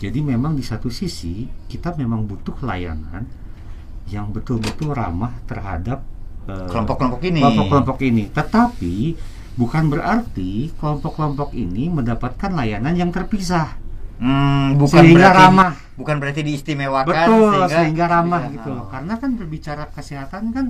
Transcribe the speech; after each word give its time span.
Jadi 0.00 0.18
memang 0.18 0.56
di 0.56 0.64
satu 0.64 0.88
sisi 0.88 1.44
kita 1.68 1.92
memang 1.94 2.24
butuh 2.24 2.56
layanan 2.60 3.28
yang 4.08 4.32
betul-betul 4.32 4.90
ramah 4.90 5.36
terhadap 5.44 6.00
eh, 6.48 6.66
Kelompok-kelompok 6.66 7.20
ini. 7.22 7.38
kelompok-kelompok 7.38 7.98
ini. 8.00 8.24
Tetapi 8.26 8.94
bukan 9.54 9.84
berarti 9.86 10.72
kelompok-kelompok 10.74 11.52
ini 11.52 11.86
mendapatkan 11.86 12.50
layanan 12.50 12.96
yang 12.96 13.12
terpisah. 13.12 13.76
Hmm, 14.16 14.76
bukan 14.76 15.00
Sehingga 15.00 15.32
berarti 15.32 15.40
ramah. 15.44 15.72
bukan 15.96 16.16
berarti 16.16 16.40
diistimewakan 16.42 17.08
Betul, 17.08 17.52
sehingga, 17.68 18.04
ramah 18.06 18.42
Iya. 18.42 18.52
gitu 18.56 18.68
loh. 18.70 18.86
Karena 18.88 19.14
kan 19.16 19.30
berbicara 19.36 19.84
kesehatan 19.88 20.42
kan 20.52 20.66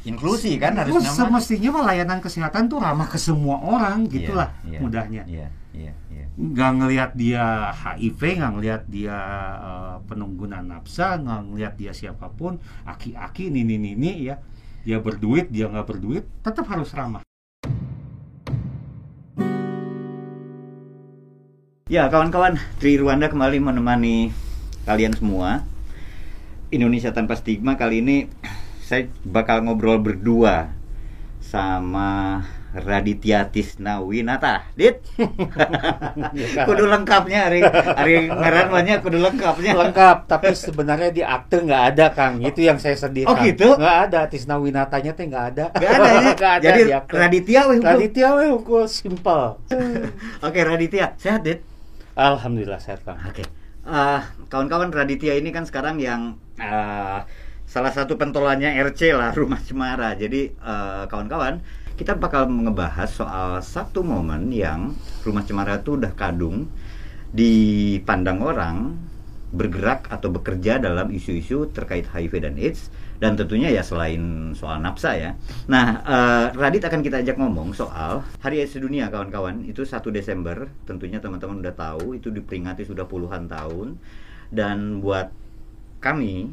Inklusi 0.00 0.56
kan 0.56 0.80
harus 0.80 0.96
terus 0.96 1.12
semestinya 1.12 1.76
mah 1.76 1.92
layanan 1.92 2.24
kesehatan 2.24 2.72
tuh 2.72 2.80
ramah 2.80 3.04
ke 3.04 3.20
semua 3.20 3.60
orang 3.60 4.08
gitulah 4.08 4.48
Iya, 4.64 4.72
iya, 4.72 4.78
mudahnya. 4.80 5.22
Iya, 5.28 5.46
iya, 5.76 5.92
iya. 6.08 6.24
nggak 6.40 6.70
ngelihat 6.80 7.10
dia 7.20 7.68
HIV, 7.68 8.20
nggak 8.40 8.52
ngelihat 8.56 8.82
dia 8.88 9.18
eh, 9.60 9.96
penungguna 10.08 10.64
nafsa, 10.64 11.20
nggak 11.20 11.40
ngelihat 11.52 11.74
dia 11.76 11.92
siapa 11.92 12.32
pun, 12.32 12.56
aki-aki, 12.88 13.52
nini 13.52 13.76
nini 13.76 14.24
ya, 14.24 14.40
dia 14.88 14.96
berduit, 15.04 15.52
dia 15.52 15.68
nggak 15.68 15.84
berduit, 15.84 16.24
tetap 16.40 16.64
harus 16.72 16.88
ramah. 16.96 17.20
Ya, 21.90 22.06
kawan-kawan, 22.08 22.56
Tri 22.80 22.96
Rwanda 22.96 23.28
kembali 23.28 23.58
menemani 23.60 24.30
kalian 24.88 25.12
semua. 25.12 25.66
Indonesia 26.70 27.10
tanpa 27.10 27.34
stigma 27.34 27.74
kali 27.74 27.98
ini 27.98 28.16
saya 28.90 29.06
bakal 29.22 29.62
ngobrol 29.62 30.02
berdua 30.02 30.74
sama 31.38 32.42
Raditya 32.74 33.46
Tisna 33.46 34.02
Winata. 34.02 34.66
Dit. 34.74 35.06
kudu 36.66 36.90
lengkapnya 36.90 37.46
hari 37.46 37.62
hari 37.70 38.26
ngaran 38.26 38.66
banyak 38.66 38.98
kudu 38.98 39.22
lengkapnya. 39.22 39.78
Lengkap, 39.78 40.26
tapi 40.26 40.50
sebenarnya 40.58 41.14
di 41.14 41.22
akte 41.22 41.62
nggak 41.62 41.82
ada 41.94 42.10
Kang. 42.10 42.42
Itu 42.42 42.66
yang 42.66 42.82
saya 42.82 42.98
sedih. 42.98 43.30
Oh, 43.30 43.38
gitu? 43.38 43.78
Nggak 43.78 43.98
ada. 44.10 44.20
Tisna 44.26 44.58
Winatanya 44.58 45.14
teh 45.14 45.22
nggak 45.30 45.46
ada. 45.54 45.64
Gak 45.70 45.90
ada 45.94 46.10
ya. 46.10 46.30
Nggak 46.40 46.54
ada 46.58 46.66
Jadi. 46.66 46.82
Raditya 47.14 47.60
weh. 47.70 47.78
Raditya 47.78 48.28
we 48.42 48.44
hukum 48.50 48.90
simple. 48.90 49.62
Oke, 50.46 50.66
Raditya, 50.66 51.14
sehat, 51.14 51.46
Dit? 51.46 51.62
Alhamdulillah 52.18 52.82
sehat 52.82 53.06
Kang. 53.06 53.22
Oke. 53.22 53.46
Eh, 53.86 54.20
kawan-kawan 54.50 54.90
Raditya 54.90 55.38
ini 55.38 55.54
kan 55.54 55.62
sekarang 55.62 56.02
yang 56.02 56.42
eh, 56.58 57.22
salah 57.70 57.94
satu 57.94 58.18
pentolannya 58.18 58.74
RC 58.90 59.14
lah 59.14 59.30
Rumah 59.38 59.62
Cemara. 59.62 60.18
Jadi 60.18 60.50
eh, 60.50 61.04
kawan-kawan, 61.06 61.62
kita 61.94 62.18
bakal 62.18 62.50
ngebahas 62.50 63.06
soal 63.06 63.62
satu 63.62 64.02
momen 64.02 64.50
yang 64.50 64.98
Rumah 65.22 65.46
Cemara 65.46 65.78
itu 65.78 65.94
udah 65.94 66.10
kadung 66.18 66.66
dipandang 67.30 68.42
orang 68.42 68.98
bergerak 69.50 70.06
atau 70.10 70.30
bekerja 70.30 70.78
dalam 70.78 71.10
isu-isu 71.10 71.70
terkait 71.74 72.06
HIV 72.06 72.38
dan 72.38 72.54
AIDS 72.54 72.86
dan 73.18 73.34
tentunya 73.34 73.66
ya 73.70 73.82
selain 73.82 74.50
soal 74.54 74.82
nafsa 74.82 75.14
ya. 75.14 75.30
Nah, 75.70 76.02
eh, 76.02 76.46
Radit 76.58 76.82
akan 76.82 77.06
kita 77.06 77.22
ajak 77.22 77.38
ngomong 77.38 77.70
soal 77.70 78.26
Hari 78.42 78.66
AIDS 78.66 78.74
Sedunia 78.74 79.06
kawan-kawan 79.14 79.62
itu 79.62 79.86
1 79.86 80.10
Desember. 80.10 80.66
Tentunya 80.90 81.22
teman-teman 81.22 81.62
udah 81.62 81.74
tahu 81.74 82.18
itu 82.18 82.34
diperingati 82.34 82.82
sudah 82.82 83.06
puluhan 83.06 83.46
tahun 83.46 83.94
dan 84.50 84.98
buat 84.98 85.30
kami 86.02 86.50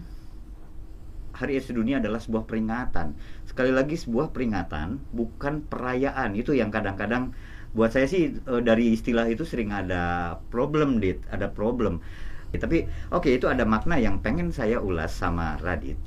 Hari 1.38 1.62
AIDS 1.62 1.70
Sedunia 1.70 2.02
adalah 2.02 2.18
sebuah 2.18 2.50
peringatan. 2.50 3.14
Sekali 3.46 3.70
lagi 3.70 3.94
sebuah 3.94 4.34
peringatan, 4.34 4.98
bukan 5.14 5.62
perayaan. 5.70 6.34
Itu 6.34 6.58
yang 6.58 6.74
kadang-kadang 6.74 7.38
buat 7.78 7.94
saya 7.94 8.10
sih 8.10 8.34
eh, 8.34 8.62
dari 8.66 8.98
istilah 8.98 9.30
itu 9.30 9.46
sering 9.46 9.70
ada 9.70 10.36
problem 10.50 10.98
dit, 10.98 11.22
ada 11.30 11.46
problem. 11.54 12.02
Ya, 12.50 12.58
tapi 12.64 12.90
oke 13.14 13.30
itu 13.30 13.46
ada 13.46 13.68
makna 13.68 14.02
yang 14.02 14.24
pengen 14.24 14.50
saya 14.50 14.82
ulas 14.82 15.14
sama 15.14 15.60
Radit 15.62 16.00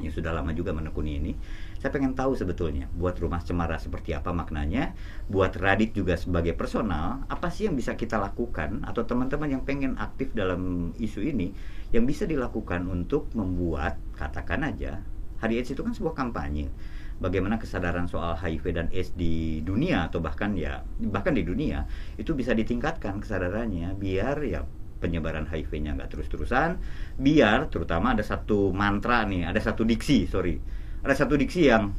yang 0.00 0.12
sudah 0.12 0.32
lama 0.34 0.52
juga 0.52 0.76
menekuni 0.76 1.16
ini. 1.16 1.32
Saya 1.80 1.92
pengen 1.92 2.16
tahu 2.16 2.36
sebetulnya 2.36 2.88
buat 2.96 3.16
rumah 3.20 3.40
cemara 3.40 3.80
seperti 3.80 4.12
apa 4.12 4.32
maknanya, 4.32 4.92
buat 5.28 5.56
Radit 5.56 5.96
juga 5.96 6.16
sebagai 6.20 6.52
personal, 6.56 7.24
apa 7.28 7.48
sih 7.48 7.68
yang 7.68 7.76
bisa 7.76 7.96
kita 7.96 8.20
lakukan 8.20 8.84
atau 8.84 9.04
teman-teman 9.08 9.56
yang 9.56 9.62
pengen 9.64 9.96
aktif 9.96 10.32
dalam 10.36 10.92
isu 11.00 11.24
ini 11.24 11.52
yang 11.96 12.04
bisa 12.04 12.28
dilakukan 12.28 12.84
untuk 12.84 13.32
membuat 13.32 13.96
katakan 14.12 14.68
aja 14.68 15.00
Hari 15.40 15.60
AIDS 15.60 15.72
itu 15.72 15.84
kan 15.84 15.92
sebuah 15.92 16.16
kampanye. 16.16 16.72
Bagaimana 17.16 17.56
kesadaran 17.56 18.08
soal 18.08 18.36
HIV 18.36 18.64
dan 18.76 18.86
AIDS 18.92 19.16
di 19.16 19.64
dunia 19.64 20.12
atau 20.12 20.20
bahkan 20.20 20.52
ya 20.52 20.84
bahkan 21.00 21.32
di 21.32 21.48
dunia 21.48 21.88
itu 22.20 22.36
bisa 22.36 22.52
ditingkatkan 22.52 23.24
kesadarannya 23.24 23.96
biar 23.96 24.36
ya 24.44 24.60
penyebaran 25.00 25.48
HIV-nya 25.48 25.96
nggak 25.96 26.12
terus-terusan, 26.12 26.80
biar 27.20 27.68
terutama 27.68 28.16
ada 28.16 28.24
satu 28.24 28.72
mantra 28.72 29.28
nih, 29.28 29.44
ada 29.44 29.60
satu 29.60 29.84
diksi, 29.84 30.24
sorry, 30.24 30.56
ada 31.04 31.12
satu 31.12 31.36
diksi 31.36 31.68
yang 31.68 31.92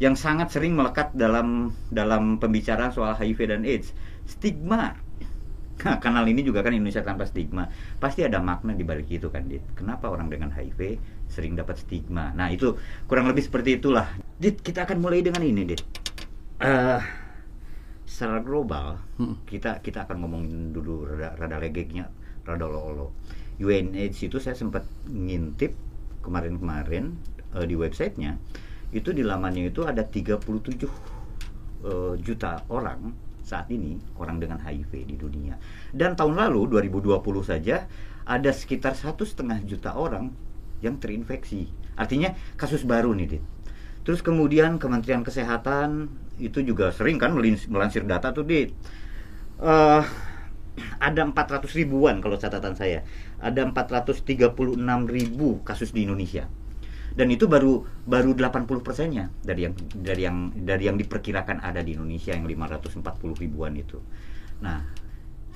yang 0.00 0.16
sangat 0.16 0.52
sering 0.52 0.72
melekat 0.72 1.12
dalam 1.12 1.72
dalam 1.92 2.40
pembicaraan 2.40 2.92
soal 2.92 3.16
HIV 3.16 3.40
dan 3.52 3.62
AIDS, 3.68 3.92
stigma. 4.24 4.96
Nah, 5.78 6.02
kanal 6.02 6.26
ini 6.26 6.42
juga 6.42 6.66
kan 6.66 6.74
Indonesia 6.74 7.06
tanpa 7.06 7.22
stigma. 7.22 7.70
Pasti 8.02 8.26
ada 8.26 8.42
makna 8.42 8.74
di 8.74 8.82
balik 8.82 9.06
itu 9.14 9.30
kan, 9.30 9.46
Dit. 9.46 9.62
Kenapa 9.78 10.10
orang 10.10 10.26
dengan 10.26 10.50
HIV 10.50 10.98
sering 11.30 11.54
dapat 11.54 11.78
stigma? 11.78 12.34
Nah, 12.34 12.50
itu 12.50 12.74
kurang 13.06 13.30
lebih 13.30 13.46
seperti 13.46 13.78
itulah. 13.78 14.10
Dit, 14.42 14.58
kita 14.58 14.90
akan 14.90 14.98
mulai 14.98 15.22
dengan 15.22 15.42
ini, 15.46 15.62
Dit. 15.62 15.82
Eh, 16.58 17.02
secara 18.02 18.42
global, 18.42 18.98
Hmm. 19.22 19.38
kita 19.46 19.78
kita 19.78 20.02
akan 20.08 20.26
ngomongin 20.26 20.74
dulu 20.74 21.06
rada, 21.06 21.38
rada 21.38 21.62
legeknya, 21.62 22.10
rada 22.42 22.66
lo 22.66 23.14
UNAIDS 23.58 24.30
itu 24.30 24.38
saya 24.38 24.54
sempat 24.54 24.86
ngintip 25.10 25.74
kemarin-kemarin 26.22 27.18
eh, 27.58 27.66
di 27.66 27.74
websitenya 27.74 28.38
itu 28.94 29.12
di 29.12 29.20
lamannya 29.20 29.68
itu 29.68 29.84
ada 29.84 30.06
37 30.06 30.88
eh, 31.84 32.14
juta 32.22 32.62
orang 32.70 33.27
saat 33.48 33.72
ini 33.72 33.96
orang 34.20 34.36
dengan 34.36 34.60
HIV 34.60 34.92
di 35.08 35.16
dunia. 35.16 35.56
Dan 35.88 36.12
tahun 36.12 36.36
lalu 36.36 36.68
2020 36.92 37.16
saja 37.40 37.88
ada 38.28 38.50
sekitar 38.52 38.92
satu 38.92 39.24
setengah 39.24 39.64
juta 39.64 39.96
orang 39.96 40.28
yang 40.84 41.00
terinfeksi. 41.00 41.72
Artinya 41.96 42.36
kasus 42.60 42.84
baru 42.84 43.16
nih 43.16 43.26
dit. 43.40 43.44
Terus 44.04 44.20
kemudian 44.20 44.76
Kementerian 44.76 45.24
Kesehatan 45.24 46.12
itu 46.36 46.60
juga 46.60 46.92
sering 46.92 47.16
kan 47.16 47.32
melansir 47.72 48.04
data 48.04 48.36
tuh 48.36 48.44
dit. 48.44 48.76
Eh, 49.58 50.02
ada 51.00 51.20
400 51.24 51.64
ribuan 51.72 52.20
kalau 52.20 52.36
catatan 52.36 52.76
saya. 52.76 53.02
Ada 53.40 53.64
436 53.64 55.08
ribu 55.08 55.64
kasus 55.64 55.90
di 55.96 56.04
Indonesia 56.04 56.46
dan 57.18 57.34
itu 57.34 57.50
baru 57.50 57.82
baru 58.06 58.30
80 58.30 58.86
persennya 58.86 59.26
dari 59.42 59.66
yang 59.66 59.74
dari 59.90 60.22
yang 60.22 60.54
dari 60.54 60.86
yang 60.86 60.94
diperkirakan 60.94 61.58
ada 61.58 61.82
di 61.82 61.98
Indonesia 61.98 62.30
yang 62.30 62.46
540 62.46 63.02
ribuan 63.42 63.74
itu. 63.74 63.98
Nah 64.62 64.86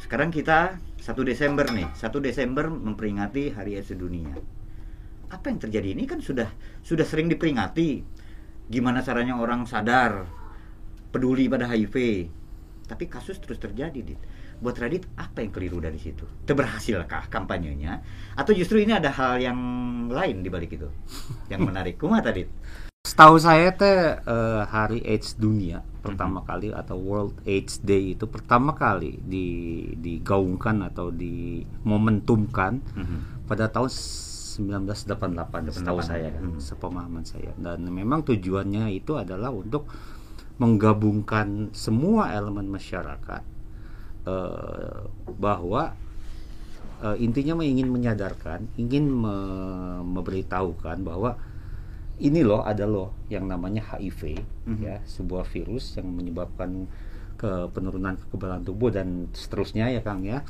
sekarang 0.03 0.35
kita 0.35 0.83
1 0.99 1.15
Desember 1.23 1.71
nih. 1.71 1.87
1 1.95 2.11
Desember 2.19 2.67
memperingati 2.67 3.55
Hari 3.55 3.79
AIDS 3.79 3.95
Sedunia. 3.95 4.35
Apa 5.31 5.55
yang 5.55 5.63
terjadi? 5.63 5.95
Ini 5.95 6.03
kan 6.11 6.19
sudah 6.19 6.51
sudah 6.83 7.07
sering 7.07 7.31
diperingati. 7.31 8.03
Gimana 8.67 8.99
caranya 9.07 9.39
orang 9.39 9.63
sadar 9.63 10.27
peduli 11.15 11.47
pada 11.47 11.71
HIV. 11.71 12.27
Tapi 12.91 13.05
kasus 13.07 13.39
terus 13.39 13.63
terjadi 13.63 14.03
dit 14.03 14.19
buat 14.63 14.79
Radit 14.79 15.03
apa 15.19 15.43
yang 15.43 15.51
keliru 15.51 15.83
dari 15.83 15.99
situ? 15.99 16.23
Berhasilkah 16.47 17.27
kampanyenya? 17.27 17.99
Atau 18.39 18.55
justru 18.55 18.79
ini 18.79 18.95
ada 18.95 19.11
hal 19.11 19.43
yang 19.43 19.59
lain 20.07 20.47
di 20.47 20.49
balik 20.49 20.79
itu? 20.79 20.87
Yang 21.51 21.61
menarik. 21.69 21.99
Kumah 21.99 22.23
tadi. 22.23 22.47
Setahu 23.03 23.35
saya 23.43 23.75
teh 23.75 24.23
eh, 24.23 24.63
Hari 24.63 25.03
AIDS 25.03 25.35
Dunia 25.35 25.83
pertama 26.03 26.47
kali 26.47 26.71
atau 26.71 26.99
World 26.99 27.43
AIDS 27.43 27.83
Day 27.83 28.15
itu 28.15 28.27
pertama 28.31 28.75
kali 28.75 29.19
di 29.23 29.47
digaungkan 29.99 30.87
atau 30.87 31.11
dimomentumkan 31.11 32.83
pada 33.47 33.71
tahun 33.71 33.91
1988 33.91 35.73
setahu 35.73 35.99
88, 36.03 36.11
saya 36.11 36.29
hmm. 36.31 36.61
sepemahaman 36.63 37.25
saya. 37.25 37.51
Dan 37.59 37.89
memang 37.89 38.23
tujuannya 38.23 38.93
itu 38.95 39.19
adalah 39.19 39.51
untuk 39.51 39.89
menggabungkan 40.61 41.73
semua 41.73 42.31
elemen 42.37 42.69
masyarakat 42.69 43.43
eh, 44.25 44.99
bahwa 45.35 45.95
eh, 47.01 47.17
intinya 47.19 47.59
ingin 47.59 47.89
menyadarkan 47.89 48.71
ingin 48.77 49.07
me- 49.07 50.03
memberitahukan 50.05 51.03
bahwa 51.03 51.35
ini 52.19 52.41
loh 52.41 52.63
ada 52.63 52.87
loh 52.87 53.11
yang 53.27 53.45
namanya 53.45 53.83
HIV 53.83 54.39
Mhm. 54.69 54.79
ya 54.79 54.97
sebuah 55.03 55.43
virus 55.45 55.99
yang 55.99 56.07
menyebabkan 56.09 56.87
ke 57.35 57.51
penurunan 57.69 58.15
kekebalan 58.17 58.63
tubuh 58.63 58.89
dan 58.89 59.27
seterusnya 59.33 59.91
ya 59.91 60.01
Kang 60.01 60.23
ya 60.23 60.47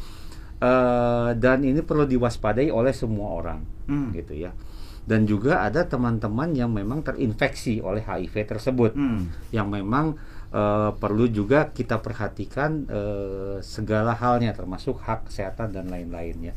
Eh, 0.63 1.31
dan 1.43 1.67
ini 1.67 1.83
perlu 1.83 2.07
diwaspadai 2.07 2.71
oleh 2.71 2.95
semua 2.95 3.35
orang 3.35 3.67
Hmm. 3.91 4.15
gitu 4.15 4.39
ya 4.39 4.55
dan 5.03 5.27
juga 5.27 5.59
ada 5.59 5.83
teman-teman 5.83 6.55
yang 6.55 6.71
memang 6.71 7.03
terinfeksi 7.03 7.83
oleh 7.83 7.99
HIV 7.99 8.47
tersebut 8.47 8.95
Hmm. 8.95 9.27
yang 9.51 9.67
memang 9.67 10.15
eh, 10.53 10.91
perlu 10.95 11.27
juga 11.33 11.73
kita 11.73 11.99
perhatikan 11.99 12.87
eh, 12.87 13.57
segala 13.65 14.13
halnya 14.15 14.53
termasuk 14.53 15.01
hak 15.01 15.33
kesehatan 15.33 15.73
dan 15.73 15.89
lain-lainnya 15.89 16.53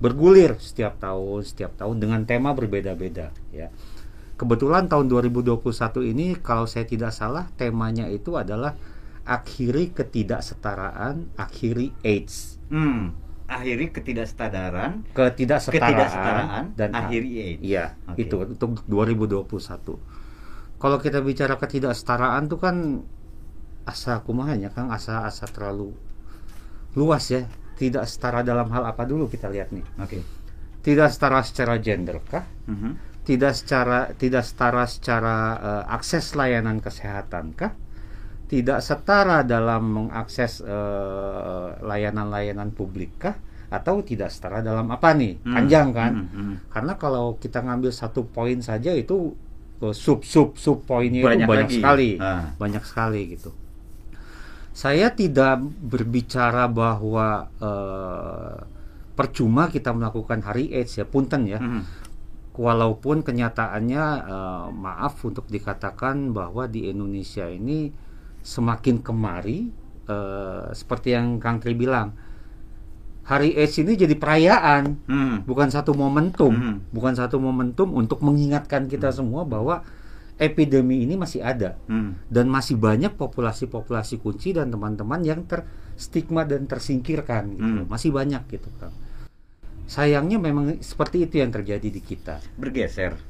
bergulir 0.00 0.56
setiap 0.60 0.96
tahun 1.00 1.44
setiap 1.44 1.76
tahun 1.76 2.00
dengan 2.00 2.24
tema 2.24 2.52
berbeda-beda 2.52 3.32
ya 3.52 3.68
kebetulan 4.36 4.88
tahun 4.88 5.08
2021 5.08 5.60
ini 6.12 6.36
kalau 6.40 6.64
saya 6.64 6.88
tidak 6.88 7.12
salah 7.12 7.48
temanya 7.56 8.08
itu 8.08 8.36
adalah 8.36 8.76
akhiri 9.28 9.92
ketidaksetaraan 9.92 11.36
akhiri 11.36 11.92
AIDS 12.00 12.60
Hmm. 12.70 13.12
Akhiri 13.50 13.90
ketidaksetaraan, 13.90 15.02
ketidaksetaraan, 15.10 15.90
ketidaksetaraan 15.90 16.64
dan 16.78 16.94
akhiri 16.94 17.30
AIDS. 17.58 17.62
Iya, 17.66 17.98
Oke. 18.06 18.22
itu 18.22 18.34
untuk 18.46 18.86
2021. 18.86 19.98
Kalau 20.78 20.98
kita 21.02 21.18
bicara 21.18 21.58
ketidaksetaraan 21.58 22.46
tuh 22.46 22.62
kan 22.62 23.02
asa 23.84 24.20
kumahanya 24.20 24.70
Kang, 24.70 24.90
asa-asa 24.90 25.46
terlalu 25.46 25.92
luas 26.94 27.30
ya. 27.30 27.46
Tidak 27.76 28.04
setara 28.04 28.44
dalam 28.44 28.68
hal 28.70 28.84
apa 28.84 29.08
dulu 29.08 29.24
kita 29.26 29.48
lihat 29.48 29.72
nih. 29.72 29.84
Oke. 29.98 30.20
Tidak 30.80 31.08
setara 31.08 31.40
secara 31.40 31.80
gender 31.80 32.20
kah? 32.20 32.44
Mhm. 32.68 33.08
Tidak 33.24 33.52
secara 33.52 34.12
tidak 34.12 34.44
setara 34.44 34.84
secara 34.84 35.36
eh, 35.56 35.84
akses 35.92 36.36
layanan 36.36 36.80
kesehatan 36.80 37.56
kah? 37.56 37.72
Tidak 38.50 38.82
setara 38.82 39.40
dalam 39.46 39.82
mengakses 39.96 40.60
eh, 40.60 41.68
layanan-layanan 41.80 42.72
publik 42.72 43.16
kah? 43.16 43.36
Atau 43.70 44.02
tidak 44.02 44.34
setara 44.34 44.60
dalam 44.60 44.90
apa 44.90 45.14
nih? 45.14 45.38
Hmm. 45.40 45.54
Panjang 45.54 45.88
kan? 45.94 46.12
Hmm, 46.12 46.28
hmm. 46.34 46.54
Karena 46.74 46.92
kalau 46.98 47.38
kita 47.38 47.62
ngambil 47.62 47.94
satu 47.94 48.26
poin 48.26 48.58
saja 48.60 48.90
itu 48.92 49.32
sub 49.96 50.20
sub 50.26 50.58
sub 50.60 50.84
poinnya 50.84 51.24
Banyak 51.24 51.46
itu 51.46 51.48
banyak 51.48 51.68
lagi. 51.70 51.76
sekali, 51.80 52.10
Ah. 52.20 52.52
banyak 52.58 52.84
sekali 52.84 53.20
gitu. 53.32 53.54
Saya 54.80 55.12
tidak 55.12 55.60
berbicara 55.60 56.64
bahwa 56.64 57.52
eh, 57.60 58.56
percuma 59.12 59.68
kita 59.68 59.92
melakukan 59.92 60.40
hari 60.40 60.72
AIDS 60.72 60.96
ya, 60.96 61.04
punten 61.04 61.44
ya. 61.44 61.60
Mhm. 61.60 61.84
Walaupun 62.56 63.20
kenyataannya 63.20 64.04
eh, 64.24 64.66
maaf 64.72 65.20
untuk 65.28 65.44
dikatakan 65.52 66.32
bahwa 66.32 66.64
di 66.64 66.88
Indonesia 66.88 67.44
ini 67.44 67.92
semakin 68.40 69.04
kemari 69.04 69.68
eh, 70.08 70.66
seperti 70.72 71.12
yang 71.12 71.36
Kang 71.36 71.60
Tri 71.60 71.76
bilang, 71.76 72.16
Hari 73.20 73.52
AIDS 73.54 73.76
ini 73.78 73.94
jadi 73.94 74.16
perayaan 74.16 75.06
Hmm. 75.06 75.36
bukan 75.46 75.68
satu 75.68 75.92
momentum, 75.94 76.50
Hmm. 76.50 76.76
bukan 76.90 77.14
satu 77.14 77.36
momentum 77.36 77.92
untuk 77.94 78.24
mengingatkan 78.24 78.88
kita 78.88 79.12
semua 79.12 79.44
bahwa 79.44 79.84
epidemi 80.40 81.04
ini 81.04 81.20
masih 81.20 81.44
ada 81.44 81.76
Hmm. 81.84 82.16
dan 82.32 82.48
masih 82.48 82.80
banyak 82.80 83.12
populasi-populasi 83.20 84.24
kunci 84.24 84.56
dan 84.56 84.72
teman-teman 84.72 85.20
yang 85.20 85.44
terstigma 85.44 86.48
dan 86.48 86.64
tersingkirkan 86.64 87.60
gitu. 87.60 87.80
Hmm. 87.84 87.88
Masih 87.92 88.08
banyak 88.08 88.40
gitu, 88.48 88.72
Kang. 88.80 88.96
Sayangnya 89.84 90.40
memang 90.40 90.80
seperti 90.80 91.28
itu 91.28 91.44
yang 91.44 91.52
terjadi 91.52 91.92
di 91.92 92.00
kita. 92.00 92.40
Bergeser. 92.56 93.20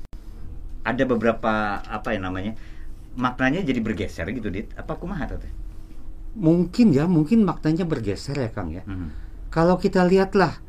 Ada 0.87 1.03
beberapa 1.05 1.83
apa 1.83 2.15
ya 2.15 2.21
namanya? 2.23 2.55
Maknanya 3.19 3.67
jadi 3.67 3.83
bergeser 3.83 4.31
gitu, 4.31 4.55
Dit. 4.55 4.71
Apa 4.79 4.95
kumaha 4.95 5.27
tuh? 5.27 5.43
Teh? 5.43 5.53
Mungkin 6.39 6.95
ya, 6.95 7.11
mungkin 7.11 7.43
maknanya 7.43 7.83
bergeser 7.83 8.39
ya, 8.39 8.55
Kang 8.55 8.71
ya. 8.71 8.87
Mhm. 8.87 9.09
Kalau 9.51 9.83
kita 9.83 10.07
lihatlah 10.07 10.63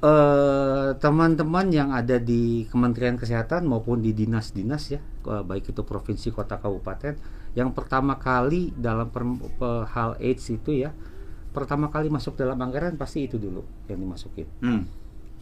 eh, 0.00 0.90
teman-teman 0.94 1.66
yang 1.68 1.90
ada 1.90 2.16
di 2.16 2.66
Kementerian 2.66 3.14
Kesehatan 3.14 3.64
maupun 3.64 3.98
di 3.98 4.12
dinas-dinas 4.12 4.82
ya, 4.88 5.00
eh, 5.00 5.42
baik 5.42 5.70
itu 5.70 5.82
provinsi, 5.82 6.30
kota, 6.30 6.56
kabupaten, 6.56 7.18
yang 7.52 7.72
pertama 7.72 8.14
kali 8.14 8.70
dalam 8.72 9.08
per- 9.08 9.26
pe- 9.58 9.86
hal 9.88 10.14
AIDS 10.18 10.46
itu 10.48 10.70
ya, 10.78 10.94
pertama 11.50 11.88
kali 11.88 12.06
masuk 12.06 12.34
dalam 12.34 12.54
anggaran 12.56 12.94
pasti 12.94 13.26
itu 13.26 13.36
dulu 13.36 13.64
yang 13.86 13.98
dimasukin. 13.98 14.46
Hmm. 14.60 14.82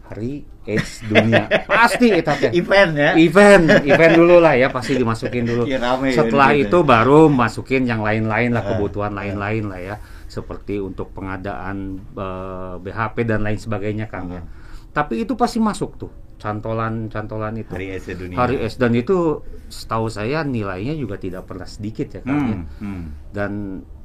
Hari 0.07 0.47
AIDS 0.65 1.03
dunia 1.03 1.51
pasti 1.67 2.15
itu. 2.15 2.31
Event 2.55 2.93
ya. 2.95 3.11
Event, 3.19 3.65
event 3.91 4.13
dulu 4.15 4.39
lah 4.39 4.55
ya 4.55 4.71
pasti 4.71 4.95
dimasukin 4.95 5.43
dulu. 5.43 5.67
Iya, 5.67 5.83
rame 5.83 6.15
ya 6.15 6.23
Setelah 6.23 6.55
situ. 6.55 6.63
itu 6.71 6.79
baru 6.81 7.21
masukin 7.27 7.83
yang 7.85 8.01
lain-lain 8.01 8.55
lah 8.55 8.63
Ah, 8.63 8.69
kebutuhan 8.71 9.13
lain-lain 9.13 9.67
lah 9.67 9.81
ya, 9.83 9.95
seperti 10.27 10.83
untuk 10.83 11.15
pengadaan 11.15 12.03
eh, 12.15 12.75
BHP 12.83 13.17
dan 13.27 13.47
lain 13.47 13.59
sebagainya 13.59 14.11
Kang 14.11 14.31
ya. 14.35 14.43
Tapi 14.91 15.23
itu 15.23 15.39
pasti 15.39 15.63
masuk 15.63 15.97
tuh 15.97 16.13
cantolan-cantolan 16.37 17.57
itu. 17.57 17.73
Hari 17.73 17.89
AIDS 17.97 18.07
dunia. 18.13 18.37
Hari 18.37 18.57
AIDS 18.61 18.77
dan 18.77 18.93
itu 18.93 19.41
setahu 19.73 20.07
saya 20.13 20.45
nilainya 20.45 20.95
juga 20.95 21.17
tidak 21.17 21.49
pernah 21.49 21.65
sedikit 21.65 22.13
ya 22.13 22.21
Kang 22.21 22.45
ya. 22.45 22.57
Hmm. 22.59 22.67
Hmm. 22.83 23.05
Dan 23.33 23.53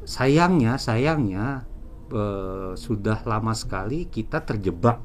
sayangnya, 0.08 0.80
sayangnya 0.80 1.68
eh, 2.12 2.72
sudah 2.78 3.24
lama 3.28 3.52
sekali 3.52 4.08
kita 4.08 4.44
terjebak 4.44 5.04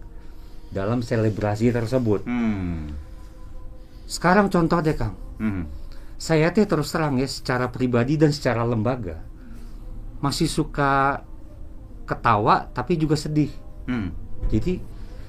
dalam 0.71 1.03
selebrasi 1.03 1.71
tersebut. 1.73 2.27
Hmm. 2.27 2.93
Sekarang 4.07 4.47
contoh 4.47 4.79
deh 4.83 4.95
Kang, 4.95 5.19
Hmm. 5.37 5.67
saya 6.17 6.49
teh 6.55 6.65
terus 6.65 6.89
terang 6.95 7.21
ya 7.21 7.29
secara 7.29 7.69
pribadi 7.69 8.17
dan 8.17 8.33
secara 8.33 8.65
lembaga 8.65 9.21
masih 10.19 10.49
suka 10.49 11.23
ketawa 12.07 12.71
tapi 12.71 12.97
juga 12.97 13.19
sedih. 13.19 13.51
Hmm. 13.87 14.15
Jadi 14.49 14.79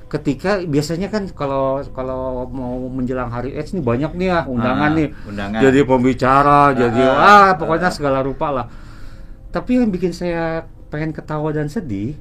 ketika 0.07 0.63
biasanya 0.63 1.11
kan 1.11 1.27
kalau 1.35 1.83
kalau 1.91 2.47
mau 2.47 2.79
menjelang 2.87 3.27
hari 3.27 3.51
AIDS 3.59 3.75
nih 3.75 3.83
banyak 3.83 4.11
nih 4.15 4.27
ya 4.31 4.39
undangan 4.47 4.91
Ah, 4.91 4.95
nih. 4.95 5.07
undangan. 5.27 5.59
Jadi 5.59 5.79
pembicara, 5.83 6.61
jadi 6.71 7.03
ah, 7.03 7.19
ah 7.19 7.49
pokoknya 7.59 7.89
ah. 7.91 7.95
segala 7.95 8.19
rupa 8.23 8.47
lah. 8.53 8.65
Tapi 9.51 9.83
yang 9.83 9.91
bikin 9.91 10.15
saya 10.15 10.63
pengen 10.87 11.11
ketawa 11.11 11.51
dan 11.51 11.67
sedih, 11.67 12.15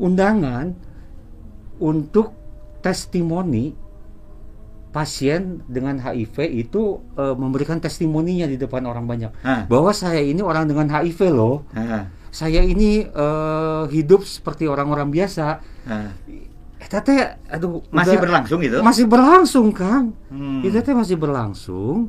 undangan 0.00 0.72
untuk 1.76 2.32
testimoni 2.80 3.76
pasien 4.96 5.60
dengan 5.68 6.00
HIV 6.00 6.36
itu 6.56 7.04
eh, 7.20 7.36
memberikan 7.36 7.76
testimoninya 7.76 8.48
di 8.48 8.56
depan 8.56 8.80
orang 8.88 9.04
banyak 9.04 9.28
Hah. 9.44 9.68
bahwa 9.68 9.92
saya 9.92 10.24
ini 10.24 10.40
orang 10.40 10.64
dengan 10.64 10.88
HIV 10.88 11.20
loh. 11.28 11.68
Ah. 11.76 12.08
Saya 12.32 12.64
ini 12.64 13.04
eh, 13.04 13.84
hidup 13.92 14.24
seperti 14.24 14.64
orang-orang 14.64 15.12
biasa. 15.12 15.60
Eta 16.80 17.04
teh 17.04 17.18
aduh 17.52 17.84
Masih 17.92 18.16
udah- 18.16 18.24
berlangsung 18.24 18.58
gitu? 18.64 18.78
Masih 18.80 19.04
berlangsung, 19.04 19.66
Kang. 19.72 20.16
Hmm. 20.32 20.64
Itu 20.64 20.80
teh 20.80 20.96
masih 20.96 21.20
berlangsung. 21.20 22.08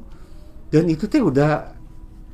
Dan 0.72 0.88
itu 0.88 1.12
teh 1.12 1.20
udah 1.20 1.76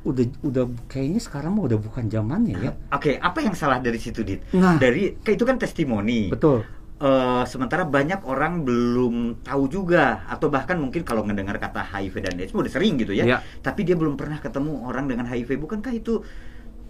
udah 0.04 0.24
udah 0.44 0.64
kayaknya 0.84 1.16
sekarang 1.16 1.56
mah 1.56 1.64
udah 1.64 1.78
bukan 1.80 2.04
zamannya 2.06 2.54
ya. 2.60 2.72
Oke, 2.92 3.16
apa 3.16 3.40
yang 3.40 3.56
salah 3.56 3.80
dari 3.80 3.96
situ, 3.96 4.20
Dit? 4.20 4.44
Nah. 4.52 4.76
Dari 4.76 5.16
kayak 5.18 5.36
itu 5.40 5.44
kan 5.48 5.56
testimoni. 5.56 6.28
Betul. 6.28 6.62
Eh, 7.04 7.44
sementara 7.44 7.84
banyak 7.84 8.24
orang 8.24 8.64
belum 8.64 9.44
tahu 9.44 9.68
juga 9.68 10.24
atau 10.24 10.48
bahkan 10.48 10.80
mungkin 10.80 11.04
kalau 11.04 11.20
mendengar 11.20 11.60
kata 11.60 11.84
HIV 11.84 12.14
dan 12.24 12.40
AIDS 12.40 12.56
udah 12.56 12.72
sering 12.72 12.96
gitu 12.96 13.12
ya. 13.12 13.28
Iya. 13.28 13.38
Tapi 13.60 13.84
dia 13.84 13.92
belum 13.92 14.16
pernah 14.16 14.40
ketemu 14.40 14.88
orang 14.88 15.04
dengan 15.12 15.28
HIV. 15.28 15.60
Bukankah 15.60 15.92
itu 15.92 16.24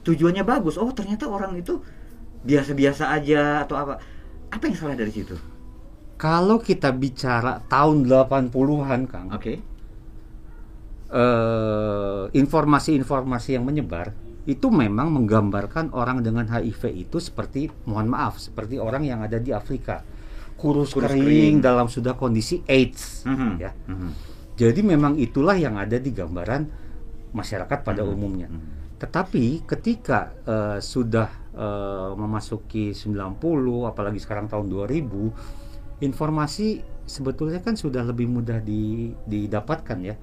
tujuannya 0.06 0.47
bagus? 0.47 0.78
Oh, 0.78 0.87
ternyata 0.94 1.26
orang 1.26 1.59
itu 1.59 1.83
biasa-biasa 2.47 3.11
aja 3.11 3.66
atau 3.66 3.75
apa? 3.75 3.99
Apa 4.54 4.62
yang 4.71 4.78
salah 4.78 4.94
dari 4.94 5.11
situ? 5.11 5.35
Kalau 6.14 6.62
kita 6.62 6.94
bicara 6.94 7.59
tahun 7.66 8.06
80-an, 8.06 9.11
Kang. 9.11 9.28
Oke. 9.35 9.75
eh, 11.14 12.25
informasi-informasi 12.35 13.54
yang 13.54 13.62
menyebar 13.66 14.11
itu 14.44 14.68
memang 14.68 15.08
menggambarkan 15.08 15.92
orang 15.92 16.20
dengan 16.20 16.44
HIV 16.44 17.08
itu 17.08 17.16
seperti 17.16 17.68
mohon 17.84 18.06
maaf 18.06 18.36
seperti 18.36 18.76
orang 18.76 19.02
yang 19.02 19.20
ada 19.20 19.40
di 19.40 19.50
Afrika 19.50 20.04
kurus, 20.54 20.92
Kurus 20.92 21.08
kering, 21.08 21.24
kering. 21.24 21.56
dalam 21.58 21.88
sudah 21.88 22.12
kondisi 22.12 22.60
AIDS 22.64 23.24
Mhm. 23.24 23.50
ya 23.56 23.72
Mhm. 23.72 24.10
jadi 24.54 24.80
memang 24.80 25.16
itulah 25.16 25.56
yang 25.56 25.76
ada 25.76 25.96
di 25.96 26.12
gambaran 26.12 26.62
masyarakat 27.32 27.78
pada 27.80 28.04
Mhm. 28.04 28.10
umumnya 28.10 28.48
Mhm. 28.48 29.00
tetapi 29.00 29.64
ketika 29.64 30.32
eh, 30.44 30.78
sudah 30.78 31.28
eh, 31.54 32.12
memasuki 32.14 32.90
90 32.92 33.40
apalagi 33.86 34.18
sekarang 34.18 34.46
tahun 34.46 34.66
2000 34.66 35.30
informasi 36.00 36.82
sebetulnya 37.04 37.60
kan 37.60 37.76
sudah 37.76 38.02
lebih 38.02 38.26
mudah 38.26 38.58
di- 38.58 39.14
didapatkan 39.24 39.98
ya 40.00 40.16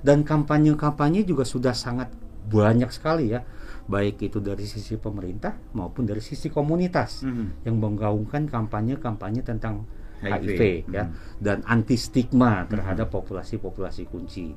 dan 0.00 0.22
kampanye-kampanye 0.22 1.22
juga 1.22 1.42
sudah 1.42 1.74
sangat 1.74 2.08
banyak 2.48 2.88
sekali 2.88 3.34
ya 3.34 3.42
baik 3.88 4.20
itu 4.20 4.38
dari 4.38 4.68
sisi 4.68 5.00
pemerintah 5.00 5.56
maupun 5.72 6.04
dari 6.04 6.20
sisi 6.20 6.52
komunitas 6.52 7.24
Mhm. 7.24 7.64
yang 7.64 7.76
menggaungkan 7.80 8.44
kampanye-kampanye 8.46 9.40
tentang 9.40 9.88
HIV, 10.20 10.44
HIV, 10.44 10.62
ya 10.92 11.04
mhm. 11.08 11.12
dan 11.40 11.58
anti 11.64 11.96
stigma 11.96 12.68
terhadap 12.68 13.08
populasi-populasi 13.08 14.04
kunci. 14.10 14.52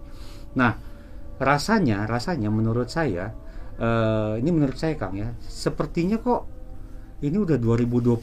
Nah, 0.57 0.75
rasanya 1.39 2.03
rasanya 2.05 2.51
menurut 2.51 2.91
saya 2.91 3.31
eh, 3.81 4.33
ini 4.37 4.49
menurut 4.51 4.77
saya 4.77 4.93
Kang 4.93 5.17
ya, 5.17 5.33
sepertinya 5.41 6.21
kok 6.21 6.45
ini 7.21 7.37
udah 7.37 7.57
2021 7.57 8.17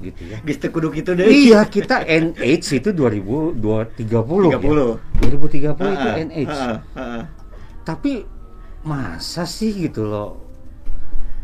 gitu 0.00 0.22
ya. 0.24 0.40
Teu 0.40 0.68
kudu 0.68 0.88
kitu 0.88 1.12
deh. 1.12 1.28
Iya, 1.28 1.64
kita 1.64 2.00
NH 2.04 2.64
itu 2.80 2.90
2030 2.92 3.92
30. 3.92 4.52
ya. 4.52 4.58
2030 5.20 5.92
itu 5.92 6.08
Heeh, 6.08 6.24
NH. 6.28 6.48
heeh, 6.48 6.78
heeh. 6.96 7.24
Tapi 7.84 8.12
masa 8.82 9.44
sih 9.44 9.70
gitu 9.80 10.04
loh 10.04 10.42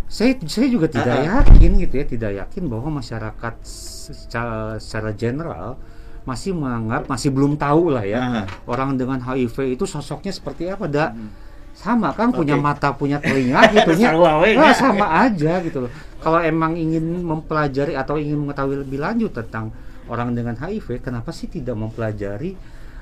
saya 0.04 0.34
saya 0.42 0.66
juga 0.66 0.88
tidak 0.88 1.14
Ah, 1.14 1.20
ah. 1.20 1.26
yakin 1.44 1.70
gitu 1.78 1.94
ya 1.94 2.04
tidak 2.04 2.32
yakin 2.38 2.64
bahwa 2.64 2.98
masyarakat 2.98 3.54
secara, 3.62 4.56
secara 4.78 5.10
general 5.12 5.76
masih 6.24 6.52
menganggap 6.52 7.06
masih 7.06 7.28
belum 7.28 7.56
tahu 7.56 7.92
lah 7.92 8.04
ya 8.04 8.20
Ah. 8.20 8.44
orang 8.64 8.96
dengan 8.96 9.18
HIV 9.18 9.74
itu 9.74 9.84
sosoknya 9.84 10.30
seperti 10.30 10.66
apa 10.66 10.84
dak 10.84 11.12
Hmm. 11.12 11.28
sama 11.72 12.10
kan 12.10 12.32
punya 12.32 12.56
Oke. 12.56 12.64
mata 12.64 12.90
punya 12.90 13.16
telinga 13.18 13.68
gitu 13.70 13.94
ya 13.94 14.10
Nah, 14.58 14.72
sama 14.72 15.06
aja 15.22 15.60
gitu 15.60 15.86
loh 15.86 15.92
kalau 16.18 16.42
emang 16.42 16.74
ingin 16.74 17.22
mempelajari 17.22 17.94
atau 17.94 18.16
ingin 18.16 18.34
mengetahui 18.40 18.82
lebih 18.82 18.98
lanjut 18.98 19.30
tentang 19.30 19.70
orang 20.08 20.32
dengan 20.32 20.56
HIV 20.56 20.98
kenapa 20.98 21.30
sih 21.30 21.46
tidak 21.46 21.76
mempelajari 21.76 22.56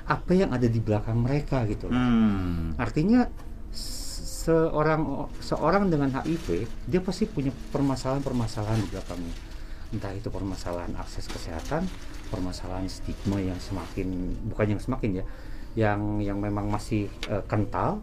apa 0.05 0.31
yang 0.31 0.51
ada 0.51 0.67
di 0.67 0.77
belakang 0.77 1.17
mereka 1.17 1.63
gitu 1.65 1.87
loh 1.87 1.95
Hmm. 1.95 2.75
Artinya 2.77 3.25
seorang 4.47 5.27
seorang 5.43 5.91
dengan 5.91 6.07
HIV 6.15 6.71
dia 6.87 7.03
pasti 7.03 7.27
punya 7.27 7.51
permasalahan-permasalahan 7.75 8.79
di 8.79 8.87
belakangnya. 8.95 9.35
Entah 9.91 10.11
itu 10.15 10.31
permasalahan 10.31 10.95
akses 10.95 11.27
kesehatan, 11.27 11.83
permasalahan 12.31 12.87
stigma 12.87 13.43
yang 13.43 13.59
semakin 13.59 14.31
bukan 14.47 14.67
yang 14.75 14.81
semakin 14.81 15.09
ya, 15.19 15.25
yang 15.75 15.99
yang 16.23 16.39
memang 16.39 16.71
masih 16.71 17.11
eh, 17.27 17.43
kental 17.51 17.99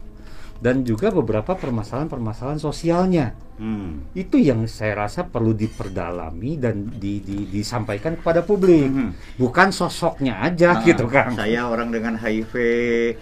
dan 0.65 0.81
juga 0.81 1.13
beberapa 1.13 1.53
permasalahan-permasalahan 1.53 2.57
sosialnya. 2.57 3.37
Hmm. 3.55 4.01
Itu 4.11 4.35
yang 4.35 4.65
saya 4.65 4.97
rasa 4.99 5.23
perlu 5.23 5.53
diperdalami 5.53 6.57
dan 6.57 6.89
di- 6.91 7.21
di- 7.21 7.47
disampaikan 7.47 8.17
kepada 8.17 8.41
publik. 8.41 8.89
Mhm. 8.89 9.09
Bukan 9.37 9.69
sosoknya 9.71 10.41
aja 10.41 10.75
Ah, 10.75 10.83
gitu 10.83 11.05
kan. 11.07 11.37
Saya 11.37 11.69
orang 11.69 11.93
dengan 11.93 12.17
HIV. 12.17 12.55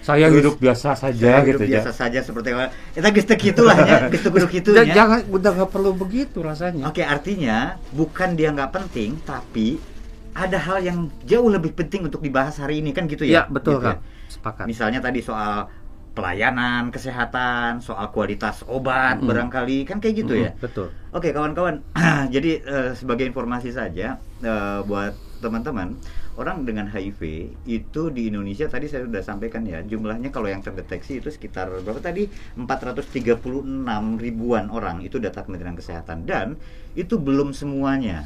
Saya 0.00 0.30
terus 0.30 0.38
hidup 0.38 0.54
biasa 0.56 0.88
saja 0.94 1.18
saya 1.34 1.38
gitu 1.42 1.58
hidup 1.58 1.62
ya. 1.66 1.74
biasa 1.76 1.90
saja 1.92 2.18
seperti 2.22 2.48
apa. 2.48 2.70
Kita 2.94 3.08
gestek 3.10 3.38
gitulah 3.42 3.76
ya, 3.76 3.96
gestek 4.14 4.30
guduk 4.30 4.52
itu 4.54 4.70
Ja- 4.70 4.86
ya. 4.86 4.94
jangan 4.94 5.20
udah 5.28 5.50
nggak 5.52 5.70
perlu 5.70 5.90
begitu 5.92 6.38
rasanya 6.40 6.86
Oke, 6.86 7.02
artinya 7.02 7.56
bukan 7.90 8.32
dia 8.32 8.54
nggak 8.54 8.70
penting, 8.72 9.18
tapi 9.20 9.76
ada 10.32 10.56
hal 10.56 10.78
yang 10.80 10.98
jauh 11.24 11.50
lebih 11.50 11.74
penting 11.74 12.06
untuk 12.06 12.22
dibahas 12.22 12.56
hari 12.56 12.80
ini 12.80 12.94
kan 12.94 13.04
gitu 13.04 13.26
ya 13.26 13.44
ya? 13.44 13.52
betul 13.52 13.76
Gitu 13.76 13.84
ya. 13.84 13.88
kak 13.90 13.98
sepakat 14.32 14.64
Misalnya 14.64 14.96
tadi 14.98 15.20
soal 15.20 15.68
pelayanan 16.12 16.92
kesehatan, 16.94 17.80
soal 17.80 18.12
kualitas 18.12 18.62
obat 18.68 19.20
Mm-mm. 19.20 19.28
barangkali 19.28 19.88
kan 19.88 19.98
kayak 20.02 20.14
gitu 20.24 20.34
ya. 20.36 20.50
Mm, 20.52 20.60
betul 20.60 20.88
Oke 21.12 21.28
kawan-kawan, 21.36 21.84
jadi 22.34 22.50
eh, 22.64 22.90
sebagai 22.96 23.24
informasi 23.28 23.72
saja 23.72 24.16
eh, 24.40 24.80
buat 24.88 25.12
teman-teman, 25.42 25.98
orang 26.38 26.64
dengan 26.64 26.86
HIV 26.86 27.20
itu 27.66 28.02
di 28.14 28.30
Indonesia 28.30 28.70
tadi 28.70 28.86
saya 28.88 29.04
sudah 29.04 29.20
sampaikan 29.20 29.66
ya, 29.66 29.82
jumlahnya 29.82 30.30
kalau 30.30 30.48
yang 30.48 30.62
terdeteksi 30.62 31.18
itu 31.20 31.28
sekitar 31.28 31.68
berapa 31.82 32.00
tadi 32.00 32.30
436 32.56 34.22
ribuan 34.22 34.70
orang 34.70 35.02
itu 35.04 35.18
data 35.18 35.42
Kementerian 35.44 35.76
Kesehatan 35.76 36.24
dan 36.24 36.56
itu 36.94 37.18
belum 37.18 37.52
semuanya 37.52 38.24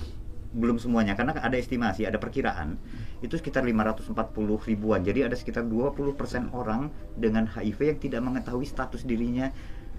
belum 0.53 0.79
semuanya 0.79 1.19
karena 1.19 1.35
ada 1.35 1.57
estimasi, 1.59 2.07
ada 2.07 2.21
perkiraan 2.21 2.79
itu 3.25 3.35
sekitar 3.41 3.65
540 3.65 4.13
ribuan. 4.69 5.01
Jadi 5.01 5.25
ada 5.25 5.35
sekitar 5.35 5.65
20% 5.65 6.53
orang 6.53 6.93
dengan 7.17 7.49
HIV 7.49 7.81
yang 7.97 7.99
tidak 7.99 8.21
mengetahui 8.23 8.67
status 8.69 9.03
dirinya 9.09 9.49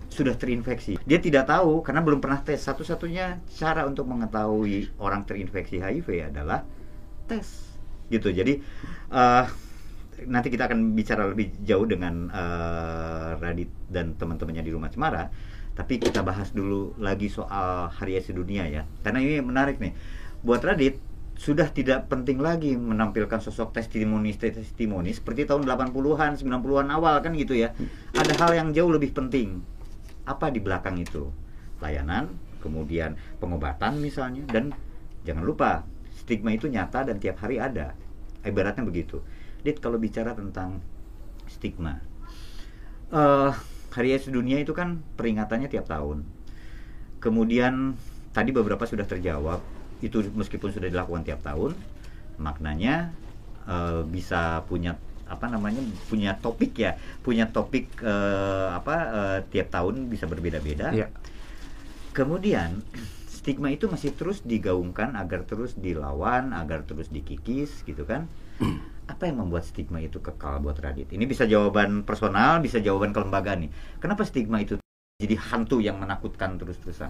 sudah 0.07 0.35
terinfeksi. 0.39 0.95
Dia 1.03 1.19
tidak 1.19 1.51
tahu 1.51 1.83
karena 1.83 1.99
belum 1.99 2.23
pernah 2.23 2.39
tes. 2.39 2.63
Satu-satunya 2.63 3.43
cara 3.59 3.83
untuk 3.83 4.07
mengetahui 4.07 4.95
orang 5.01 5.27
terinfeksi 5.27 5.83
HIV 5.83 6.31
adalah 6.31 6.63
tes. 7.27 7.75
Gitu. 8.07 8.31
Jadi 8.31 8.53
eh, 9.11 9.45
nanti 10.25 10.47
kita 10.47 10.71
akan 10.71 10.95
bicara 10.95 11.27
lebih 11.27 11.59
jauh 11.61 11.85
dengan 11.85 12.31
eh, 12.31 13.29
Radit 13.37 13.69
dan 13.91 14.15
teman-temannya 14.15 14.63
di 14.63 14.71
Rumah 14.71 14.89
Cemara. 14.89 15.25
Tapi 15.77 16.01
kita 16.01 16.25
bahas 16.25 16.49
dulu 16.49 16.97
lagi 16.97 17.29
soal 17.29 17.93
Hari 17.93 18.17
AIDS 18.17 18.33
Dunia 18.33 18.65
ya. 18.65 18.83
Karena 19.05 19.21
ini 19.21 19.43
menarik 19.43 19.77
nih. 19.77 19.93
Buat 20.47 20.63
Radit 20.63 20.95
sudah 21.35 21.67
tidak 21.75 22.07
penting 22.07 22.39
lagi 22.39 22.79
menampilkan 22.79 23.43
sosok 23.43 23.75
testimoni 23.75 24.31
testimoni 24.31 25.11
seperti 25.11 25.43
tahun 25.43 25.67
80-an, 25.67 26.39
90-an 26.39 26.87
awal 26.87 27.19
kan 27.19 27.35
gitu 27.35 27.51
ya. 27.51 27.75
Ada 28.15 28.33
hal 28.39 28.51
yang 28.55 28.67
jauh 28.71 28.87
lebih 28.87 29.11
penting. 29.11 29.59
Apa 30.23 30.47
di 30.47 30.63
belakang 30.63 30.95
itu? 31.03 31.35
Layanan, 31.83 32.31
kemudian 32.63 33.19
pengobatan 33.43 33.99
misalnya 33.99 34.47
dan 34.47 34.71
jangan 35.27 35.43
lupa 35.43 35.83
stigma 36.15 36.55
itu 36.55 36.71
nyata 36.71 37.03
dan 37.03 37.19
tiap 37.19 37.43
hari 37.43 37.59
ada. 37.59 37.99
Ibaratnya 38.47 38.87
begitu. 38.87 39.19
Dit 39.67 39.83
kalau 39.83 39.99
bicara 39.99 40.31
tentang 40.31 40.79
stigma. 41.51 41.99
eh 43.11 43.51
Hari 43.91 44.15
AIDS 44.15 44.31
Dunia 44.31 44.63
itu 44.63 44.71
kan 44.71 45.03
peringatannya 45.19 45.67
tiap 45.67 45.91
tahun. 45.91 46.23
Kemudian 47.19 47.99
tadi 48.31 48.55
beberapa 48.55 48.87
sudah 48.87 49.03
terjawab. 49.03 49.76
Itu 49.99 50.21
meskipun 50.21 50.69
sudah 50.73 50.89
dilakukan 50.89 51.25
tiap 51.25 51.41
tahun, 51.41 51.73
maknanya 52.37 53.13
eh, 53.65 54.01
bisa 54.05 54.61
punya 54.65 54.95
apa 55.27 55.51
namanya 55.51 55.83
punya 56.07 56.39
topik 56.39 56.79
ya, 56.79 56.95
punya 57.21 57.51
topik 57.51 57.91
eh, 57.99 58.69
apa 58.71 58.95
eh, 59.11 59.39
tiap 59.51 59.67
tahun 59.73 60.07
bisa 60.07 60.25
berbeda-beda. 60.29 60.95
ya 60.95 61.11
Kemudian 62.15 62.81
stigma 63.47 63.69
itu 63.69 63.87
masih 63.87 64.11
terus 64.11 64.41
digaungkan 64.41 65.15
agar 65.15 65.45
terus 65.47 65.77
dilawan, 65.77 66.51
agar 66.51 66.83
terus 66.83 67.07
dikikis 67.07 67.85
gitu 67.85 68.03
kan. 68.03 68.25
Apa 69.11 69.31
yang 69.31 69.39
membuat 69.39 69.63
stigma 69.63 70.03
itu 70.03 70.19
kekal 70.19 70.59
buat 70.59 70.75
Radit? 70.83 71.15
Ini 71.15 71.23
bisa 71.23 71.47
jawaban 71.47 72.03
personal, 72.03 72.59
bisa 72.59 72.83
jawaban 72.83 73.15
kelembagaan 73.15 73.63
nih. 73.63 73.71
Kenapa 74.03 74.27
stigma 74.27 74.59
itu 74.59 74.75
jadi 75.21 75.39
hantu 75.39 75.79
yang 75.79 75.95
menakutkan 75.95 76.59
terus-terusan? 76.59 77.07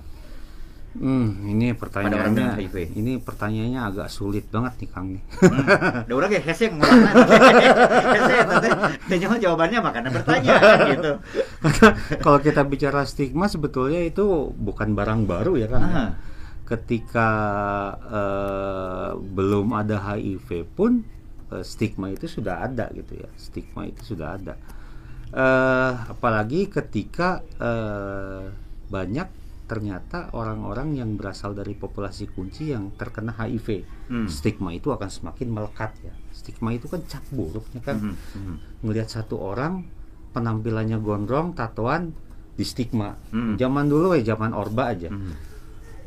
Hmm, 0.98 1.46
ini 1.46 1.70
orang 1.70 1.78
pertanyaannya 1.78 2.48
HIV. 2.58 2.76
ini 2.98 3.22
pertanyaannya 3.22 3.82
agak 3.86 4.08
sulit 4.10 4.50
banget 4.50 4.82
nih 4.82 4.90
Kang 4.90 5.08
nih. 5.14 5.24
Hmm, 5.46 6.10
udah 6.10 6.16
udah 6.18 6.30
kayak 6.34 6.46
hese 6.50 6.66
ngulang 6.74 7.02
Hese 8.18 8.36
tante. 8.50 8.70
Tanya 9.06 9.38
jawabannya 9.38 9.80
makanya 9.86 10.10
bertanya 10.10 10.54
gitu. 10.90 11.12
Kalau 12.26 12.40
kita 12.42 12.66
bicara 12.66 13.06
stigma 13.06 13.46
sebetulnya 13.46 14.02
itu 14.02 14.50
bukan 14.58 14.98
barang 14.98 15.30
baru 15.30 15.54
ya 15.62 15.70
Kang. 15.70 15.86
Ah. 15.86 16.12
Ketika 16.66 17.30
eh, 18.10 19.10
belum 19.22 19.78
ada 19.78 20.02
HIV 20.02 20.66
pun 20.74 21.06
eh, 21.54 21.62
stigma 21.62 22.10
itu 22.10 22.26
sudah 22.26 22.66
ada 22.66 22.90
gitu 22.98 23.22
ya. 23.22 23.30
Stigma 23.38 23.86
itu 23.86 24.02
sudah 24.02 24.34
ada. 24.34 24.58
Eh, 25.30 25.94
apalagi 26.10 26.66
ketika 26.74 27.46
banyak 28.88 29.37
ternyata 29.68 30.32
orang-orang 30.32 30.96
yang 30.96 31.20
berasal 31.20 31.52
dari 31.52 31.76
populasi 31.76 32.32
kunci 32.32 32.72
yang 32.72 32.96
terkena 32.96 33.36
HIV. 33.36 33.84
Hmm. 34.08 34.28
Stigma 34.32 34.72
itu 34.72 34.96
akan 34.96 35.12
semakin 35.12 35.48
melekat 35.52 35.92
ya. 36.02 36.16
Stigma 36.32 36.72
itu 36.72 36.88
kan 36.88 37.04
cap 37.04 37.22
buruknya 37.30 37.84
kan 37.84 38.00
Mhm, 38.00 38.16
mhm. 38.16 38.56
ngelihat 38.88 39.12
satu 39.12 39.36
orang 39.36 39.84
penampilannya 40.32 41.04
gondrong, 41.04 41.52
tatoan, 41.52 42.16
di 42.58 42.66
stigma. 42.66 43.14
Hmm. 43.30 43.60
Zaman 43.60 43.86
dulu 43.86 44.16
ya 44.18 44.34
zaman 44.34 44.56
Orba 44.56 44.96
aja. 44.96 45.12
Mhm. 45.12 45.32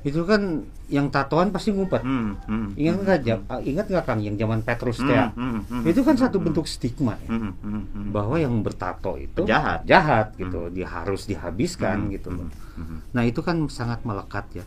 Itu 0.00 0.25
kan 0.25 0.64
yang 0.88 1.12
tatoan 1.12 1.52
pasti 1.52 1.71
ngumpet. 1.71 2.00
Hmm, 2.02 2.35
hmm, 2.49 2.66
Ingat 2.75 2.95
hmm, 2.97 3.04
nggak? 3.04 3.19
hmm. 3.21 3.26
Jam- 3.28 3.47
ah, 3.47 3.61
Ingat 3.61 3.87
nggak 3.92 4.04
Kang 4.09 4.21
yang 4.25 4.37
zaman 4.37 4.61
Petrus 4.64 4.99
Hmm, 4.99 5.09
Tea? 5.09 5.26
hmm, 5.30 5.59
hmm, 5.69 5.83
Itu 5.87 6.00
kan 6.02 6.14
hmm, 6.16 6.23
satu 6.25 6.37
hmm. 6.40 6.47
bentuk 6.49 6.66
stigma 6.66 7.14
ya. 7.21 7.28
Hmm, 7.30 7.52
hmm, 7.61 7.83
hmm. 7.92 8.07
Bahwa 8.11 8.37
yang 8.37 8.54
bertato 8.64 9.14
itu 9.16 9.45
Jahat. 9.45 9.85
jahat 9.85 10.33
gitu, 10.35 10.73
dia 10.73 10.88
harus 10.88 11.28
dihabiskan 11.28 12.09
Hmm, 12.09 12.12
gitu 12.12 12.28
loh. 12.33 12.49
hmm, 12.49 12.80
hmm. 12.80 12.99
Nah 13.12 13.23
itu 13.28 13.40
kan 13.45 13.57
sangat 13.69 14.00
melekat 14.02 14.47
ya. 14.57 14.64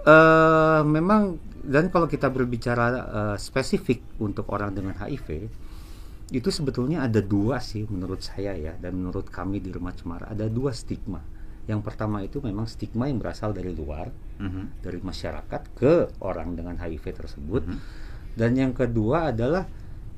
eh 0.00 0.80
memang 0.86 1.36
dan 1.60 1.92
kalau 1.92 2.08
kita 2.08 2.32
berbicara 2.32 2.84
eh, 2.90 3.36
spesifik 3.36 4.00
untuk 4.18 4.48
orang 4.48 4.72
dengan 4.72 4.96
HIV 4.96 5.44
itu 6.32 6.48
sebetulnya 6.48 7.04
ada 7.04 7.20
dua 7.20 7.58
sih 7.60 7.84
menurut 7.90 8.22
saya 8.22 8.54
ya 8.56 8.72
dan 8.78 8.96
menurut 8.96 9.28
kami 9.28 9.58
di 9.60 9.68
Rumah 9.68 9.92
Cemara 9.92 10.26
ada 10.30 10.46
dua 10.48 10.70
stigma. 10.72 11.20
Yang 11.70 11.82
pertama 11.86 12.18
itu 12.20 12.42
memang 12.42 12.66
stigma 12.66 13.06
yang 13.06 13.22
berasal 13.22 13.54
dari 13.54 13.70
luar 13.70 14.10
Mhm. 14.42 14.82
dari 14.82 14.98
masyarakat 14.98 15.62
ke 15.72 15.92
orang 16.18 16.58
dengan 16.58 16.74
HIV 16.74 17.14
tersebut 17.14 17.62
Mhm. 17.62 17.78
dan 18.34 18.50
yang 18.58 18.72
kedua 18.74 19.30
adalah 19.30 19.64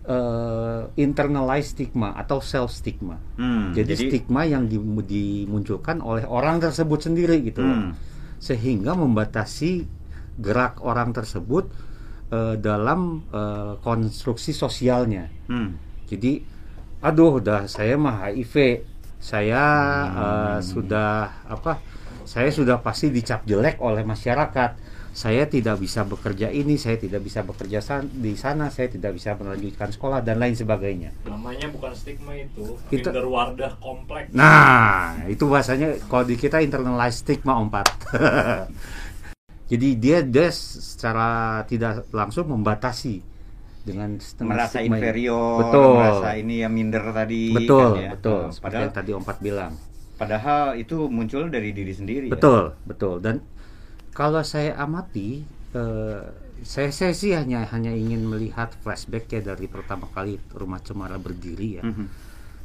eh, 0.02 0.82
internalized 0.98 1.78
stigma 1.78 2.10
atau 2.18 2.42
self 2.42 2.74
stigma. 2.74 3.22
Hmm, 3.38 3.70
Jadi, 3.70 3.94
stigma 4.10 4.42
yang 4.42 4.66
di- 4.66 4.82
dimunculkan 5.06 6.02
oleh 6.02 6.26
orang 6.26 6.58
tersebut 6.58 7.06
sendiri 7.06 7.38
gitu. 7.38 7.62
Hmm. 7.62 7.94
Sehingga 8.42 8.98
membatasi 8.98 9.86
gerak 10.42 10.82
orang 10.82 11.14
tersebut 11.14 11.70
eh, 12.34 12.56
dalam 12.58 13.22
eh, 13.30 13.78
konstruksi 13.78 14.50
sosialnya. 14.50 15.30
Hmm. 15.46 15.78
Jadi 16.10 16.42
aduh 16.98 17.38
udah 17.38 17.70
saya 17.70 17.94
mah 17.94 18.26
HIV. 18.26 18.82
Saya 19.22 19.62
Hmm. 20.02 20.58
sudah 20.58 21.10
apa? 21.46 21.78
Saya 22.24 22.50
sudah 22.50 22.78
pasti 22.78 23.08
dicap 23.08 23.42
jelek 23.44 23.78
oleh 23.78 24.02
masyarakat. 24.02 24.90
saya 25.12 25.44
tidak 25.44 25.76
bisa 25.76 26.08
bekerja 26.08 26.48
ini, 26.48 26.80
saya 26.80 26.96
tidak 26.96 27.20
bisa 27.20 27.44
bekerja 27.44 27.84
san- 27.84 28.08
di 28.08 28.32
sana, 28.32 28.72
saya 28.72 28.88
tidak 28.88 29.12
bisa 29.12 29.36
melanjutkan 29.36 29.92
sekolah 29.92 30.24
dan 30.24 30.40
lain 30.40 30.56
sebagainya. 30.56 31.12
namanya 31.28 31.68
bukan 31.68 31.92
stigma 31.92 32.32
itu 32.32 32.80
Itu- 32.88 33.12
wardah 33.12 33.76
kompleks 33.76 34.32
Nah, 34.32 35.20
itu 35.28 35.44
bahasanya 35.44 36.00
kalau 36.08 36.24
di 36.24 36.32
kita 36.34 36.64
internalized 36.64 37.28
stigma 37.28 37.60
empat. 37.60 37.92
Jadi 39.68 39.88
dia 39.96 40.24
dia 40.24 40.48
secara 40.48 41.60
tidak 41.62 42.08
langsung 42.08 42.48
membatasi 42.48 43.20
dengan 43.82 44.14
merasa 44.42 44.78
stigma 44.78 44.96
inferior, 44.96 45.58
Betul. 45.60 45.90
merasa 45.98 46.28
ini 46.34 46.62
yang 46.62 46.70
minder 46.70 47.02
tadi. 47.10 47.50
Betul, 47.50 47.82
kan 47.82 47.98
ya. 47.98 48.10
betul. 48.14 48.40
Nah, 48.40 48.50
Seperti 48.50 48.62
padahal 48.62 48.84
yang 48.86 48.94
tadi 48.94 49.10
Om 49.12 49.24
Pat 49.26 49.38
bilang. 49.38 49.72
padahal 50.14 50.62
itu 50.78 50.96
muncul 51.06 51.50
dari 51.50 51.70
diri 51.70 51.90
sendiri. 51.90 52.26
ya. 52.30 52.32
Betul, 52.32 52.62
betul. 52.86 53.18
Dan 53.18 53.42
kalau 54.12 54.40
saya 54.42 54.78
amati, 54.78 55.42
eh, 55.74 56.22
saya, 56.62 56.94
saya 56.94 57.10
sih 57.10 57.34
hanya 57.34 57.66
hanya 57.68 57.90
ingin 57.90 58.22
melihat 58.22 58.70
flashback 58.78 59.26
ya 59.28 59.42
dari 59.42 59.66
pertama 59.66 60.06
kali 60.08 60.38
Rumah 60.54 60.78
Cemara 60.78 61.18
berdiri 61.18 61.78
ya. 61.78 61.82
Mhm. 61.82 62.06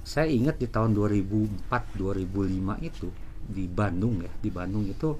Saya 0.06 0.30
ingat 0.30 0.56
di 0.56 0.70
tahun 0.70 0.94
2004-2005 0.94 2.78
itu 2.80 3.10
di 3.44 3.66
Bandung 3.66 4.22
ya, 4.22 4.32
di 4.38 4.48
Bandung 4.48 4.86
itu 4.86 5.18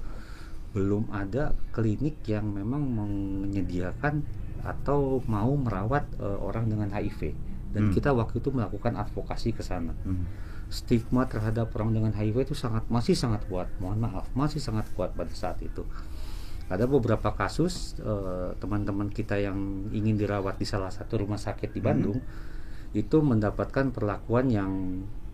belum 0.68 1.08
ada 1.08 1.56
klinik 1.72 2.20
yang 2.24 2.52
memang 2.52 2.84
menyediakan 3.46 4.20
atau 4.60 5.22
mau 5.24 5.54
merawat 5.54 6.04
eh, 6.16 6.38
orang 6.38 6.68
dengan 6.68 6.90
HIV. 6.90 7.32
Dan 7.68 7.88
Hmm. 7.88 7.94
kita 7.94 8.10
waktu 8.12 8.40
itu 8.40 8.48
melakukan 8.48 8.96
advokasi 8.96 9.52
ke 9.52 9.60
sana 9.60 9.92
Mhm. 10.02 10.24
stigma 10.68 11.24
terhadap 11.24 11.72
orang 11.72 11.92
dengan 11.92 12.12
HIV 12.12 12.44
itu 12.44 12.52
sangat 12.52 12.84
masih 12.88 13.16
sangat 13.16 13.44
kuat. 13.48 13.68
Mohon 13.78 14.08
maaf, 14.08 14.28
masih 14.32 14.60
sangat 14.60 14.84
kuat 14.92 15.12
pada 15.12 15.32
saat 15.32 15.56
itu. 15.60 15.84
Ada 16.68 16.84
beberapa 16.84 17.32
kasus 17.32 17.96
eh, 17.98 18.50
teman-teman 18.56 19.08
kita 19.08 19.36
yang 19.36 19.56
ingin 19.88 20.16
dirawat 20.16 20.56
di 20.56 20.64
salah 20.64 20.92
satu 20.92 21.24
rumah 21.24 21.40
sakit 21.40 21.72
di 21.72 21.80
Bandung 21.80 22.20
itu 22.92 23.16
mendapatkan 23.20 23.88
perlakuan 23.88 24.48
yang 24.48 24.72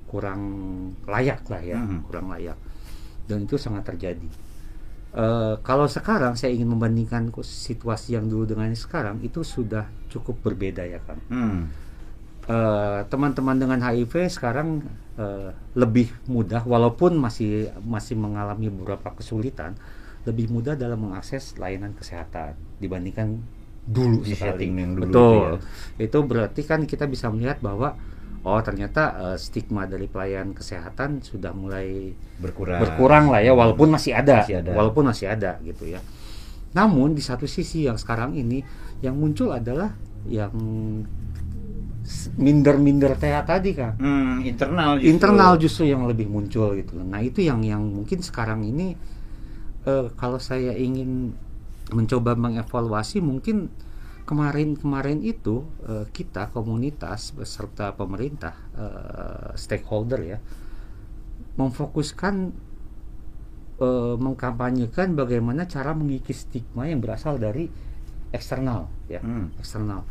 kurang 0.06 0.42
layak 1.06 1.42
lah 1.48 1.58
ya, 1.58 1.78
Mhm. 1.78 2.06
kurang 2.06 2.30
layak. 2.30 2.54
Dan 3.26 3.46
itu 3.46 3.58
sangat 3.58 3.82
terjadi. 3.84 4.26
Eh, 5.14 5.54
kalau 5.62 5.86
sekarang 5.86 6.34
saya 6.34 6.50
ingin 6.50 6.74
membandingkan 6.74 7.30
situasi 7.38 8.18
yang 8.18 8.26
dulu 8.26 8.50
dengan 8.50 8.66
yang 8.66 8.74
sekarang 8.74 9.22
itu 9.22 9.46
sudah 9.46 9.86
cukup 10.10 10.42
berbeda 10.42 10.82
ya 10.82 10.98
kan 11.06 11.22
Hmm. 11.30 11.70
eh, 12.50 13.00
teman-teman 13.06 13.54
dengan 13.54 13.78
HIV 13.78 14.26
sekarang 14.26 14.82
eh, 15.14 15.54
lebih 15.78 16.10
mudah 16.26 16.66
walaupun 16.66 17.14
masih 17.14 17.70
masih 17.86 18.18
mengalami 18.18 18.66
beberapa 18.68 19.14
kesulitan 19.14 19.78
lebih 20.26 20.50
mudah 20.50 20.74
dalam 20.74 20.98
mengakses 20.98 21.54
layanan 21.56 21.94
kesehatan 21.94 22.58
dibandingkan 22.82 23.38
dulu 23.86 24.24
Di 24.24 24.34
sekali. 24.34 24.66
yang 24.66 24.98
dulu 24.98 25.02
Betul. 25.06 25.22
itu 25.30 25.38
ya. 25.38 25.52
Itu 26.10 26.18
berarti 26.26 26.60
kan 26.66 26.80
kita 26.84 27.06
bisa 27.06 27.30
melihat 27.30 27.62
bahwa 27.62 27.94
oh 28.44 28.60
ternyata 28.60 29.02
eh, 29.32 29.38
stigma 29.40 29.84
dari 29.84 30.04
pelayanan 30.04 30.52
kesehatan 30.52 31.20
sudah 31.20 31.50
mulai 31.50 32.12
Berkurang. 32.36 32.80
berkurang 32.80 33.24
lah 33.28 33.40
ya 33.40 33.52
walaupun 33.52 33.88
masih 33.90 34.12
ada, 34.12 34.44
Masih 34.44 34.60
ada. 34.60 34.70
walaupun 34.76 35.04
masih 35.08 35.26
ada 35.28 35.56
gitu 35.64 35.88
ya 35.88 36.00
namun 36.74 37.14
di 37.14 37.22
satu 37.22 37.46
sisi 37.46 37.86
yang 37.86 37.96
sekarang 37.96 38.34
ini 38.34 38.60
yang 39.00 39.14
muncul 39.14 39.48
adalah 39.50 39.94
yang 40.26 40.52
minder-minder 42.36 43.16
teh 43.16 43.32
tadi 43.46 43.72
kan 43.72 43.96
Hmm, 43.96 44.44
internal 44.44 45.00
justru. 45.00 45.08
internal 45.08 45.52
justru 45.56 45.84
yang 45.88 46.04
lebih 46.04 46.28
muncul 46.28 46.76
gitu 46.76 47.00
nah 47.00 47.20
itu 47.20 47.40
yang 47.40 47.64
yang 47.64 47.80
mungkin 47.80 48.20
sekarang 48.20 48.60
ini 48.60 48.92
eh, 49.84 50.06
kalau 50.14 50.36
saya 50.36 50.76
ingin 50.76 51.32
mencoba 51.92 52.36
mengevaluasi 52.36 53.20
mungkin 53.20 53.72
kemarin-kemarin 54.24 55.20
itu 55.20 55.64
eh, 55.86 56.06
kita 56.10 56.50
komunitas 56.50 57.32
beserta 57.36 57.92
pemerintah 57.92 58.54
eh, 58.76 59.50
stakeholder 59.56 60.20
ya 60.24 60.38
memfokuskan 61.54 62.34
eh, 63.80 64.16
mengkampanyekan 64.18 65.14
bagaimana 65.14 65.68
cara 65.68 65.92
mengikis 65.94 66.48
stigma 66.48 66.88
yang 66.88 67.04
berasal 67.04 67.38
dari 67.38 67.68
eksternal 68.34 68.90
ya 69.06 69.20
Hmm. 69.22 69.54
eksternal 69.60 70.02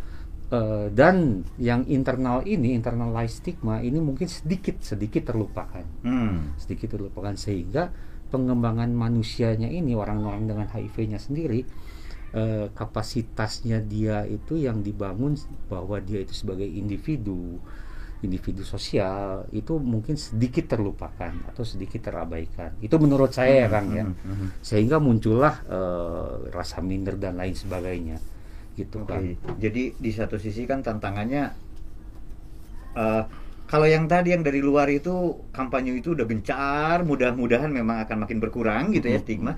Eh, 0.54 0.88
dan 0.94 1.42
yang 1.58 1.82
internal 1.90 2.46
ini 2.46 2.78
internalized 2.78 3.42
stigma 3.42 3.82
ini 3.82 3.98
mungkin 3.98 4.30
sedikit 4.30 4.86
sedikit 4.86 5.34
terlupakan 5.34 5.82
Hmm. 6.06 6.54
sedikit 6.62 6.94
terlupakan 6.94 7.34
sehingga 7.34 7.90
pengembangan 8.30 8.94
manusianya 8.94 9.66
ini 9.66 9.98
orang-orang 9.98 10.46
dengan 10.46 10.70
HIV-nya 10.70 11.18
sendiri 11.18 11.66
eh, 12.34 12.68
kapasitasnya 12.74 13.80
dia 13.86 14.26
itu 14.26 14.58
yang 14.58 14.82
dibangun 14.82 15.38
bahwa 15.70 16.02
dia 16.02 16.26
itu 16.26 16.34
sebagai 16.34 16.66
individu 16.66 17.62
individu 18.24 18.64
sosial 18.64 19.44
itu 19.52 19.76
mungkin 19.78 20.16
sedikit 20.16 20.72
terlupakan 20.74 21.36
atau 21.52 21.64
sedikit 21.68 22.08
terabaikan. 22.08 22.72
Itu 22.80 22.96
menurut 22.96 23.36
saya 23.36 23.68
ya 23.68 23.68
Kang 23.68 23.92
ya. 23.92 24.08
Hmm, 24.08 24.16
hmm, 24.16 24.36
hmm. 24.40 24.50
sehingga 24.64 24.98
muncullah 24.98 25.56
eh, 25.68 26.34
rasa 26.56 26.80
minder 26.80 27.20
dan 27.20 27.36
lain 27.36 27.54
sebagainya. 27.54 28.18
Gitu 28.74 29.06
Oke, 29.06 29.12
kan 29.12 29.22
jadi 29.60 29.94
di 29.94 30.12
satu 30.16 30.40
sisi 30.42 30.66
kan 30.66 30.82
tantangannya 30.82 31.44
eh, 32.96 33.24
kalau 33.68 33.88
yang 33.90 34.06
tadi 34.06 34.32
yang 34.32 34.46
dari 34.46 34.62
luar 34.62 34.86
itu 34.90 35.50
kampanye 35.50 35.98
itu 35.98 36.14
udah 36.14 36.30
gencar, 36.30 37.02
mudah-mudahan 37.04 37.74
memang 37.74 38.06
akan 38.08 38.28
makin 38.28 38.38
berkurang 38.38 38.94
gitu 38.96 39.10
ya 39.10 39.20
stigma. 39.20 39.58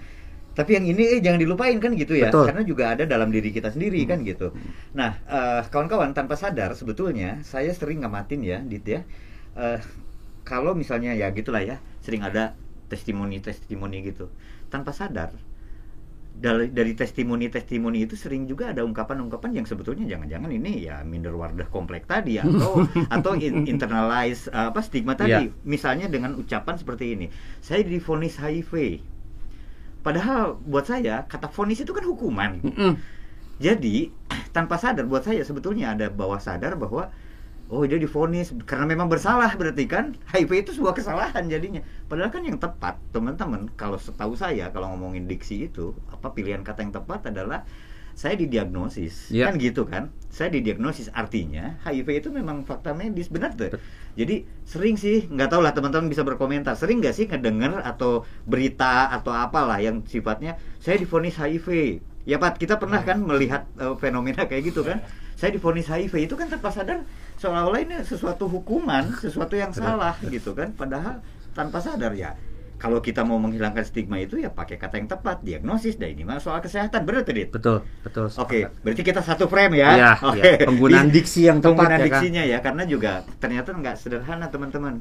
Tapi 0.55 0.71
yang 0.79 0.85
ini 0.87 1.19
eh, 1.19 1.21
jangan 1.21 1.39
dilupain 1.43 1.75
kan 1.83 1.91
gitu 1.99 2.15
ya, 2.15 2.31
Betul. 2.31 2.47
karena 2.47 2.63
juga 2.63 2.83
ada 2.95 3.03
dalam 3.03 3.27
diri 3.27 3.51
kita 3.51 3.75
sendiri 3.75 3.99
kan 4.07 4.23
gitu. 4.23 4.55
Nah, 4.95 5.19
eh, 5.27 5.61
kawan-kawan 5.67 6.15
tanpa 6.15 6.39
sadar 6.39 6.71
sebetulnya 6.73 7.43
saya 7.43 7.75
sering 7.75 8.07
ngamatin 8.07 8.39
ya, 8.39 8.57
dit 8.63 8.87
ya. 8.87 9.03
Eh, 9.59 9.79
kalau 10.47 10.71
misalnya 10.71 11.11
ya 11.11 11.27
gitulah 11.35 11.59
ya, 11.59 11.83
sering 11.99 12.23
ada 12.23 12.55
testimoni-testimoni 12.87 13.99
gitu. 14.07 14.31
Tanpa 14.71 14.95
sadar 14.95 15.35
dari, 16.35 16.67
dari 16.67 16.91
testimoni-testimoni 16.91 18.03
itu 18.03 18.19
sering 18.19 18.43
juga 18.43 18.75
ada 18.75 18.83
ungkapan-ungkapan 18.83 19.55
yang 19.55 19.65
sebetulnya 19.65 20.03
jangan-jangan 20.03 20.51
ini 20.51 20.83
ya 20.83 20.99
minder 21.07 21.31
wardah 21.31 21.67
komplek 21.71 22.03
tadi 22.11 22.37
atau 22.43 22.83
atau 23.07 23.31
in- 23.39 23.63
internalize 23.65 24.51
uh, 24.51 24.71
apa 24.71 24.83
stigma 24.83 25.15
tadi. 25.15 25.47
Iya. 25.47 25.63
Misalnya 25.63 26.11
dengan 26.11 26.35
ucapan 26.35 26.75
seperti 26.75 27.15
ini, 27.15 27.27
saya 27.63 27.81
divonis 27.87 28.35
HIV. 28.39 28.99
Padahal 30.05 30.61
buat 30.61 30.85
saya 30.85 31.25
kata 31.25 31.49
vonis 31.49 31.81
itu 31.81 31.89
kan 31.89 32.05
hukuman. 32.05 32.61
Mm-mm. 32.61 32.93
Jadi 33.57 34.13
tanpa 34.53 34.77
sadar 34.77 35.09
buat 35.09 35.25
saya 35.25 35.41
sebetulnya 35.41 35.97
ada 35.97 36.13
bawah 36.13 36.37
sadar 36.37 36.77
bahwa 36.77 37.09
oh 37.65 37.81
dia 37.81 37.97
difonis 37.97 38.53
karena 38.69 38.85
memang 38.85 39.09
bersalah 39.09 39.49
berarti 39.57 39.89
kan 39.89 40.13
HIV 40.29 40.69
itu 40.69 40.71
sebuah 40.77 40.93
kesalahan 40.93 41.49
jadinya. 41.49 41.81
Padahal 42.05 42.29
kan 42.29 42.45
yang 42.45 42.61
tepat 42.61 43.01
teman-teman 43.09 43.65
kalau 43.73 43.97
setahu 43.97 44.37
saya 44.37 44.69
kalau 44.69 44.93
ngomongin 44.93 45.25
diksi 45.25 45.73
itu 45.73 45.97
apa 46.13 46.29
pilihan 46.37 46.61
kata 46.61 46.85
yang 46.85 46.93
tepat 46.93 47.33
adalah 47.33 47.65
saya 48.15 48.39
didiagnosis. 48.39 49.29
Iya. 49.29 49.51
kan 49.51 49.53
gitu 49.59 49.83
kan? 49.83 50.09
Saya 50.31 50.47
didiagnosis 50.47 51.11
artinya 51.11 51.75
HIV 51.83 52.23
itu 52.23 52.29
memang 52.31 52.63
fakta 52.63 52.95
medis 52.95 53.27
benar 53.27 53.51
tuh. 53.59 53.75
Jadi 54.15 54.47
sering 54.63 54.95
sih 54.95 55.27
nggak 55.27 55.51
tahu 55.51 55.61
lah 55.61 55.75
teman-teman 55.75 56.07
bisa 56.07 56.23
berkomentar. 56.23 56.79
Sering 56.79 57.03
nggak 57.03 57.11
sih 57.11 57.27
ngedenger 57.27 57.83
atau 57.83 58.23
berita 58.47 59.11
atau 59.11 59.35
apalah 59.35 59.83
yang 59.83 60.07
sifatnya 60.07 60.55
saya 60.79 60.95
divonis 60.95 61.35
HIV 61.35 61.99
ya 62.25 62.41
Pat 62.41 62.57
kita 62.57 62.81
pernah 62.81 63.03
kan 63.03 63.21
melihat 63.21 63.67
eh, 63.75 63.93
fenomena 63.99 64.47
kayak 64.47 64.71
gitu 64.71 64.87
kan? 64.87 65.03
Saya 65.35 65.51
divonis 65.51 65.91
HIV 65.91 66.31
itu 66.31 66.39
kan 66.39 66.47
tanpa 66.47 66.71
sadar 66.71 67.03
seolah-olah 67.35 67.83
ini 67.83 67.95
sesuatu 68.07 68.47
hukuman 68.47 69.11
sesuatu 69.19 69.59
yang 69.59 69.75
salah 69.75 70.15
gitu 70.23 70.55
kan? 70.55 70.71
Padahal 70.71 71.19
tanpa 71.51 71.83
sadar 71.83 72.15
ya 72.15 72.35
kalau 72.75 72.99
kita 72.99 73.23
mau 73.23 73.39
menghilangkan 73.39 73.83
stigma 73.87 74.19
itu 74.19 74.35
ya 74.37 74.51
pakai 74.51 74.75
kata 74.75 74.99
yang 74.99 75.07
tepat 75.07 75.41
diagnosis 75.41 75.95
dan 75.95 76.11
ini 76.11 76.27
mah 76.27 76.43
soal 76.43 76.59
kesehatan 76.59 77.07
benar 77.07 77.23
Dit? 77.23 77.49
betul 77.51 77.87
betul 78.03 78.27
Oke, 78.35 78.67
sepakat. 78.67 78.83
berarti 78.83 79.01
kita 79.03 79.21
satu 79.23 79.47
frame 79.47 79.79
ya. 79.79 79.89
Iya, 79.95 80.11
Oke. 80.19 80.39
iya. 80.43 80.67
Penggunaan 80.67 81.07
Di- 81.07 81.23
diksi 81.23 81.47
yang 81.47 81.63
tepat 81.63 81.71
Penggunaan 81.71 81.91
ya, 81.91 81.97
Kang. 81.97 82.05
diksinya 82.11 82.43
ya, 82.43 82.57
karena 82.59 82.83
juga 82.83 83.11
ternyata 83.39 83.69
nggak 83.71 83.95
sederhana 83.95 84.47
teman-teman. 84.51 84.99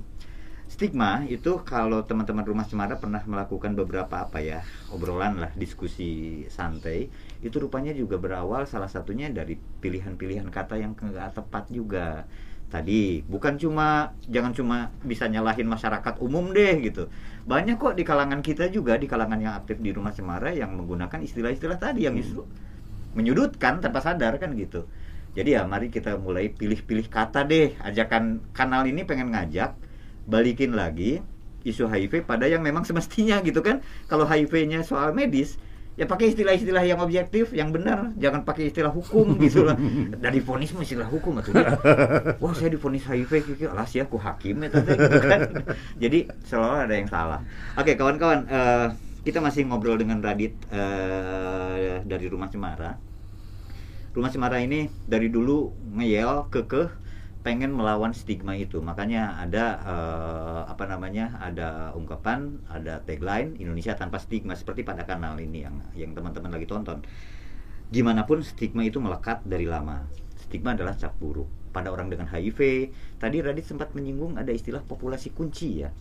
Stigma 0.64 1.22
itu 1.28 1.60
kalau 1.62 2.02
teman-teman 2.08 2.42
rumah 2.42 2.64
cemara 2.64 2.96
pernah 2.96 3.20
melakukan 3.28 3.76
beberapa 3.76 4.24
apa 4.26 4.40
ya 4.40 4.64
obrolan 4.90 5.36
lah 5.38 5.52
diskusi 5.54 6.42
santai 6.48 7.12
itu 7.44 7.56
rupanya 7.60 7.92
juga 7.92 8.16
berawal 8.16 8.64
salah 8.64 8.88
satunya 8.88 9.28
dari 9.28 9.54
pilihan-pilihan 9.54 10.48
kata 10.48 10.80
yang 10.80 10.96
nggak 10.96 11.36
tepat 11.36 11.68
juga 11.68 12.24
tadi 12.72 13.22
bukan 13.26 13.54
cuma 13.60 14.16
jangan 14.26 14.52
cuma 14.56 14.76
bisa 15.04 15.30
nyalahin 15.30 15.68
masyarakat 15.68 16.18
umum 16.18 16.50
deh 16.50 16.80
gitu 16.82 17.06
banyak 17.44 17.76
kok 17.76 17.94
di 17.94 18.02
kalangan 18.02 18.40
kita 18.40 18.72
juga 18.72 18.96
di 18.96 19.06
kalangan 19.06 19.38
yang 19.38 19.54
aktif 19.54 19.78
di 19.78 19.92
rumah 19.92 20.10
cemara 20.10 20.50
yang 20.50 20.74
menggunakan 20.74 21.20
istilah-istilah 21.22 21.78
tadi 21.78 22.08
yang 22.08 22.16
justru 22.16 22.48
menyudutkan 23.14 23.78
tanpa 23.80 24.02
sadar 24.02 24.36
kan 24.42 24.52
gitu. 24.58 24.90
Jadi 25.34 25.58
ya 25.58 25.66
mari 25.66 25.90
kita 25.90 26.18
mulai 26.18 26.50
pilih-pilih 26.50 27.10
kata 27.10 27.46
deh. 27.46 27.74
Ajakan 27.82 28.42
kanal 28.54 28.86
ini 28.86 29.02
pengen 29.02 29.34
ngajak 29.34 29.74
balikin 30.26 30.74
lagi 30.78 31.22
isu 31.64 31.88
HIV 31.88 32.28
pada 32.28 32.44
yang 32.44 32.60
memang 32.60 32.84
semestinya 32.86 33.40
gitu 33.42 33.64
kan. 33.64 33.80
Kalau 34.06 34.28
HIV-nya 34.28 34.84
soal 34.84 35.16
medis, 35.16 35.56
ya 35.94 36.10
pakai 36.10 36.34
istilah-istilah 36.34 36.82
yang 36.82 36.98
objektif, 36.98 37.54
yang 37.54 37.70
benar, 37.70 38.10
jangan 38.18 38.42
pakai 38.42 38.70
istilah 38.70 38.90
hukum 38.90 39.34
gitu 39.46 39.62
lah. 39.62 39.78
Dari 40.18 40.42
vonis 40.42 40.74
mah 40.74 40.82
istilah 40.82 41.06
hukum 41.06 41.38
atau 41.38 41.54
dia. 41.54 41.78
Wah, 42.42 42.52
saya 42.54 42.74
divonis 42.74 43.06
HIV 43.06 43.30
kiki 43.46 43.64
alas 43.70 43.94
ya 43.94 44.06
ku 44.06 44.18
hakim 44.18 44.66
ya 44.66 44.68
tadi 44.74 44.90
gitu 44.98 45.18
kan. 45.22 45.40
Jadi 46.02 46.18
selalu 46.46 46.76
ada 46.90 46.94
yang 46.94 47.08
salah. 47.10 47.40
Oke, 47.78 47.94
kawan-kawan, 47.94 48.46
eh, 48.50 48.88
kita 49.22 49.38
masih 49.38 49.70
ngobrol 49.70 49.96
dengan 49.96 50.18
Radit 50.18 50.58
eh, 50.74 52.02
dari 52.02 52.26
Rumah 52.26 52.48
Cemara. 52.50 52.92
Rumah 54.14 54.30
Cemara 54.30 54.62
ini 54.62 54.90
dari 55.06 55.30
dulu 55.30 55.74
ngeyel 55.94 56.50
kekeh 56.50 57.03
pengen 57.44 57.76
melawan 57.76 58.16
stigma 58.16 58.56
itu. 58.56 58.80
Makanya 58.80 59.36
ada 59.38 59.64
eh, 59.84 60.60
apa 60.64 60.88
namanya 60.88 61.36
ada 61.38 61.92
ungkapan 61.92 62.58
ada 62.66 63.04
tagline 63.04 63.54
Indonesia 63.60 63.92
tanpa 63.94 64.16
stigma. 64.18 64.56
Seperti 64.56 64.80
pada 64.82 65.04
kanal 65.04 65.36
ini 65.38 65.62
yang 65.62 65.76
yang 65.92 66.10
teman-teman 66.16 66.50
lagi 66.50 66.64
tonton. 66.64 67.04
Gimana 67.92 68.24
pun 68.24 68.40
stigma 68.40 68.82
itu 68.82 68.98
melekat 68.98 69.44
dari 69.44 69.68
lama. 69.68 70.08
Stigma 70.40 70.72
adalah 70.72 70.96
cap 70.96 71.12
buruk. 71.20 71.46
Pada 71.74 71.90
orang 71.90 72.06
dengan 72.06 72.30
HIV 72.30 72.90
tadi 73.18 73.42
Radit 73.42 73.66
sempat 73.66 73.92
menyinggung 73.92 74.38
ada 74.38 74.48
istilah 74.48 74.80
populasi 74.80 75.34
kunci 75.34 75.84
ya. 75.84 75.92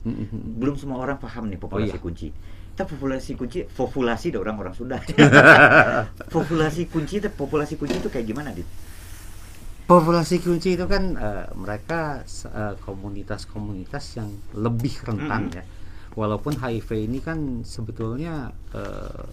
Belum 0.57 0.79
semua 0.79 1.01
orang 1.03 1.19
paham 1.19 1.51
nih 1.51 1.59
populasi 1.59 1.91
Oh, 1.91 1.97
iya. 1.97 2.01
kunci. 2.01 2.29
Kita 2.73 2.85
populasi 2.89 3.31
kunci 3.37 3.59
populasi 3.67 4.33
ada 4.33 4.39
orang-orang 4.41 4.73
sudah 4.73 4.97
populasi 6.33 6.89
kunci 6.89 7.21
populasi 7.29 7.77
kunci 7.77 7.99
itu 7.99 8.09
kayak 8.09 8.25
gimana 8.25 8.49
dit 8.49 8.65
Populasi 9.93 10.35
kunci 10.39 10.73
itu 10.73 10.85
kan 10.85 11.03
eh, 11.13 11.45
mereka 11.53 12.23
eh, 12.25 12.75
komunitas-komunitas 12.79 14.05
yang 14.17 14.29
lebih 14.55 14.93
rentan 15.03 15.41
Mm-mm. 15.47 15.57
ya. 15.57 15.63
Walaupun 16.13 16.53
HIV 16.55 16.89
ini 17.05 17.19
kan 17.19 17.39
sebetulnya 17.61 18.49
eh, 18.71 19.25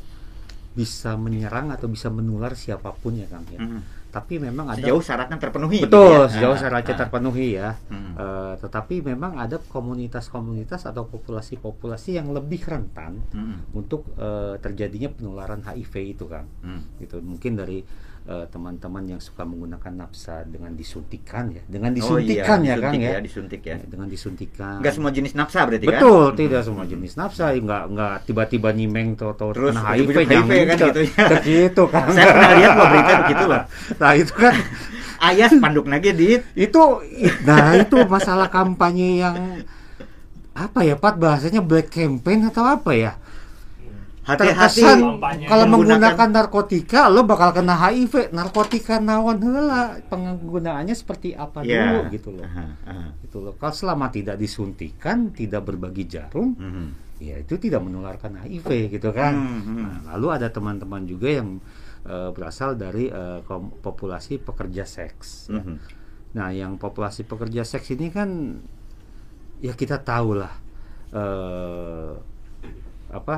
bisa 0.71 1.19
menyerang 1.19 1.75
atau 1.75 1.91
bisa 1.91 2.09
menular 2.09 2.55
siapa 2.55 2.95
pun 2.95 3.19
ya 3.19 3.27
Kang 3.27 3.45
ya. 3.51 3.59
Mhm. 3.59 3.81
Tapi 4.11 4.39
memang 4.39 4.67
ada 4.71 4.79
sejauh 4.79 4.99
syaratnya 4.99 5.39
terpenuhi 5.39 5.79
gitu 5.83 5.87
betul 5.87 6.27
ya. 6.27 6.31
sejauh 6.31 6.57
Ah, 6.57 6.61
syaratnya 6.61 6.95
ah. 6.95 6.99
terpenuhi 6.99 7.49
ya. 7.55 7.71
Hmm. 7.91 8.13
Eh, 8.19 8.55
tetapi 8.59 8.95
memang 9.03 9.39
ada 9.39 9.59
komunitas-komunitas 9.63 10.83
atau 10.85 11.07
populasi-populasi 11.07 12.19
yang 12.19 12.31
lebih 12.31 12.59
rentan 12.67 13.23
Mhm. 13.31 13.75
untuk 13.75 14.11
eh, 14.19 14.59
terjadinya 14.59 15.11
penularan 15.11 15.63
HIV 15.63 15.95
itu 16.11 16.25
Kang 16.27 16.47
Hmm. 16.63 16.83
gitu 16.99 17.19
mungkin 17.23 17.55
dari 17.55 17.83
eh, 18.25 18.47
teman-teman 18.47 19.05
yang 19.07 19.21
suka 19.21 19.43
menggunakan 19.43 19.93
nafsa 19.97 20.45
dengan 20.45 20.73
disuntikan 20.73 21.49
ya 21.49 21.63
dengan 21.65 21.91
Oh 21.93 22.19
iya, 22.19 22.45
disuntikan 22.45 22.59
ya 22.61 22.75
Kang 22.77 22.95
ya, 22.97 23.11
ya, 23.17 23.21
disuntik 23.21 23.61
ya. 23.63 23.77
dengan 23.81 24.07
disuntikan 24.07 24.77
Enggak 24.79 24.95
semua 24.95 25.11
jenis 25.11 25.33
nafsa 25.33 25.61
berarti 25.65 25.87
kan? 25.87 25.93
betul 25.97 26.25
tidak 26.35 26.61
semua 26.63 26.85
jenis 26.85 27.13
nafsa 27.15 27.45
nggak 27.53 27.83
nggak 27.91 28.15
tiba-tiba 28.25 28.69
nyimeng 28.71 29.09
atau 29.17 29.33
atau 29.33 29.49
Terus 29.51 29.73
kena 29.73 29.83
HIV 29.91 30.09
HIV 30.27 30.51
kan 30.67 30.79
gitu 30.85 31.01
ya. 31.07 31.25
gitu 31.41 31.83
kan 31.89 32.07
Saya 32.11 32.27
pernah 32.31 32.53
lihat 32.55 32.73
berita 32.77 33.13
begitu 33.25 33.45
loh. 33.47 33.63
nah 33.97 34.13
itu 34.13 34.33
kan 34.35 34.55
Ayah 35.21 35.49
spanduk 35.53 35.85
nage 35.85 36.11
dit. 36.17 36.41
itu 36.57 36.83
nah 37.45 37.77
itu 37.77 37.97
masalah 38.09 38.49
kampanye 38.49 39.21
yang 39.21 39.37
apa 40.51 40.81
ya 40.81 40.97
Pat 40.97 41.17
bahasanya 41.17 41.61
black 41.61 41.89
campaign 41.89 42.45
atau 42.45 42.65
apa 42.65 42.93
ya 42.93 43.13
Hati-hati 44.31 44.81
terkesan 44.81 44.99
Kampanye. 45.01 45.45
kalau 45.45 45.65
menggunakan- 45.67 46.31
narkotika 46.31 47.01
lo 47.07 47.23
bakal 47.23 47.51
kena 47.53 47.75
HIV 47.75 48.31
narkotika 48.31 48.97
naon 48.97 49.39
heula 49.39 49.99
penggunaannya 50.07 50.93
seperti 50.93 51.33
apa 51.33 51.61
Ya. 51.63 51.91
dulu 51.91 52.01
gitu 52.11 52.31
loh 52.31 52.45
Aha, 52.45 52.67
aha. 52.85 53.07
gitu 53.21 53.39
loh 53.41 53.53
kalau 53.55 53.73
selama 53.73 54.07
tidak 54.09 54.37
disuntikan 54.37 55.31
tidak 55.31 55.65
berbagi 55.65 56.07
jarum 56.07 56.53
Mhm. 56.53 56.87
ya 57.19 57.37
itu 57.37 57.55
tidak 57.57 57.81
menularkan 57.81 58.39
HIV 58.39 58.69
gitu 58.89 59.11
kan 59.11 59.33
Hmm, 59.33 59.61
hmm. 59.61 59.77
Nah, 59.79 59.97
lalu 60.11 60.27
ada 60.33 60.49
teman-teman 60.49 61.03
juga 61.05 61.29
yang 61.33 61.59
eh, 62.01 62.31
berasal 62.31 62.75
dari 62.75 63.13
kom- 63.43 63.77
populasi 63.77 64.39
pekerja 64.39 64.83
seks 64.83 65.49
ya. 65.49 65.61
Mhm. 65.61 65.77
Nah, 66.33 66.49
yang 66.49 66.73
populasi 66.75 67.23
pekerja 67.23 67.61
seks 67.61 67.91
ini 67.91 68.09
kan 68.09 68.57
ya 69.59 69.75
kita 69.75 70.01
tahu 70.01 70.33
lah 70.33 70.55
eh 71.11 72.13
apa 73.11 73.37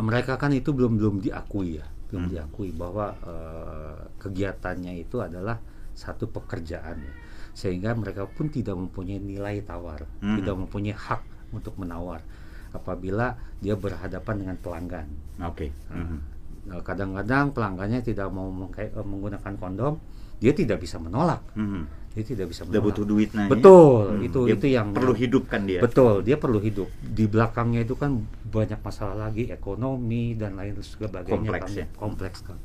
mereka 0.00 0.40
kan 0.40 0.54
itu 0.54 0.72
belum 0.72 0.96
belum 0.96 1.16
diakui 1.20 1.76
ya, 1.82 1.86
belum 2.08 2.28
Hmm. 2.28 2.32
diakui 2.32 2.70
bahwa 2.72 3.12
eh, 3.20 4.00
kegiatannya 4.22 5.02
itu 5.02 5.20
adalah 5.20 5.60
satu 5.92 6.28
pekerjaan 6.32 6.96
ya. 7.04 7.14
Sehingga 7.52 7.92
mereka 7.92 8.24
pun 8.24 8.48
tidak 8.48 8.72
mempunyai 8.80 9.20
nilai 9.20 9.60
tawar, 9.60 10.08
Hmm. 10.24 10.40
tidak 10.40 10.56
mempunyai 10.56 10.96
hak 10.96 11.52
untuk 11.52 11.76
menawar 11.76 12.24
apabila 12.72 13.36
dia 13.60 13.76
berhadapan 13.76 14.34
dengan 14.40 14.56
pelanggan. 14.56 15.08
Oke. 15.44 15.68
Nah, 15.92 16.00
Mhm. 16.00 16.18
Nah, 16.62 16.78
kadang-kadang 16.78 17.50
pelanggannya 17.50 18.06
tidak 18.06 18.30
mau 18.30 18.46
eh, 18.78 18.88
menggunakan 18.94 19.52
kondom, 19.58 19.98
dia 20.38 20.54
tidak 20.54 20.78
bisa 20.80 20.96
menolak. 20.96 21.42
Mhm. 21.58 22.01
Dia 22.12 22.24
tidak 22.26 22.46
bisa 22.48 22.62
menolak. 22.62 22.84
butuh 22.84 23.04
duit 23.04 23.30
nanya. 23.32 23.48
Betul, 23.48 24.04
Hmm. 24.12 24.26
itu 24.26 24.40
Dia 24.44 24.54
itu 24.54 24.66
yang 24.68 24.88
perlu 24.92 25.14
hidup 25.14 25.42
kan 25.48 25.64
dia. 25.64 25.80
Betul, 25.80 26.20
dia 26.20 26.36
perlu 26.36 26.58
hidup. 26.58 26.88
Di 27.00 27.24
belakangnya 27.24 27.80
itu 27.80 27.96
kan 27.96 28.20
banyak 28.44 28.78
masalah 28.78 29.16
lagi, 29.16 29.48
ekonomi 29.48 30.34
dan 30.34 30.54
lain 30.54 30.76
sebagainya. 30.76 31.32
Kompleks 31.32 31.64
kan. 31.66 31.80
ya. 31.80 31.86
Kompleks 31.94 32.38
kan. 32.44 32.58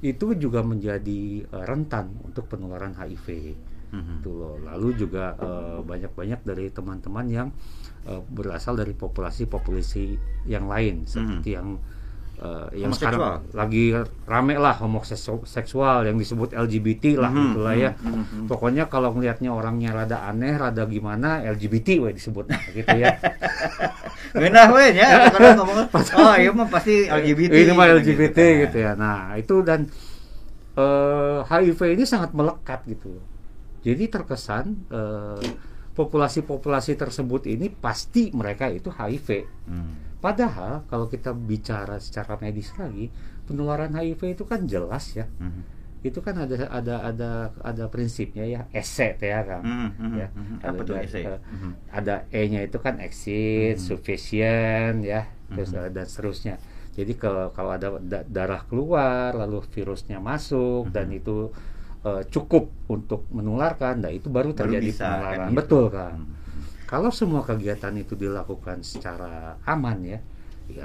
Itu 0.00 0.34
juga 0.34 0.60
menjadi 0.60 1.20
eh, 1.42 1.64
rentan 1.64 2.12
untuk 2.20 2.44
penularan 2.46 2.92
HIV. 2.92 3.54
Mhm. 3.88 4.20
Itu 4.20 4.30
loh. 4.32 4.56
Lalu 4.58 4.88
juga 4.98 5.32
eh, 5.32 5.78
banyak-banyak 5.80 6.40
dari 6.42 6.68
teman-teman 6.68 7.26
yang 7.28 7.48
eh, 8.02 8.20
berasal 8.26 8.74
dari 8.74 8.92
populasi-populasi 8.92 10.04
yang 10.44 10.66
lain 10.66 11.06
seperti 11.06 11.54
yang 11.54 11.78
eh, 12.42 12.82
yang 12.82 12.90
Hmm. 12.90 12.98
Sekarang 12.98 13.22
lagi 13.54 13.94
rame 14.26 14.54
lah 14.58 14.74
homoseksual 14.74 16.02
yang 16.04 16.18
disebut 16.18 16.50
LGBT 16.52 17.22
lah 17.22 17.30
Mhm, 17.30 17.44
itulah 17.54 17.74
ya. 17.78 17.90
mhm, 17.94 18.10
mhm. 18.10 18.46
Pokoknya 18.50 18.90
kalau 18.90 19.14
ngelihatnya 19.14 19.54
orangnya 19.54 19.94
rada 19.94 20.26
aneh, 20.26 20.58
rada 20.58 20.82
gimana 20.84 21.38
LGBT 21.46 22.02
we 22.02 22.10
disebut 22.12 22.50
gitu 22.74 22.94
ya. 22.98 23.14
Ngeunah 24.34 24.66
we 24.74 24.84
nya 24.92 25.30
kalau 25.30 25.50
ngomong 25.62 25.78
oh 26.18 26.34
iya 26.34 26.50
mah 26.50 26.66
pasti 26.66 27.06
LGBT. 27.22 27.52
Ini 27.52 27.72
mah 27.72 27.86
gitu. 27.86 27.96
LGBT 28.10 28.38
gitu 28.66 28.76
ya. 28.80 28.92
Nah, 28.98 29.38
itu 29.38 29.62
dan 29.62 29.86
eh, 30.74 31.38
HIV 31.46 31.80
ini 31.94 32.04
sangat 32.04 32.34
melekat 32.34 32.82
gitu. 32.88 33.22
Jadi 33.82 34.08
terkesan 34.08 34.88
eh, 34.90 35.42
populasi-populasi 35.92 36.96
tersebut 36.96 37.44
ini 37.46 37.68
pasti 37.68 38.32
mereka 38.32 38.66
itu 38.66 38.88
HIV. 38.88 39.28
Hmm. 39.68 40.11
Padahal 40.22 40.86
kalau 40.86 41.10
kita 41.10 41.34
bicara 41.34 41.98
secara 41.98 42.38
medis 42.38 42.70
lagi, 42.78 43.10
penularan 43.42 43.90
HIV 43.90 44.38
itu 44.38 44.44
kan 44.46 44.62
jelas 44.64 45.18
ya. 45.18 45.26
Mhm. 45.42 45.62
Itu 46.02 46.18
kan 46.18 46.34
ada 46.34 46.66
ada 46.70 46.94
ada 47.02 47.30
ada 47.58 47.84
prinsipnya 47.90 48.46
ya, 48.46 48.60
ESE 48.70 49.18
ya 49.18 49.42
kan. 49.42 49.62
Mhm, 49.62 49.88
mhm, 49.98 50.14
Ya, 50.14 50.28
mhm. 50.30 50.56
ada 50.62 50.68
Apa 50.70 50.82
tuh 50.82 50.94
da- 50.94 51.02
essay? 51.02 51.22
eh, 51.26 51.40
Mhm. 51.42 51.70
ada 51.90 52.14
E-nya 52.30 52.60
itu 52.62 52.78
kan 52.78 53.02
exit, 53.02 53.76
Mhm. 53.76 53.82
sufficient 53.82 54.98
ya, 55.02 55.26
terus 55.50 55.70
Mhm. 55.70 55.78
eh, 55.78 55.90
dan 55.90 56.06
seterusnya. 56.06 56.54
Jadi 56.92 57.12
kalau 57.16 57.50
kalau 57.50 57.70
ada 57.72 57.98
da- 57.98 58.26
darah 58.26 58.62
keluar 58.62 59.34
lalu 59.34 59.58
virusnya 59.70 60.22
masuk 60.22 60.86
dan 60.90 61.10
Mhm. 61.10 61.18
itu 61.18 61.36
eh, 62.02 62.22
cukup 62.34 62.66
untuk 62.90 63.30
menularkan, 63.30 64.02
nah 64.02 64.10
itu 64.10 64.26
baru 64.26 64.50
Baru 64.50 64.58
terjadi 64.66 64.90
bisa, 64.90 65.06
kan, 65.06 65.14
penularan. 65.22 65.46
gitu. 65.46 65.54
Betul 65.54 65.84
kan. 65.86 66.12
Mhm. 66.18 66.34
Kalau 66.92 67.08
semua 67.08 67.40
kegiatan 67.40 67.96
itu 67.96 68.12
dilakukan 68.12 68.84
secara 68.84 69.56
aman 69.64 69.96
ya, 70.04 70.20
ya 70.68 70.84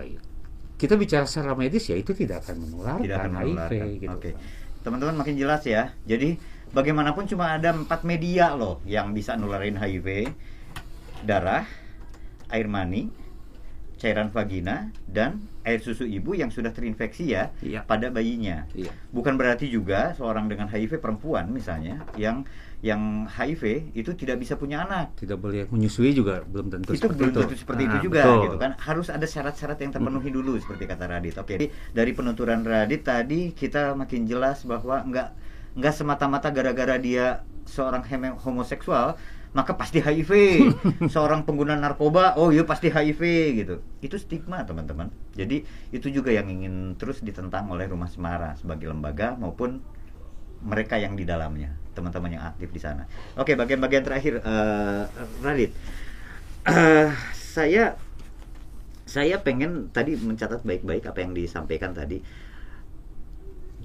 kita 0.78 0.94
bicara 0.96 1.26
secara 1.26 1.58
medis 1.58 1.90
ya 1.90 1.98
itu 2.00 2.14
tidak 2.14 2.48
akan 2.48 2.64
menularkan 2.70 3.04
Tidak 3.04 3.18
akan 3.18 3.32
HIV 3.34 3.44
menularkan. 3.44 3.88
gitu. 4.00 4.16
Oke. 4.16 4.32
kan. 4.32 4.36
Teman-teman 4.88 5.16
makin 5.20 5.36
jelas 5.36 5.62
ya. 5.68 5.92
Jadi 6.08 6.38
bagaimanapun 6.72 7.28
cuma 7.28 7.58
ada 7.60 7.76
empat 7.76 8.08
media 8.08 8.56
loh 8.56 8.80
yang 8.88 9.12
bisa 9.12 9.36
nularin 9.36 9.76
HIV. 9.76 10.32
Darah, 11.28 11.66
air 12.54 12.68
mani, 12.70 13.10
cairan 13.98 14.30
vagina, 14.30 14.94
dan 15.10 15.44
air 15.68 15.84
susu 15.84 16.08
ibu 16.08 16.32
yang 16.32 16.48
sudah 16.48 16.72
terinfeksi 16.72 17.36
ya 17.36 17.52
Iya. 17.60 17.84
pada 17.84 18.08
bayinya. 18.08 18.64
Iya. 18.72 18.96
Bukan 19.12 19.36
berarti 19.36 19.68
juga 19.68 20.16
seorang 20.16 20.48
dengan 20.48 20.66
HIV 20.66 20.98
perempuan 20.98 21.52
misalnya 21.52 22.08
yang 22.16 22.48
yang 22.80 23.26
HIV 23.26 23.90
itu 23.92 24.14
tidak 24.14 24.38
bisa 24.38 24.54
punya 24.54 24.86
anak. 24.86 25.18
Tidak 25.18 25.36
boleh 25.36 25.66
menyusui 25.68 26.14
juga 26.14 26.46
belum 26.46 26.70
tentu 26.70 26.94
itu 26.94 27.04
seperti 27.04 27.20
belum 27.20 27.30
itu. 27.30 27.40
tentu 27.44 27.56
seperti 27.58 27.84
itu 27.84 27.98
Nah, 27.98 28.04
juga 28.06 28.22
betul. 28.24 28.44
gitu 28.46 28.58
kan 28.58 28.72
harus 28.80 29.08
ada 29.10 29.26
syarat-syarat 29.26 29.78
yang 29.78 29.92
terpenuhi 29.92 30.30
dulu 30.30 30.56
seperti 30.56 30.86
kata 30.86 31.04
Radit 31.06 31.36
oke 31.36 31.52
Jadi, 31.52 31.68
dari 31.92 32.12
penuturan 32.14 32.62
Radit 32.62 33.02
tadi 33.02 33.52
kita 33.52 33.92
makin 33.94 34.24
jelas 34.24 34.62
bahwa 34.64 35.02
nggak 35.04 35.30
nggak 35.74 35.94
semata-mata 35.94 36.50
gara-gara 36.50 36.96
dia 36.98 37.42
seorang 37.66 38.06
homoseksual 38.38 39.18
maka 39.56 39.76
pasti 39.76 40.04
HIV. 40.04 40.32
Seorang 41.14 41.48
pengguna 41.48 41.78
narkoba 41.80 42.36
oh 42.36 42.52
iya 42.52 42.68
pasti 42.68 42.92
HIV 42.92 43.22
gitu. 43.56 43.76
Itu 44.04 44.16
stigma 44.20 44.64
teman-teman. 44.68 45.12
Jadi 45.36 45.64
itu 45.94 46.08
juga 46.12 46.34
yang 46.34 46.50
ingin 46.52 46.96
terus 47.00 47.24
ditentang 47.24 47.72
oleh 47.72 47.88
Rumah 47.88 48.10
Semara 48.12 48.56
sebagai 48.60 48.90
lembaga 48.92 49.38
maupun 49.38 49.80
mereka 50.64 50.98
yang 50.98 51.14
di 51.14 51.22
dalamnya 51.22 51.78
teman-teman 51.94 52.38
yang 52.38 52.44
aktif 52.46 52.70
di 52.74 52.82
sana. 52.82 53.10
Oke 53.38 53.58
bagian-bagian 53.58 54.04
terakhir 54.06 54.42
eh, 54.42 55.04
Radit. 55.42 55.72
Eh, 56.68 57.10
saya 57.58 57.98
saya 59.08 59.40
pengen 59.40 59.88
tadi 59.90 60.20
mencatat 60.20 60.68
baik-baik 60.68 61.08
apa 61.08 61.20
yang 61.24 61.32
disampaikan 61.32 61.96
tadi. 61.96 62.20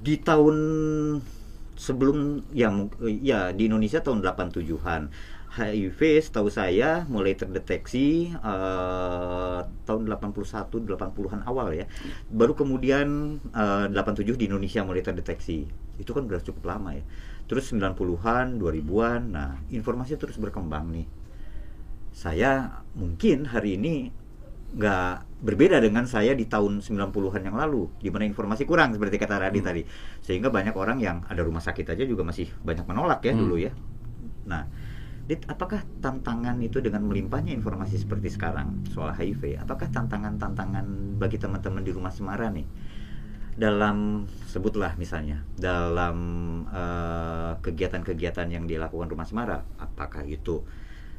Di 0.03 0.19
tahun 0.19 0.57
sebelum 1.79 2.47
ya 2.53 2.69
ya 3.01 3.51
di 3.55 3.67
Indonesia 3.71 4.03
tahun 4.03 4.21
87-an 4.21 5.03
HIV 5.53 6.01
setahu 6.25 6.49
saya 6.49 7.05
mulai 7.13 7.37
terdeteksi 7.37 8.33
eh, 8.33 9.59
tahun 9.85 10.03
81 10.09 10.73
80-an 10.73 11.45
awal 11.45 11.77
ya. 11.77 11.85
Baru 12.33 12.57
kemudian 12.57 13.37
eh, 13.53 13.87
87 13.93 14.41
di 14.41 14.49
Indonesia 14.49 14.81
mulai 14.81 15.05
terdeteksi. 15.05 15.69
Itu 16.01 16.17
kan 16.17 16.25
udah 16.25 16.41
cukup 16.41 16.65
lama 16.73 16.97
ya. 16.97 17.05
Terus 17.45 17.69
90-an, 17.69 18.57
2000-an. 18.57 19.21
Nah, 19.29 19.61
informasi 19.69 20.17
terus 20.17 20.41
berkembang 20.41 20.89
nih. 20.89 21.05
Saya 22.13 22.81
mungkin 22.93 23.49
hari 23.49 23.77
ini 23.77 24.09
nggak 24.73 25.45
berbeda 25.45 25.85
dengan 25.85 26.09
saya 26.09 26.33
di 26.33 26.49
tahun 26.49 26.81
90-an 26.81 27.45
yang 27.45 27.57
lalu 27.61 27.93
di 28.01 28.09
mana 28.09 28.25
informasi 28.25 28.65
kurang 28.65 28.97
seperti 28.97 29.21
kata 29.21 29.37
Radi 29.37 29.61
Hmm. 29.61 29.69
tadi 29.69 29.83
sehingga 30.25 30.49
banyak 30.49 30.73
orang 30.73 30.97
yang 30.97 31.21
ada 31.29 31.45
rumah 31.45 31.61
sakit 31.61 31.93
aja 31.93 32.09
juga 32.09 32.25
masih 32.25 32.49
banyak 32.65 32.89
menolak 32.89 33.21
ya 33.21 33.37
Hmm. 33.37 33.41
dulu 33.45 33.61
ya 33.61 33.69
nah 34.49 34.65
Dit, 35.33 35.49
apakah 35.49 35.81
tantangan 36.05 36.61
itu 36.61 36.85
dengan 36.85 37.09
melimpahnya 37.09 37.57
informasi 37.57 38.05
seperti 38.05 38.29
sekarang 38.37 38.85
soal 38.93 39.17
HIV 39.17 39.65
apakah 39.65 39.89
tantangan-tantangan 39.89 41.17
bagi 41.17 41.41
teman-teman 41.41 41.81
di 41.81 41.89
rumah 41.89 42.13
Semara 42.13 42.53
nih? 42.53 42.69
Dalam 43.57 44.29
sebutlah 44.29 44.93
misalnya 45.01 45.41
dalam 45.57 46.17
eh, 46.69 47.53
kegiatan-kegiatan 47.65 48.45
yang 48.53 48.69
dilakukan 48.69 49.09
rumah 49.09 49.25
Semara 49.25 49.65
apakah 49.81 50.21
itu 50.29 50.69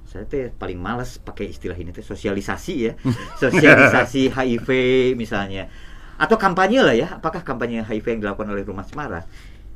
saya 0.05 0.29
teh 0.29 0.53
paling 0.53 0.77
males 0.77 1.17
pakai 1.17 1.49
istilah 1.49 1.73
ini 1.73 1.89
teh 1.89 2.05
sosialisasi 2.05 2.73
ya. 2.85 2.93
Sosialisasi 3.41 4.29
HIV 4.29 4.69
misalnya. 5.17 5.73
Atau 6.21 6.37
kampanye 6.37 6.85
lah 6.85 6.93
ya 6.93 7.17
apakah 7.17 7.41
kampanye 7.41 7.81
HIV 7.81 8.21
yang 8.21 8.29
dilakukan 8.29 8.53
oleh 8.53 8.61
Rumah 8.61 8.85
Semara 8.85 9.25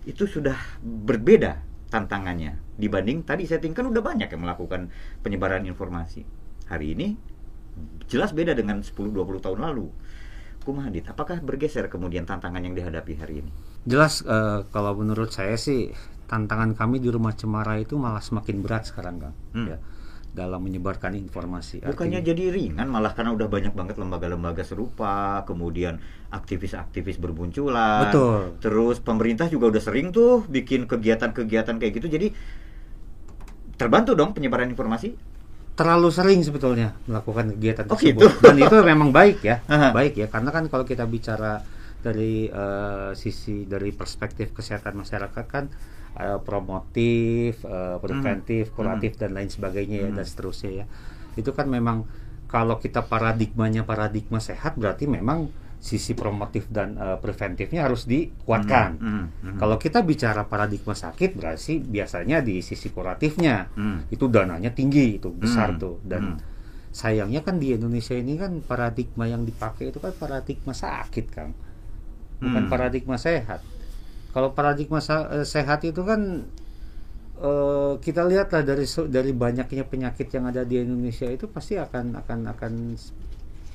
itu 0.05 0.29
sudah 0.29 0.61
berbeda 0.85 1.57
tantangannya 1.89 2.66
dibanding 2.77 3.25
tadi 3.25 3.49
setting 3.49 3.73
kan 3.73 3.89
udah 3.89 4.01
banyak 4.01 4.29
yang 4.29 4.41
melakukan 4.41 4.93
penyebaran 5.25 5.65
informasi 5.65 6.23
hari 6.69 6.93
ini 6.93 7.17
jelas 8.09 8.33
beda 8.33 8.53
dengan 8.53 8.81
10-20 8.81 9.43
tahun 9.43 9.59
lalu 9.61 9.89
Kumaha 10.61 10.91
Dit, 10.91 11.07
apakah 11.07 11.39
bergeser 11.39 11.87
kemudian 11.87 12.27
tantangan 12.27 12.59
yang 12.59 12.75
dihadapi 12.75 13.13
hari 13.15 13.39
ini 13.39 13.51
Jelas 13.87 14.19
eh, 14.27 14.67
kalau 14.67 14.99
menurut 14.99 15.31
saya 15.31 15.55
sih 15.55 15.95
tantangan 16.27 16.75
kami 16.75 16.99
di 16.99 17.07
rumah 17.07 17.31
Cemara 17.31 17.79
itu 17.79 17.95
malah 17.95 18.19
semakin 18.19 18.59
berat 18.59 18.83
sekarang 18.91 19.15
Kang. 19.23 19.35
Hmm. 19.55 19.67
Ya, 19.71 19.77
dalam 20.35 20.59
menyebarkan 20.59 21.15
informasi. 21.15 21.81
Bukannya 21.81 22.19
Artinya- 22.21 22.27
jadi 22.35 22.43
ringan 22.51 22.87
malah 22.91 23.15
karena 23.15 23.33
udah 23.33 23.47
banyak 23.47 23.73
banget 23.73 23.95
lembaga-lembaga 23.95 24.61
serupa, 24.61 25.41
kemudian 25.47 26.03
aktivis-aktivis 26.29 27.17
bermunculan. 27.17 28.11
Betul. 28.11 28.59
Terus 28.59 28.99
pemerintah 28.99 29.47
juga 29.47 29.71
udah 29.71 29.81
sering 29.81 30.11
tuh 30.11 30.43
bikin 30.45 30.85
kegiatan-kegiatan 30.85 31.79
kayak 31.79 31.93
gitu. 31.97 32.11
Jadi 32.11 32.27
terbantu 33.77 34.11
dong 34.13 34.33
penyebaran 34.33 34.67
informasi. 34.67 35.13
terlalu 35.77 36.09
sering 36.09 36.41
sebetulnya 36.41 36.97
melakukan 37.05 37.53
kegiatan 37.53 37.85
Oh, 37.85 37.93
tersebut 37.93 38.17
gitu. 38.17 38.41
dan 38.41 38.57
itu 38.57 38.75
memang 38.81 39.13
baik 39.13 39.45
ya 39.45 39.61
Aha. 39.69 39.93
baik 39.93 40.17
ya 40.17 40.25
karena 40.25 40.49
kan 40.49 40.65
kalau 40.65 40.81
kita 40.83 41.05
bicara 41.05 41.61
dari 42.01 42.49
eh, 42.49 43.11
sisi 43.13 43.61
dari 43.61 43.93
perspektif 43.93 44.57
kesehatan 44.57 44.97
masyarakat 44.97 45.45
kan 45.45 45.69
eh, 46.17 46.39
promotif 46.41 47.61
eh, 47.61 47.97
preventif 48.01 48.73
Hmm. 48.73 48.75
kuratif 48.75 49.21
dan 49.21 49.37
lain 49.37 49.47
sebagainya 49.47 49.97
ya 50.01 50.09
Hmm. 50.09 50.17
dan 50.17 50.25
seterusnya 50.25 50.71
ya 50.73 50.85
itu 51.37 51.53
kan 51.53 51.69
memang 51.69 52.09
kalau 52.49 52.81
kita 52.81 53.05
paradigmanya 53.05 53.85
paradigma 53.85 54.41
sehat 54.41 54.73
berarti 54.75 55.05
memang 55.05 55.53
sisi 55.77 56.17
promotif 56.17 56.67
dan 56.73 56.97
eh, 56.97 57.17
preventifnya 57.21 57.85
harus 57.85 58.09
dikuatkan 58.09 58.97
Hmm, 58.97 59.07
hmm, 59.07 59.25
hmm. 59.45 59.57
kalau 59.61 59.77
kita 59.77 60.01
bicara 60.01 60.43
paradigma 60.49 60.97
sakit 60.97 61.37
berarti 61.37 61.79
biasanya 61.81 62.41
di 62.41 62.59
sisi 62.65 62.89
kuratifnya 62.89 63.69
Hmm. 63.77 63.99
itu 64.09 64.25
dananya 64.27 64.73
tinggi 64.73 65.21
itu 65.21 65.29
besar 65.29 65.77
Hmm. 65.77 65.81
tuh 65.81 65.95
dan 66.01 66.23
Hmm. 66.35 66.39
sayangnya 66.91 67.45
kan 67.45 67.61
di 67.61 67.77
Indonesia 67.77 68.17
ini 68.17 68.33
kan 68.41 68.57
paradigma 68.65 69.29
yang 69.29 69.45
dipakai 69.45 69.93
itu 69.93 69.99
kan 70.01 70.13
paradigma 70.17 70.73
sakit 70.73 71.25
kang 71.29 71.51
bukan 72.41 72.63
Hmm. 72.65 72.71
paradigma 72.71 73.17
sehat 73.21 73.61
kalau 74.33 74.53
paradigma 74.53 74.99
eh, 75.01 75.45
sehat 75.45 75.85
itu 75.85 76.01
kan 76.05 76.21
eh, 77.37 77.93
kita 78.01 78.21
lihatlah 78.25 78.61
dari 78.65 78.85
dari 79.09 79.31
banyaknya 79.33 79.83
penyakit 79.85 80.27
yang 80.33 80.49
ada 80.49 80.65
di 80.65 80.81
Indonesia 80.81 81.27
itu 81.29 81.45
pasti 81.49 81.77
akan 81.77 82.17
akan 82.25 82.39
akan 82.53 82.73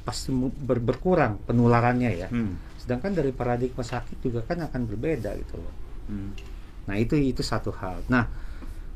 pasti 0.02 0.34
ber- 0.34 0.82
berkurang 0.82 1.38
penularannya 1.46 2.10
ya 2.12 2.28
Hmm. 2.28 2.58
sedangkan 2.76 3.14
dari 3.14 3.30
paradigma 3.30 3.82
sakit 3.82 4.18
juga 4.20 4.42
kan 4.42 4.58
akan 4.62 4.86
berbeda 4.90 5.30
gitu 5.38 5.56
loh 5.58 5.74
Hmm. 6.02 6.34
Nah 6.82 6.98
itu 6.98 7.14
itu 7.14 7.46
satu 7.46 7.70
hal. 7.70 8.02
Nah 8.10 8.26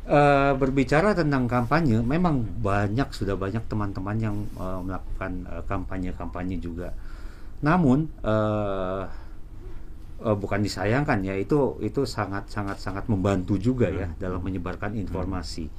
eh, 0.06 0.52
berbicara 0.58 1.14
tentang 1.14 1.46
kampanye, 1.46 2.02
memang 2.02 2.42
banyak 2.58 3.14
sudah 3.14 3.38
banyak 3.38 3.62
teman-teman 3.70 4.16
yang 4.18 4.36
eh, 4.58 4.80
melakukan 4.82 5.32
eh, 5.46 5.62
kampanye-kampanye 5.70 6.58
juga. 6.58 6.90
Namun 7.62 8.10
eh, 8.26 9.02
eh, 10.26 10.36
bukan 10.36 10.60
disayangkan 10.66 11.22
ya 11.22 11.38
itu 11.38 11.78
itu 11.78 12.02
sangat 12.02 12.50
sangat 12.50 12.82
sangat 12.82 13.06
membantu 13.06 13.54
juga 13.54 13.86
ya 13.86 14.10
dalam 14.18 14.42
menyebarkan 14.42 14.98
informasi. 14.98 15.70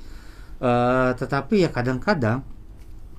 Eh, 0.58 1.12
tetapi 1.13 1.68
ya 1.68 1.70
kadang-kadang 1.70 2.40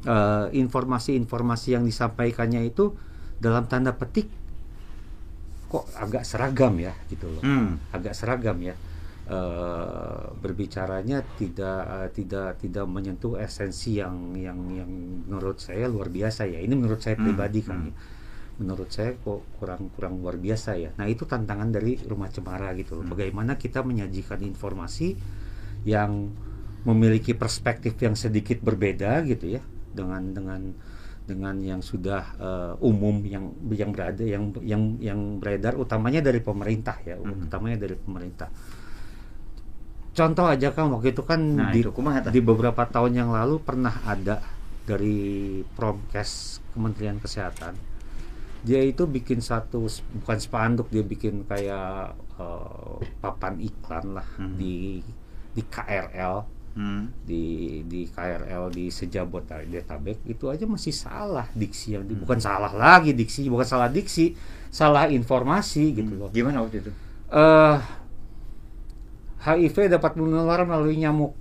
eh, 0.07 0.47
informasi-informasi 0.55 1.75
yang 1.79 1.85
disampaikannya 1.87 2.63
itu 2.67 2.95
dalam 3.39 3.67
tanda 3.71 3.95
petik 3.95 4.27
kok 5.69 5.85
agak 6.01 6.25
seragam 6.25 6.75
ya 6.81 6.93
gitu 7.13 7.29
loh 7.29 7.43
Hmm. 7.45 7.77
agak 7.93 8.15
seragam 8.17 8.59
ya 8.63 8.75
Eh, 9.29 10.25
berbicaranya 10.41 11.21
tidak 11.37 11.81
eh, 11.85 12.09
tidak 12.17 12.57
tidak 12.65 12.89
menyentuh 12.89 13.37
esensi 13.37 14.01
yang 14.01 14.33
yang 14.33 14.57
yang 14.73 14.89
menurut 15.29 15.61
saya 15.61 15.85
luar 15.85 16.09
biasa 16.09 16.49
ya 16.49 16.65
ini 16.65 16.73
menurut 16.73 17.05
saya 17.05 17.21
Hmm, 17.21 17.29
pribadi 17.29 17.61
kan 17.61 17.77
hmm. 17.77 17.89
ya. 17.93 17.95
menurut 18.65 18.89
saya 18.89 19.13
kok 19.21 19.45
kurang 19.61 19.93
kurang 19.93 20.25
luar 20.25 20.41
biasa 20.41 20.81
ya 20.81 20.97
nah 20.97 21.05
itu 21.05 21.29
tantangan 21.29 21.69
dari 21.69 22.01
rumah 22.09 22.33
cemara 22.33 22.73
gitu 22.73 22.97
loh 22.97 23.05
Hmm. 23.05 23.13
bagaimana 23.13 23.61
kita 23.61 23.85
menyajikan 23.85 24.41
informasi 24.41 25.13
yang 25.85 26.33
memiliki 26.89 27.37
perspektif 27.37 28.01
yang 28.01 28.17
sedikit 28.17 28.65
berbeda 28.65 29.29
gitu 29.29 29.61
ya 29.61 29.63
dengan 29.93 30.23
dengan 30.33 30.63
dengan 31.29 31.57
yang 31.61 31.85
sudah 31.85 32.23
eh, 32.41 32.73
umum 32.81 33.21
yang 33.21 33.53
yang 33.69 33.93
berada 33.93 34.25
yang 34.25 34.49
yang 34.65 34.97
yang 34.97 35.21
beredar 35.37 35.77
utamanya 35.77 36.25
dari 36.25 36.41
pemerintah 36.41 36.97
ya 37.05 37.21
Hmm. 37.21 37.45
utamanya 37.45 37.85
dari 37.85 37.97
pemerintah 38.01 38.49
contoh 40.17 40.47
aja 40.49 40.75
kan 40.75 40.91
waktu 40.91 41.15
itu 41.15 41.23
kan 41.23 41.39
Nah, 41.39 41.71
di, 41.71 41.85
itu 41.85 41.93
di 42.33 42.41
beberapa 42.41 42.83
tahun 42.89 43.13
yang 43.15 43.31
lalu 43.31 43.63
pernah 43.63 43.93
ada 44.03 44.43
dari 44.89 45.61
Promkes 45.77 46.59
Kementerian 46.75 47.21
Kesehatan 47.21 47.77
dia 48.67 48.83
itu 48.83 49.07
bikin 49.07 49.39
satu 49.39 49.87
bukan 50.25 50.39
spanduk 50.43 50.91
dia 50.91 51.05
bikin 51.07 51.45
kayak 51.47 52.17
eh, 52.41 52.97
papan 53.21 53.61
iklan 53.63 54.17
lah 54.19 54.27
Hmm. 54.41 54.57
di 54.57 55.05
di 55.55 55.63
KRL 55.63 56.58
Hmm. 56.79 57.11
di 57.27 57.43
di 57.85 58.07
KRL 58.07 58.71
di 58.71 58.87
Sejabodetabek 58.87 60.23
itu 60.25 60.47
aja 60.47 60.63
masih 60.63 60.95
salah 60.95 61.51
diksi 61.51 61.99
yang 61.99 62.07
di- 62.07 62.15
Hmm. 62.15 62.23
bukan 62.23 62.39
salah 62.39 62.71
lagi 62.71 63.11
diksi 63.11 63.51
bukan 63.51 63.67
salah 63.67 63.91
diksi 63.91 64.39
salah 64.71 65.11
informasi 65.11 65.91
gitu 65.93 66.15
loh 66.15 66.31
Gimana 66.31 66.63
waktu 66.63 66.79
itu? 66.79 66.91
eh 67.29 67.77
HIV 69.39 69.91
dapat 69.91 70.15
menular 70.15 70.63
melalui 70.63 70.95
nyamuk 70.97 71.35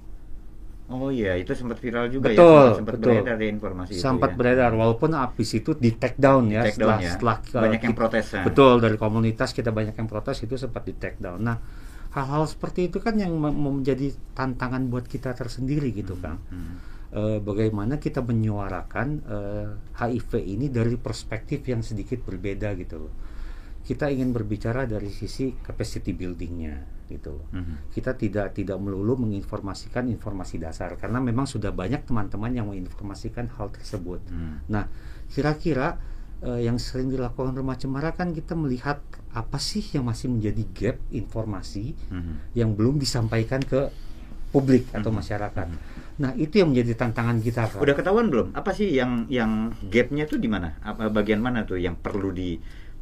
Oh 0.88 1.12
iya, 1.12 1.36
itu 1.36 1.52
sempat 1.52 1.78
viral 1.78 2.08
juga 2.08 2.32
Betul, 2.32 2.63
ya, 2.63 2.80
sempat 2.80 2.95
betul. 2.95 3.12
beredar 3.12 3.36
ya 3.36 3.50
informasi 3.52 3.91
itu 3.91 4.00
sempat 4.00 4.32
ya. 4.32 4.36
beredar 4.39 4.71
walaupun 4.71 5.12
habis 5.13 5.52
itu 5.52 5.76
di 5.76 5.91
take 5.91 6.15
down 6.15 6.47
ya 6.47 6.63
Take 6.63 6.80
setelah 6.80 6.95
down 6.95 7.04
ya. 7.04 7.12
setelah 7.12 7.38
uh, 7.38 7.62
Banyak 7.62 7.82
yang 7.84 7.91
kita- 7.91 8.00
protes, 8.00 8.26
ya. 8.32 8.41
betul 8.41 8.73
dari 8.80 8.95
komunitas 8.95 9.50
kita 9.52 9.69
banyak 9.69 9.91
yang 9.93 10.08
protes 10.08 10.39
itu 10.39 10.56
sempat 10.56 10.82
di 10.82 10.95
take 10.95 11.19
down 11.19 11.43
nah 11.43 11.60
hal-hal 12.12 12.43
seperti 12.46 12.88
itu 12.88 13.00
kan 13.00 13.17
yang 13.17 13.36
menjadi 13.36 14.13
tantangan 14.34 14.88
buat 14.88 15.06
kita 15.06 15.34
tersendiri 15.34 15.91
gitu 15.91 16.15
kang 16.20 16.39
Hmm. 16.48 16.78
Eh, 17.08 17.39
bagaimana 17.39 18.04
kita 18.04 18.20
menyuarakan 18.20 19.08
eh, 19.24 19.70
HIV 19.96 20.43
ini 20.43 20.67
dari 20.67 21.00
perspektif 21.00 21.63
yang 21.63 21.80
sedikit 21.80 22.20
berbeda 22.20 22.76
gitu 22.76 23.08
loh 23.08 23.13
kita 23.88 24.12
ingin 24.12 24.36
berbicara 24.36 24.84
dari 24.84 25.08
sisi 25.08 25.56
capacity 25.56 26.12
buildingnya 26.12 26.76
gitu 27.08 27.39
loh 27.39 27.48
Mhm. 27.56 27.96
kita 27.96 28.12
tidak 28.20 28.52
tidak 28.52 28.76
melulu 28.84 29.24
menginformasikan 29.24 30.12
informasi 30.12 30.60
dasar 30.60 31.00
karena 31.00 31.24
memang 31.24 31.48
sudah 31.48 31.72
banyak 31.72 32.04
teman-teman 32.04 32.52
yang 32.52 32.67
menginformasikan 32.67 33.48
hal 33.56 33.72
tersebut. 33.72 34.20
Hmm. 34.28 34.60
Nah, 34.67 34.91
kira-kira 35.32 35.96
eh, 36.39 36.62
yang 36.63 36.78
sering 36.78 37.10
dilakukan 37.10 37.54
rumah 37.54 37.76
cemara 37.76 38.12
kan 38.12 38.30
kita 38.30 38.54
melihat 38.54 39.02
apa 39.32 39.58
sih 39.58 39.82
yang 39.93 40.06
masih 40.06 40.30
menjadi 40.30 40.63
gap 40.73 40.97
informasi 41.10 41.93
Mhm. 42.10 42.34
yang 42.54 42.73
belum 42.73 42.97
disampaikan 42.97 43.62
ke 43.62 43.89
publik 44.50 44.88
atau 44.91 45.12
masyarakat. 45.12 45.67
Nah 46.17 46.32
itu 46.34 46.58
yang 46.58 46.73
menjadi 46.73 46.97
tantangan 46.97 47.38
kita 47.39 47.69
Kak. 47.69 47.78
Udah 47.78 47.93
ketahuan 47.93 48.32
belum? 48.32 48.54
Apa 48.54 48.73
sih 48.73 48.89
yang 48.89 49.30
yang 49.30 49.69
gapnya 49.86 50.26
tuh 50.26 50.38
di 50.38 50.50
mana? 50.50 50.78
Apa 50.82 51.10
bagian 51.10 51.38
mana 51.38 51.62
tuh 51.62 51.78
yang 51.78 51.93
perlu 51.93 52.34
di 52.34 52.58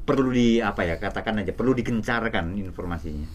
perlu 0.05 0.29
di 0.29 0.59
apa 0.59 0.83
ya 0.83 0.99
katakan 0.99 1.39
aja 1.39 1.55
perlu 1.55 1.71
dikencarkan 1.73 2.55
informasinya. 2.55 3.25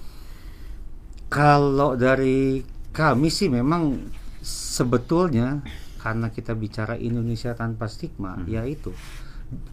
Kalau 1.31 1.95
dari 1.95 2.61
kami 2.91 3.31
sih 3.31 3.47
memang 3.47 4.11
sebetulnya 4.43 5.63
karena 6.01 6.29
kita 6.29 6.57
bicara 6.57 6.97
Indonesia 6.97 7.53
tanpa 7.53 7.87
stigma, 7.87 8.41
Hmm. 8.41 8.49
yaitu 8.49 8.91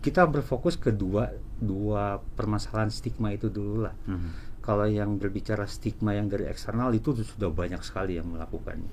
kita 0.01 0.25
berfokus 0.25 0.77
ke 0.77 0.89
dua 0.89 1.29
dua 1.57 2.21
permasalahan 2.37 2.89
stigma 2.89 3.33
itu 3.33 3.49
dulu 3.49 3.85
lah. 3.85 3.95
Hmm. 4.09 4.33
Kalau 4.61 4.83
yang 4.83 5.15
berbicara 5.15 5.63
stigma 5.69 6.11
yang 6.17 6.27
dari 6.27 6.49
eksternal 6.49 6.91
itu 6.91 7.15
sudah 7.15 7.47
banyak 7.47 7.79
sekali 7.85 8.19
yang 8.19 8.27
melakukannya. 8.27 8.91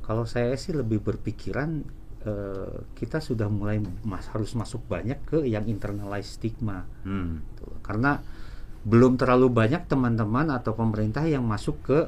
Kalau 0.00 0.24
saya 0.24 0.56
sih 0.56 0.72
lebih 0.72 1.00
berpikiran 1.04 1.84
eh, 2.24 2.76
kita 2.96 3.20
sudah 3.20 3.48
mulai 3.52 3.84
mas, 4.04 4.30
harus 4.32 4.56
masuk 4.56 4.80
banyak 4.88 5.20
ke 5.28 5.44
yang 5.44 5.68
internalized 5.68 6.40
stigma. 6.40 6.88
Hmm. 7.04 7.44
Gitu. 7.52 7.68
Karena 7.84 8.16
belum 8.84 9.16
terlalu 9.16 9.48
banyak 9.48 9.88
teman-teman 9.88 10.52
atau 10.52 10.76
pemerintah 10.76 11.24
yang 11.24 11.44
masuk 11.44 11.76
ke 11.84 11.98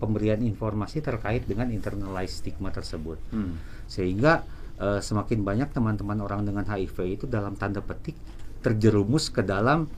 pemberian 0.00 0.42
informasi 0.42 0.98
terkait 0.98 1.46
dengan 1.46 1.70
internalized 1.70 2.42
stigma 2.42 2.74
tersebut. 2.74 3.20
Hmm. 3.30 3.56
Sehingga 3.86 4.44
eh, 4.78 5.00
semakin 5.00 5.42
banyak 5.42 5.68
teman-teman 5.74 6.18
orang 6.22 6.46
dengan 6.46 6.64
HIV 6.64 7.20
itu 7.20 7.24
dalam 7.26 7.58
tanda 7.58 7.82
petik 7.82 8.16
terjerumus 8.62 9.28
ke 9.28 9.42
dalam 9.42 9.90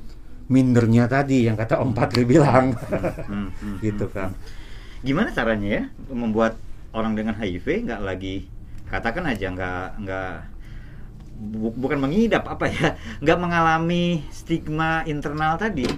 mindernya 0.48 1.08
tadi 1.08 1.48
yang 1.48 1.56
kata 1.56 1.80
Om 1.80 1.92
Patri 1.92 2.24
bilang. 2.24 2.72
Hmm. 3.28 3.52
Hmm. 3.52 3.76
gitu 3.86 4.08
kan. 4.08 4.32
Gimana 5.04 5.30
caranya 5.36 5.68
ya 5.68 5.82
membuat 6.08 6.56
orang 6.94 7.18
dengan 7.18 7.34
HIV 7.36 7.90
nggak 7.90 8.02
lagi 8.06 8.48
katakan 8.88 9.26
aja 9.26 9.50
nggak 9.50 9.86
nggak 10.06 10.34
bu- 11.34 11.74
bukan 11.74 11.98
mengidap 11.98 12.46
apa 12.46 12.70
ya 12.70 12.94
nggak 13.22 13.38
mengalami 13.42 14.22
stigma 14.30 15.02
internal 15.04 15.58
tadi 15.58 15.90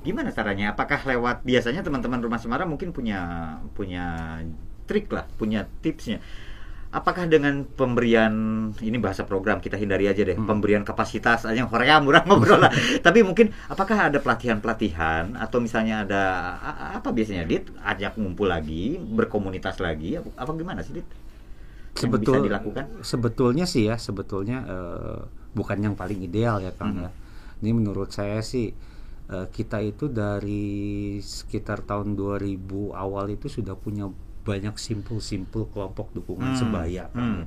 gimana 0.00 0.32
caranya 0.32 0.72
apakah 0.72 0.96
lewat 1.04 1.44
biasanya 1.44 1.84
teman-teman 1.84 2.24
rumah 2.24 2.40
Semara 2.40 2.64
mungkin 2.64 2.96
punya 2.96 3.20
punya 3.76 4.40
trik 4.88 5.12
lah 5.12 5.28
punya 5.36 5.68
tipsnya 5.84 6.24
apakah 6.90 7.24
dengan 7.24 7.62
pemberian 7.64 8.34
ini 8.76 8.98
bahasa 8.98 9.22
program 9.22 9.58
kita 9.58 9.78
hindari 9.78 10.10
aja 10.10 10.22
deh 10.22 10.34
Hmm. 10.34 10.46
pemberian 10.46 10.82
kapasitas 10.82 11.46
aja 11.46 11.62
Korea 11.64 12.02
murah 12.02 12.26
ngobrol 12.26 12.58
lah 12.58 12.72
tapi 13.06 13.22
mungkin 13.22 13.54
apakah 13.66 14.10
ada 14.10 14.18
pelatihan-pelatihan 14.18 15.38
atau 15.38 15.62
misalnya 15.62 16.02
ada 16.02 16.22
apa 16.98 17.10
biasanya 17.10 17.46
dit 17.46 17.62
ajak 17.80 18.18
ngumpul 18.18 18.46
lagi 18.46 18.98
berkomunitas 18.98 19.78
lagi 19.78 20.18
apa, 20.18 20.28
apa 20.34 20.50
gimana 20.52 20.82
sih 20.82 20.98
dit 20.98 21.06
yang 21.96 22.10
bisa 22.10 22.38
dilakukan 22.40 22.84
sebetulnya 23.02 23.66
sih 23.66 23.86
ya 23.86 23.94
sebetulnya 23.94 24.58
eh, 24.62 25.18
bukan 25.50 25.78
yang 25.80 25.94
paling 25.94 26.22
ideal 26.22 26.58
ya 26.58 26.70
Kang 26.70 26.94
Mhm. 26.94 27.02
ya. 27.02 27.10
Ini 27.60 27.70
menurut 27.70 28.08
saya 28.08 28.40
sih 28.40 28.72
eh, 29.28 29.46
kita 29.48 29.78
itu 29.78 30.06
dari 30.06 30.64
sekitar 31.20 31.82
tahun 31.82 32.14
2000 32.14 32.58
awal 32.90 33.30
itu 33.30 33.46
sudah 33.46 33.74
punya 33.74 34.10
banyak 34.50 34.74
simpul-simpul 34.74 35.70
kelompok 35.70 36.10
dukungan 36.10 36.50
Hmm. 36.54 36.60
sebaya. 36.60 37.04
Hmm. 37.14 37.46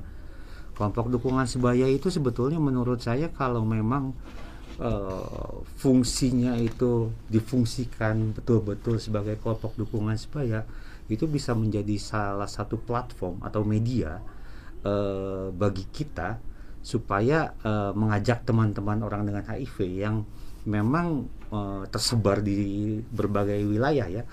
Kelompok 0.74 1.06
dukungan 1.12 1.46
sebaya 1.46 1.86
itu 1.86 2.08
sebetulnya 2.08 2.58
menurut 2.58 2.98
saya 2.98 3.28
kalau 3.28 3.62
memang 3.62 4.16
eh, 4.74 5.54
fungsinya 5.78 6.58
itu 6.58 7.06
difungsikan 7.30 8.34
betul-betul 8.34 8.98
sebagai 8.98 9.38
kelompok 9.38 9.78
dukungan 9.78 10.18
sebaya 10.18 10.66
itu 11.06 11.30
bisa 11.30 11.54
menjadi 11.54 11.94
salah 11.94 12.50
satu 12.50 12.80
platform 12.82 13.38
atau 13.46 13.62
media 13.62 14.18
eh, 14.82 15.46
bagi 15.54 15.86
kita 15.94 16.42
supaya 16.82 17.54
eh, 17.62 17.92
mengajak 17.94 18.42
teman-teman 18.42 18.98
orang 19.06 19.22
dengan 19.30 19.46
HIV 19.46 19.76
yang 19.94 20.26
memang 20.66 21.30
eh, 21.54 21.82
tersebar 21.94 22.42
di 22.42 22.98
berbagai 22.98 23.62
wilayah 23.62 24.10
ya 24.10 24.26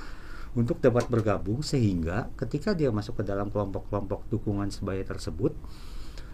untuk 0.52 0.84
dapat 0.84 1.08
bergabung 1.08 1.64
sehingga 1.64 2.28
ketika 2.36 2.76
dia 2.76 2.92
masuk 2.92 3.20
ke 3.20 3.24
dalam 3.24 3.48
kelompok-kelompok 3.48 4.28
dukungan 4.28 4.68
sebaya 4.68 5.04
tersebut 5.04 5.56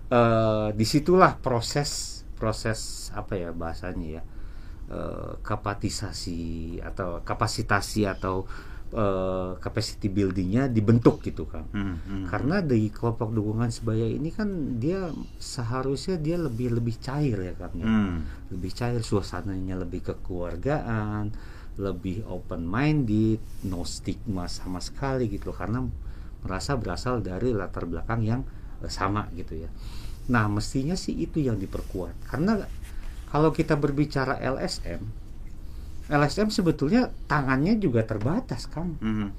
eh 0.07 0.69
di 0.71 0.85
situlah 0.87 1.35
proses 1.37 2.23
proses 2.39 3.11
apa 3.11 3.33
ya 3.35 3.49
bahasanya 3.51 4.07
ya 4.17 4.23
eh, 4.87 5.31
kapatisasi 5.43 6.41
atau 6.79 7.19
kapasitasi 7.21 8.07
atau 8.07 8.47
eh, 8.95 9.51
capacity 9.59 10.07
buildingnya 10.07 10.71
dibentuk 10.71 11.19
gitu 11.21 11.43
kan 11.43 11.67
Hmm, 11.75 11.99
hmm. 11.99 12.23
karena 12.31 12.63
di 12.63 12.87
kelompok 12.87 13.35
dukungan 13.35 13.67
sebaya 13.67 14.07
ini 14.07 14.31
kan 14.31 14.79
dia 14.79 15.11
seharusnya 15.37 16.15
dia 16.15 16.39
lebih 16.39 16.79
lebih 16.79 16.95
cair 17.03 17.35
ya 17.35 17.53
kan 17.53 17.71
ya 17.75 17.83
Hmm. 17.83 18.23
lebih 18.47 18.71
cair 18.71 19.03
suasananya 19.03 19.75
lebih 19.75 20.07
kekeluargaan 20.07 21.35
lebih 21.77 22.25
open 22.25 22.65
minded 22.65 23.37
no 23.63 23.85
stigma 23.85 24.49
sama 24.49 24.81
sekali 24.81 25.29
gitu. 25.29 25.53
Karena 25.53 25.85
merasa 26.41 26.73
berasal 26.73 27.21
dari 27.21 27.53
latar 27.53 27.85
belakang 27.85 28.21
yang 28.21 28.41
eh, 28.81 28.89
sama 28.89 29.29
gitu 29.33 29.57
ya. 29.57 29.69
Nah 30.27 30.45
mestinya 30.47 30.93
sih 30.93 31.13
itu 31.15 31.39
yang 31.39 31.55
diperkuat. 31.55 32.27
Karena 32.27 32.59
kalau 33.27 33.51
kita 33.51 33.75
berbicara 33.75 34.37
LSM 34.39 35.01
LSM 36.07 36.47
sebetulnya 36.47 37.11
tangannya 37.27 37.75
juga 37.75 37.99
terbatas 38.01 38.63
kan 38.65 38.95
Hmm. 38.97 39.29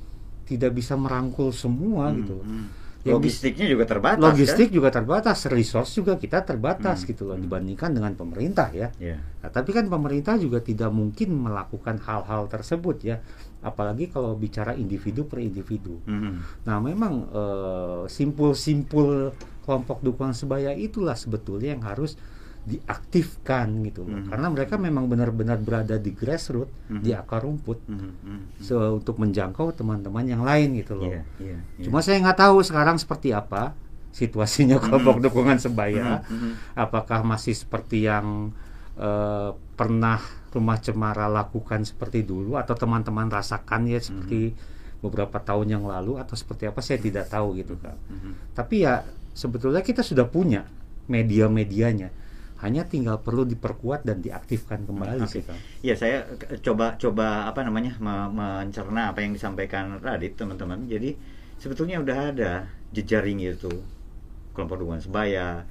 tidak 0.44 0.76
bisa 0.76 0.96
merangkul 0.96 1.48
semua 1.48 2.12
Hmm, 2.12 2.16
gitu. 2.20 2.36
hmm. 2.44 2.66
Logistiknya 3.14 3.66
juga 3.70 3.84
terbatas 3.86 4.20
logistik 4.20 4.68
juga 4.74 4.88
terbatas 4.90 5.38
resource 5.48 5.94
juga 5.96 6.18
kita 6.18 6.42
terbatas 6.42 7.06
Hmm, 7.06 7.08
gitu 7.08 7.22
loh 7.30 7.36
hmm. 7.38 7.44
dibandingkan 7.46 7.90
dengan 7.94 8.12
pemerintah 8.18 8.68
ya 8.74 8.88
kan? 8.88 8.92
Ya. 8.98 9.16
Nah, 9.20 9.50
tapi 9.52 9.70
kan 9.76 9.86
pemerintah 9.86 10.34
juga 10.40 10.58
tidak 10.64 10.90
mungkin 10.90 11.28
melakukan 11.36 12.00
hal-hal 12.02 12.48
tersebut 12.48 12.96
ya, 13.04 13.16
apalagi 13.60 14.08
kalau 14.08 14.34
bicara 14.34 14.74
individu 14.74 15.28
per 15.28 15.44
individu. 15.44 16.00
Hmm. 16.08 16.40
Nah, 16.64 16.78
memang 16.80 17.14
eh, 17.28 18.02
simpul-simpul 18.08 19.36
kelompok 19.68 20.00
dukungan 20.00 20.32
sebaya 20.32 20.72
itulah 20.72 21.12
sebetulnya 21.12 21.76
yang 21.76 21.84
harus 21.84 22.16
diaktifkan 22.68 23.66
gitu 23.82 24.04
loh. 24.04 24.20
Mhm. 24.20 24.28
Karena 24.28 24.46
mereka 24.48 24.74
memang 24.76 25.06
benar-benar 25.06 25.56
berada 25.56 25.96
di 25.96 26.12
grassroots, 26.12 26.70
Mhm. 26.88 27.00
di 27.00 27.10
akar 27.10 27.42
rumput, 27.42 27.78
Hmm. 27.84 28.12
Hmm. 28.20 28.42
so, 28.58 28.76
untuk 28.94 29.16
menjangkau 29.16 29.72
teman-teman 29.72 30.24
yang 30.24 30.42
lain 30.42 30.76
gitu 30.76 30.94
loh. 30.94 31.08
Iya, 31.08 31.22
iya, 31.38 31.56
iya. 31.78 31.84
Cuma 31.84 32.00
saya 32.00 32.20
nggak 32.20 32.38
tahu 32.38 32.60
sekarang 32.60 32.96
seperti 32.96 33.32
apa 33.32 33.72
situasinya 34.10 34.76
kelompok 34.82 35.20
dukungan 35.20 35.56
sebaya 35.56 36.24
Hmm, 36.24 36.52
hmm. 36.52 36.52
apakah 36.74 37.22
masih 37.22 37.52
seperti 37.52 38.04
yang 38.04 38.52
eh, 38.98 39.50
pernah 39.78 40.18
rumah 40.50 40.74
cemara 40.76 41.30
lakukan 41.30 41.86
seperti 41.86 42.26
dulu 42.26 42.58
atau 42.58 42.74
teman-teman 42.74 43.30
rasakan 43.30 43.86
ya 43.86 44.02
seperti 44.02 44.50
beberapa 44.98 45.38
tahun 45.38 45.70
yang 45.70 45.84
lalu 45.86 46.18
atau 46.18 46.34
seperti 46.34 46.66
apa 46.66 46.82
saya 46.82 46.98
tidak 46.98 47.30
tahu 47.30 47.54
gitu 47.54 47.78
kan 47.78 47.94
Hmm. 48.10 48.34
tapi 48.58 48.82
ya 48.82 49.06
sebetulnya 49.30 49.86
kita 49.86 50.02
sudah 50.02 50.26
punya 50.26 50.66
media-medianya 51.06 52.10
hanya 52.58 52.82
tinggal 52.82 53.22
perlu 53.22 53.46
diperkuat 53.46 54.02
dan 54.02 54.18
diaktifkan 54.18 54.82
kembali 54.82 55.22
Oke. 55.22 55.30
sih 55.30 55.42
kan 55.46 55.54
Ya 55.78 55.94
saya 55.94 56.26
ke- 56.26 56.58
coba 56.58 56.98
coba 56.98 57.46
apa 57.46 57.62
namanya 57.62 57.94
me- 58.02 58.30
mencerna 58.34 59.14
apa 59.14 59.22
yang 59.22 59.30
disampaikan 59.30 60.02
Radit 60.02 60.34
teman-teman. 60.34 60.82
Jadi 60.90 61.14
sebetulnya 61.62 62.02
udah 62.02 62.18
ada 62.34 62.52
jejaring 62.90 63.38
itu 63.46 63.70
kelompok 64.58 64.82
dukungan 64.82 65.02
sebaya, 65.02 65.62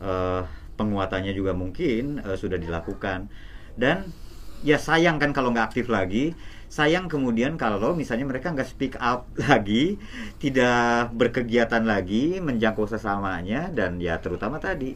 eh, 0.00 0.42
penguatannya 0.76 1.32
juga 1.32 1.56
mungkin 1.56 2.20
eh, 2.20 2.36
sudah 2.36 2.60
dilakukan 2.60 3.32
dan 3.80 4.12
ya 4.60 4.76
sayang 4.76 5.16
kan 5.16 5.32
kalau 5.32 5.52
nggak 5.52 5.72
aktif 5.72 5.88
lagi. 5.88 6.36
Sayang 6.66 7.06
kemudian 7.06 7.54
kalau 7.56 7.94
misalnya 7.94 8.26
mereka 8.26 8.50
nggak 8.52 8.66
speak 8.68 8.94
up 9.00 9.30
lagi, 9.48 9.96
tidak 10.42 11.14
berkegiatan 11.16 11.80
lagi, 11.86 12.42
menjangkau 12.42 12.84
sesamanya 12.90 13.70
dan 13.72 14.02
ya 14.02 14.18
terutama 14.20 14.58
tadi 14.60 14.92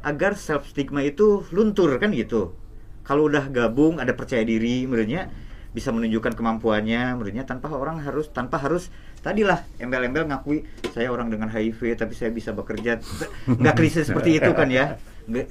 agar 0.00 0.36
self 0.36 0.68
stigma 0.68 1.04
itu 1.04 1.44
luntur 1.52 1.92
kan 2.00 2.12
gitu. 2.12 2.56
Kalau 3.04 3.26
udah 3.26 3.48
gabung 3.50 3.98
ada 3.98 4.12
percaya 4.14 4.44
diri 4.44 4.86
menurutnya 4.86 5.32
bisa 5.70 5.94
menunjukkan 5.94 6.34
kemampuannya 6.34 7.14
menurutnya 7.14 7.46
tanpa 7.46 7.70
orang 7.70 8.02
harus 8.02 8.26
tanpa 8.34 8.58
harus 8.58 8.90
tadilah 9.22 9.62
embel-embel 9.78 10.26
ngakui 10.26 10.66
saya 10.90 11.14
orang 11.14 11.30
dengan 11.30 11.46
HIV 11.46 11.94
tapi 12.00 12.14
saya 12.16 12.30
bisa 12.34 12.50
bekerja. 12.56 12.98
Nggak 13.46 13.74
klise 13.76 14.02
seperti 14.02 14.40
itu 14.40 14.50
kan 14.52 14.68
ya. 14.72 14.98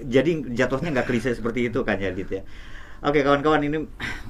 Jadi 0.10 0.56
jatuhnya 0.56 0.92
nggak 0.92 1.08
klise 1.08 1.32
seperti 1.36 1.72
itu 1.72 1.86
kan 1.88 1.98
ya 2.02 2.12
gitu 2.12 2.42
ya. 2.42 2.44
Oke 3.00 3.24
kawan-kawan 3.24 3.64
ini 3.64 3.78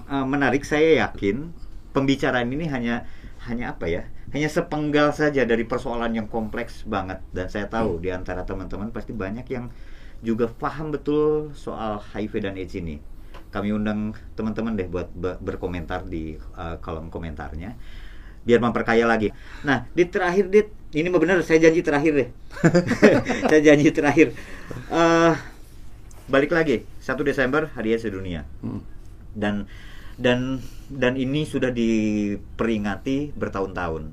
eh, 0.10 0.26
menarik. 0.26 0.62
Saya 0.68 1.10
yakin 1.10 1.50
pembicaraan 1.96 2.50
ini 2.54 2.70
hanya 2.70 3.10
hanya 3.50 3.74
apa 3.74 3.88
ya 3.89 4.04
hanya 4.30 4.46
sepenggal 4.46 5.10
saja 5.10 5.41
dari 5.41 5.66
persoalan 5.66 6.14
yang 6.14 6.28
kompleks 6.30 6.86
banget. 6.86 7.18
Dan 7.34 7.50
saya 7.50 7.66
tahu 7.66 7.98
di 7.98 8.14
antara 8.14 8.46
teman-teman 8.46 8.93
pasti 8.93 9.10
banyak 9.10 9.46
yang 9.50 9.74
juga 10.20 10.51
paham 10.51 10.91
betul 10.91 11.55
soal 11.55 11.99
HIV 11.99 12.43
dan 12.43 12.55
AIDS 12.59 12.76
ini. 12.76 12.99
Kami 13.49 13.74
undang 13.74 14.13
teman-teman 14.38 14.78
deh 14.78 14.86
buat 14.86 15.09
be- 15.09 15.39
berkomentar 15.41 16.05
di 16.05 16.38
uh, 16.53 16.78
kolom 16.84 17.09
komentarnya. 17.09 17.76
biar 18.39 18.63
memperkaya 18.63 19.03
lagi. 19.03 19.36
Nah, 19.67 19.86
di 19.91 20.07
terakhir 20.07 20.47
dit, 20.47 20.72
ini 20.95 21.11
benar 21.11 21.43
saya 21.43 21.70
janji 21.70 21.84
terakhir 21.84 22.11
deh. 22.15 22.30
saya 23.51 23.61
janji 23.61 23.91
terakhir. 23.91 24.32
Eh, 24.89 25.34
balik 26.32 26.55
lagi 26.55 26.88
1 27.03 27.20
Desember 27.28 27.67
Hari 27.76 27.93
AIDS 27.93 28.07
Sedunia. 28.07 28.47
Hmm. 28.63 28.82
Dan 29.36 29.67
dan 30.15 30.63
dan 30.89 31.13
ini 31.20 31.45
sudah 31.45 31.70
diperingati 31.70 33.36
bertahun-tahun. 33.38 34.09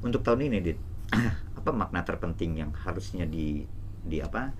Untuk 0.00 0.22
tahun 0.22 0.48
ini, 0.48 0.58
Dit, 0.64 0.78
apa 1.58 1.70
makna 1.74 2.06
terpenting 2.06 2.56
yang 2.62 2.70
harusnya 2.72 3.26
di 3.28 3.68
di 4.06 4.22
apa? 4.22 4.54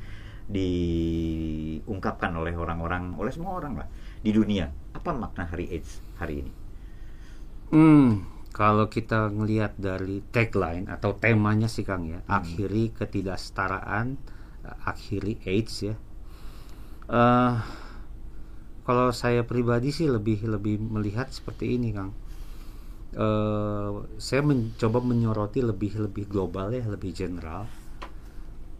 Diungkapkan 0.49 2.33
oleh 2.37 2.53
orang-orang, 2.57 3.17
oleh 3.17 3.33
semua 3.33 3.57
orang 3.57 3.81
lah 3.81 3.89
di 4.21 4.31
dunia. 4.33 4.69
Apa 4.93 5.13
makna 5.17 5.49
Hari 5.49 5.67
AIDS 5.73 6.01
hari 6.21 6.45
ini? 6.45 6.53
Hmm, 7.73 8.23
kalau 8.55 8.87
kita 8.87 9.33
ngelihat 9.35 9.75
dari 9.81 10.23
tagline 10.31 10.87
atau 10.87 11.17
temanya 11.17 11.67
sih 11.67 11.83
Kang 11.83 12.07
ya, 12.07 12.23
akhiri 12.31 12.95
ketidaksetaraan, 12.95 14.15
eh, 14.63 14.79
akhiri 14.91 15.43
AIDS 15.49 15.75
ya. 15.91 15.97
eh 17.11 17.55
kalau 18.85 19.09
saya 19.13 19.43
pribadi 19.45 19.89
sih 19.93 20.09
lebih 20.09 20.45
lebih 20.45 20.77
melihat 20.81 21.29
seperti 21.33 21.77
ini 21.77 21.89
Kang. 21.97 22.13
eh 23.15 23.91
saya 24.19 24.43
mencoba 24.43 24.99
menyoroti 25.03 25.61
lebih 25.63 25.93
lebih 26.05 26.25
global 26.31 26.71
ya, 26.75 26.85
lebih 26.87 27.11
general. 27.15 27.67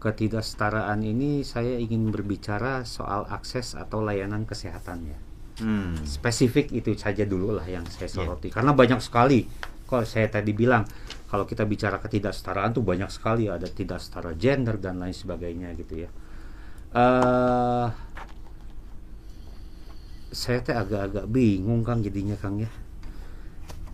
Ketidaksetaraan 0.05 1.01
ini 1.01 1.41
saya 1.41 1.81
ingin 1.81 2.13
berbicara 2.13 2.85
soal 2.85 3.25
akses 3.25 3.73
atau 3.73 4.05
layanan 4.05 4.45
kesehatan 4.45 5.09
ya 5.09 5.17
Hmm. 5.55 5.95
spesifik 6.03 6.69
itu 6.75 6.93
saja 6.93 7.23
dulu 7.23 7.55
lah 7.55 7.63
yang 7.63 7.87
saya 7.87 8.05
Iya. 8.05 8.15
soroti 8.21 8.51
karena 8.51 8.75
banyak 8.75 8.99
sekali 8.99 9.47
kalau 9.87 10.03
saya 10.03 10.27
tadi 10.27 10.51
bilang 10.51 10.83
kalau 11.25 11.47
kita 11.47 11.63
bicara 11.63 11.97
ketidaksetaraan 11.97 12.75
tuh 12.75 12.83
banyak 12.83 13.07
sekali 13.07 13.47
ada 13.47 13.63
tidak 13.65 14.03
setara 14.03 14.35
gender 14.35 14.75
dan 14.77 14.99
lain 14.99 15.15
sebagainya 15.15 15.71
gitu 15.79 16.05
ya 16.05 16.09
eh 16.91 17.87
saya 20.29 20.59
teh 20.59 20.75
agak-agak 20.75 21.25
bingung 21.31 21.81
kang 21.81 22.03
jadinya 22.03 22.35
kang 22.35 22.59
ya 22.59 22.69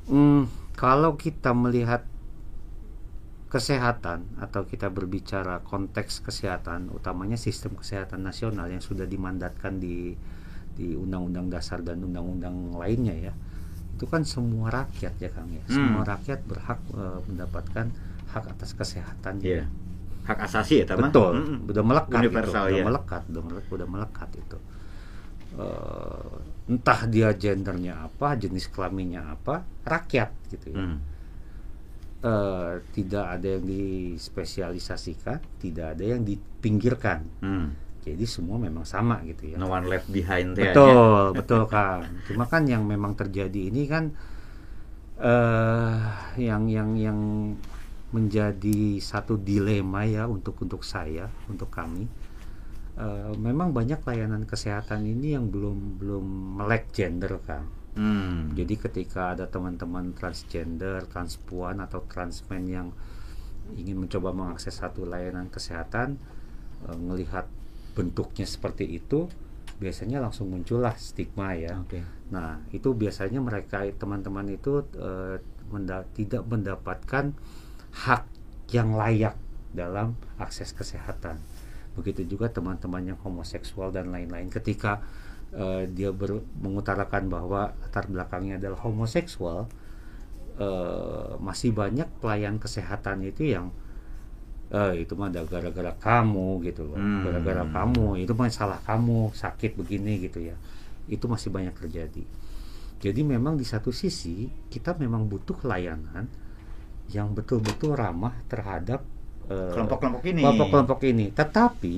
Hmm, 0.09 0.49
kalau 0.73 1.13
kita 1.15 1.53
melihat 1.55 2.03
kesehatan 3.51 4.39
atau 4.39 4.63
kita 4.63 4.87
berbicara 4.87 5.59
konteks 5.61 6.23
kesehatan 6.23 6.87
utamanya 6.89 7.35
sistem 7.35 7.75
kesehatan 7.75 8.23
nasional 8.23 8.65
yang 8.65 8.79
sudah 8.79 9.03
dimandatkan 9.03 9.75
di 9.75 10.15
di 10.71 10.95
undang-undang 10.95 11.51
dasar 11.51 11.83
dan 11.83 11.99
undang-undang 11.99 12.71
lainnya 12.73 13.11
ya 13.11 13.33
itu 13.91 14.07
kan 14.07 14.23
semua 14.23 14.71
rakyat 14.71 15.13
ya 15.19 15.29
Kang 15.29 15.51
ya 15.51 15.59
Hmm. 15.61 15.75
semua 15.75 16.03
rakyat 16.07 16.39
berhak 16.43 16.79
eh, 16.91 17.19
mendapatkan 17.27 17.85
hak 18.31 18.45
atas 18.49 18.71
kesehatan 18.71 19.43
Iya. 19.43 19.67
Hak 20.21 20.37
asasi 20.39 20.81
ya, 20.81 20.85
teman. 20.87 21.11
betul 21.11 21.33
udah 21.67 21.83
melekat 21.83 22.19
Universal, 22.19 22.63
itu. 22.63 22.71
udah 22.71 22.79
ya. 22.79 22.85
melekat 22.87 23.21
udah 23.27 23.43
melekat, 23.43 23.71
udah 23.73 23.87
melekat 23.89 24.29
itu 24.33 24.57
Eh, 25.51 26.35
entah 26.71 27.03
dia 27.05 27.35
gendernya 27.35 28.07
apa 28.07 28.39
jenis 28.39 28.71
kelaminnya 28.71 29.27
apa 29.27 29.67
rakyat 29.83 30.31
gitu 30.47 30.71
ya 30.71 30.79
Hmm. 30.79 30.97
Eh, 32.21 32.73
tidak 32.93 33.25
ada 33.33 33.57
yang 33.57 33.65
dispesialisasikan 33.65 35.41
tidak 35.57 35.97
ada 35.97 36.05
yang 36.05 36.21
dipinggirkan. 36.21 37.25
Hmm. 37.41 37.73
jadi 38.01 38.25
semua 38.25 38.61
memang 38.61 38.85
sama 38.85 39.21
gitu 39.25 39.49
ya. 39.49 39.57
No 39.57 39.69
one 39.69 39.89
left 39.89 40.05
behind 40.09 40.53
ya. 40.53 40.69
betul 40.69 41.33
betul 41.33 41.65
kang. 41.65 42.05
Cuma 42.29 42.45
kan 42.45 42.69
yang 42.69 42.85
memang 42.85 43.17
terjadi 43.17 43.73
ini 43.73 43.89
kan 43.89 44.13
eh 45.17 45.97
yang 46.37 46.69
yang 46.69 46.93
yang 46.93 47.19
menjadi 48.13 49.01
satu 49.01 49.41
dilema 49.41 50.05
ya 50.05 50.29
untuk 50.29 50.61
untuk 50.61 50.85
saya 50.85 51.25
untuk 51.49 51.73
kami. 51.73 52.05
Eh, 53.01 53.33
memang 53.37 53.73
banyak 53.73 54.01
layanan 54.05 54.45
kesehatan 54.45 55.09
ini 55.09 55.33
yang 55.33 55.49
belum 55.49 55.97
belum 55.97 56.25
melek 56.61 56.93
gender 56.93 57.41
kang 57.41 57.80
Hmm. 57.91 58.55
jadi 58.55 58.79
ketika 58.79 59.35
ada 59.35 59.51
teman-teman 59.51 60.15
transgender, 60.15 61.03
transpuan 61.11 61.83
atau 61.83 61.99
transmen 62.07 62.63
yang 62.71 62.87
ingin 63.75 63.99
mencoba 63.99 64.31
mengakses 64.31 64.79
satu 64.79 65.03
layanan 65.03 65.51
kesehatan, 65.51 66.15
eh, 66.87 66.97
melihat 66.97 67.51
bentuknya 67.91 68.47
seperti 68.47 68.87
itu, 68.87 69.27
biasanya 69.81 70.23
langsung 70.23 70.53
muncullah 70.53 70.95
stigma 70.95 71.51
ya. 71.57 71.83
Oke. 71.83 71.99
Nah, 72.31 72.63
itu 72.71 72.95
biasanya 72.95 73.43
mereka 73.43 73.83
teman-teman 73.97 74.47
itu 74.55 74.87
eh, 74.95 75.43
menda- 75.67 76.07
tidak 76.15 76.47
mendapatkan 76.47 77.35
hak 77.91 78.23
yang 78.71 78.95
layak 78.95 79.35
dalam 79.75 80.15
akses 80.39 80.71
kesehatan. 80.71 81.39
Begitu 81.95 82.23
juga 82.23 82.47
teman-teman 82.47 83.03
yang 83.03 83.19
homoseksual 83.19 83.91
dan 83.91 84.15
lain-lain 84.15 84.47
ketika 84.47 85.03
eh, 85.53 85.83
dia 85.91 86.09
ber- 86.11 86.43
mengutarakan 86.59 87.27
bahwa 87.27 87.75
latar 87.81 88.07
belakangnya 88.07 88.55
adalah 88.59 88.79
homoseksual, 88.81 89.67
eh, 90.59 91.31
masih 91.39 91.71
banyak 91.75 92.07
pelayan 92.21 92.57
kesehatan 92.59 93.23
itu 93.25 93.51
yang 93.55 93.71
eh, 94.71 95.03
itu 95.03 95.19
mah 95.19 95.27
ada 95.27 95.43
gara-gara 95.43 95.91
kamu 95.99 96.63
gitu 96.63 96.87
loh, 96.87 96.95
Hmm. 96.95 97.27
gara-gara 97.27 97.67
kamu 97.67 98.23
itu 98.23 98.31
mah 98.31 98.47
salah 98.47 98.79
kamu 98.87 99.35
sakit 99.35 99.75
begini 99.75 100.23
gitu 100.23 100.39
ya, 100.39 100.55
itu 101.11 101.27
masih 101.27 101.51
banyak 101.51 101.75
terjadi. 101.75 102.23
Jadi 103.01 103.21
memang 103.25 103.59
di 103.59 103.67
satu 103.67 103.91
sisi 103.91 104.47
kita 104.71 104.95
memang 104.95 105.27
butuh 105.27 105.59
layanan 105.67 106.29
yang 107.11 107.35
betul-betul 107.35 107.99
ramah 107.99 108.31
terhadap 108.47 109.03
eh, 109.51 109.75
Kelompok-kelompok 109.75 110.23
ini. 110.23 110.39
kelompok-kelompok 110.39 110.99
ini. 111.03 111.25
Tetapi 111.35 111.95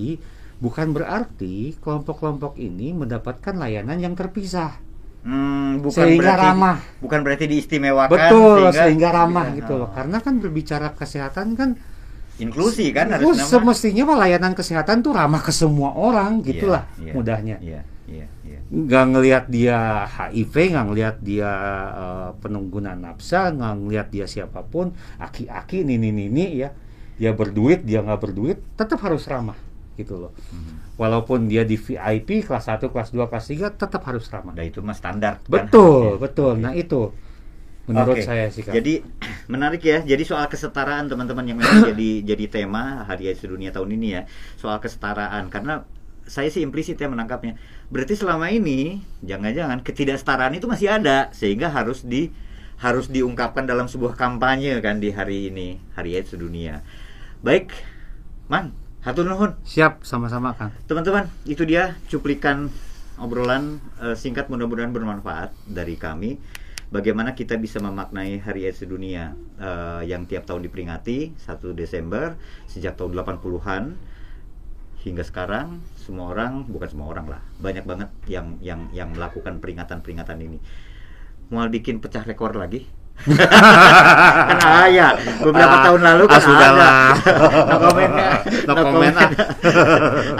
bukan 0.63 0.95
berarti 0.95 1.75
kelompok-kelompok 1.83 2.55
ini 2.55 2.95
mendapatkan 2.95 3.51
layanan 3.51 3.99
yang 3.99 4.15
terpisah. 4.15 4.79
Hmm, 5.23 5.79
bukan 5.79 6.03
Sehingga 6.03 6.19
berarti 6.35 6.47
ramah. 6.51 6.77
bukan 6.99 7.19
berarti 7.23 7.45
diistimewakan 7.47 8.11
Betul, 8.11 8.59
sehingga, 8.71 9.09
ramah 9.11 9.45
bisa- 9.51 9.57
gitu 9.59 9.73
loh. 9.79 9.87
oh. 9.87 9.89
Karena 9.91 10.17
kan 10.19 10.33
berbicara 10.39 10.87
kesehatan 10.95 11.47
kan 11.55 11.69
inklusi 12.39 12.89
kan 12.91 13.07
harus 13.13 13.39
semestinya 13.45 14.03
mah 14.09 14.25
layanan 14.25 14.51
kesehatan 14.51 14.99
tuh 14.99 15.13
ramah 15.13 15.39
ke 15.39 15.53
semua 15.53 15.93
orang 15.93 16.41
gitulah 16.41 16.87
Iya, 16.97 17.03
iya, 17.07 17.11
mudahnya. 17.13 17.55
Iya, 17.61 17.81
iya, 18.09 18.25
iya. 18.43 18.59
nggak 18.67 19.05
ngelihat 19.15 19.45
dia 19.47 19.77
HIV, 20.09 20.53
nggak 20.75 20.85
ngelihat 20.91 21.15
dia 21.23 21.51
eh, 21.93 22.29
pengguna 22.43 22.91
nafsa, 22.97 23.47
nggak 23.47 23.73
ngelihat 23.79 24.07
dia 24.11 24.25
siapa 24.27 24.59
pun, 24.65 24.91
aki-aki, 25.21 25.87
nini-nini 25.87 26.57
ya, 26.57 26.75
dia 27.15 27.31
berduit, 27.31 27.85
dia 27.87 28.03
nggak 28.03 28.19
berduit, 28.19 28.59
tetap 28.75 28.99
harus 28.99 29.23
ramah 29.23 29.55
gitu 29.97 30.17
loh. 30.17 30.31
Hmm. 30.49 30.81
Walaupun 30.97 31.45
dia 31.45 31.63
di 31.65 31.77
VIP 31.77 32.45
kelas 32.45 32.69
1, 32.69 32.89
kelas 32.89 33.09
2, 33.13 33.29
kelas 33.29 33.45
3 33.49 33.77
tetap 33.77 34.01
harus 34.05 34.25
ramah. 34.29 34.53
Nah, 34.53 34.65
itu 34.65 34.81
mah 34.81 34.97
standar. 34.97 35.41
kan 35.41 35.69
Betul, 35.69 36.17
harusnya. 36.17 36.21
betul. 36.21 36.53
Nah, 36.57 36.73
itu 36.73 37.01
menurut 37.83 38.15
Oke. 38.15 38.23
saya 38.23 38.47
sih 38.47 38.63
Kak. 38.63 38.73
Jadi 38.73 39.03
menarik 39.53 39.81
ya. 39.83 40.01
Jadi 40.01 40.23
soal 40.23 40.47
kesetaraan 40.47 41.11
teman-teman 41.11 41.45
yang 41.45 41.57
memang 41.59 41.85
jadi 41.93 42.09
jadi 42.23 42.45
tema 42.49 43.03
Hari 43.05 43.33
AIDS 43.33 43.43
Sedunia 43.43 43.69
tahun 43.69 43.93
ini 43.99 44.07
ya, 44.17 44.21
soal 44.57 44.79
kesetaraan 44.79 45.51
karena 45.51 45.85
saya 46.23 46.47
sih 46.47 46.63
implisit 46.63 46.95
ya 46.97 47.11
menangkapnya. 47.11 47.59
Berarti 47.91 48.15
selama 48.15 48.47
ini 48.49 49.03
jangan-jangan 49.21 49.83
ketidaksetaraan 49.83 50.55
itu 50.55 50.65
masih 50.65 50.87
ada 50.95 51.29
sehingga 51.35 51.67
harus 51.67 52.07
di 52.07 52.31
harus 52.79 53.07
diungkapkan 53.07 53.63
dalam 53.63 53.87
sebuah 53.87 54.15
kampanye 54.19 54.79
kan 54.83 54.99
di 54.99 55.11
hari 55.11 55.51
ini, 55.51 55.79
Hari 55.95 56.19
AIDS 56.19 56.35
Sedunia. 56.35 56.83
Baik, 57.43 57.71
Man, 58.51 58.75
hatur 59.03 59.27
nuhun. 59.27 59.51
Siap, 59.67 60.07
sama-sama 60.07 60.55
Kang. 60.55 60.71
Teman-teman, 60.87 61.27
itu 61.43 61.67
dia 61.67 61.99
cuplikan 62.07 62.71
obrolan 63.19 63.83
eh, 63.99 64.15
singkat 64.15 64.47
mudah-mudahan 64.47 64.95
bermanfaat 64.95 65.51
dari 65.67 65.99
kami. 65.99 66.39
Bagaimana 66.87 67.33
kita 67.33 67.57
bisa 67.57 67.81
memaknai 67.81 68.39
Hari 68.39 68.69
AIDS 68.69 68.85
Sedunia 68.85 69.35
eh, 69.59 70.07
yang 70.07 70.23
tiap 70.23 70.47
tahun 70.47 70.63
diperingati 70.63 71.35
1 71.35 71.75
Desember 71.75 72.39
sejak 72.71 72.95
tahun 72.95 73.11
80-an 73.11 73.83
hingga 75.03 75.23
sekarang 75.27 75.83
semua 75.99 76.31
orang 76.31 76.63
bukan 76.63 76.87
semua 76.87 77.11
orang 77.11 77.27
lah 77.27 77.41
banyak 77.59 77.83
banget 77.83 78.07
yang 78.31 78.55
yang 78.63 78.87
yang 78.95 79.11
melakukan 79.11 79.59
peringatan-peringatan 79.59 80.39
ini. 80.39 80.57
Mau 81.51 81.67
bikin 81.67 81.99
pecah 81.99 82.23
rekor 82.23 82.55
lagi? 82.55 82.87
kan 83.23 84.57
ada. 84.89 85.07
Beberapa 85.39 85.75
Ah, 85.79 85.83
tahun 85.87 86.01
lalu 86.03 86.23
kan 86.27 86.41
ah, 86.43 86.59
ada. 86.59 86.91
no 87.71 87.75
comment 87.79 88.13
ya. 88.13 88.31
No 88.67 88.73
comment, 88.75 89.15
ah. 89.15 89.29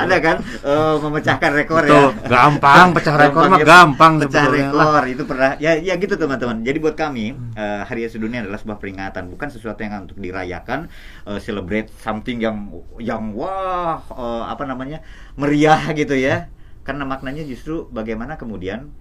ada 0.03 0.15
kan? 0.19 0.38
Eh, 0.43 0.95
memecahkan 0.99 1.51
rekor 1.55 1.82
Betul, 1.86 2.11
ya. 2.11 2.28
Gampang 2.28 2.88
pecah 2.91 3.15
rekor 3.15 3.43
mah 3.47 3.59
ya, 3.61 3.65
gampang 3.65 4.13
pecah 4.19 4.43
sebetulnya. 4.43 4.67
lah. 4.74 4.84
rekor 4.91 5.03
itu 5.07 5.24
pernah. 5.24 5.51
Ya 5.63 5.71
ya 5.80 5.93
gitu 5.95 6.13
teman-teman. 6.19 6.59
Jadi 6.65 6.78
buat 6.84 6.95
kami 6.99 7.26
eh, 7.55 7.82
Hari 7.88 7.99
AIDS 8.03 8.13
Sedunia 8.19 8.43
adalah 8.43 8.59
sebuah 8.59 8.80
peringatan 8.84 9.32
bukan 9.32 9.47
sesuatu 9.47 9.80
yang 9.80 10.03
untuk 10.03 10.19
dirayakan 10.19 10.91
eh, 11.30 11.39
celebrate 11.39 11.88
something 12.03 12.43
yang 12.43 12.67
yang 12.99 13.32
wah 13.32 14.03
eh, 14.11 14.43
apa 14.51 14.63
namanya 14.67 14.99
meriah 15.39 15.80
gitu 15.95 16.17
ya. 16.19 16.51
Karena 16.84 17.07
maknanya 17.07 17.47
justru 17.47 17.88
bagaimana 17.88 18.36
kemudian 18.36 18.91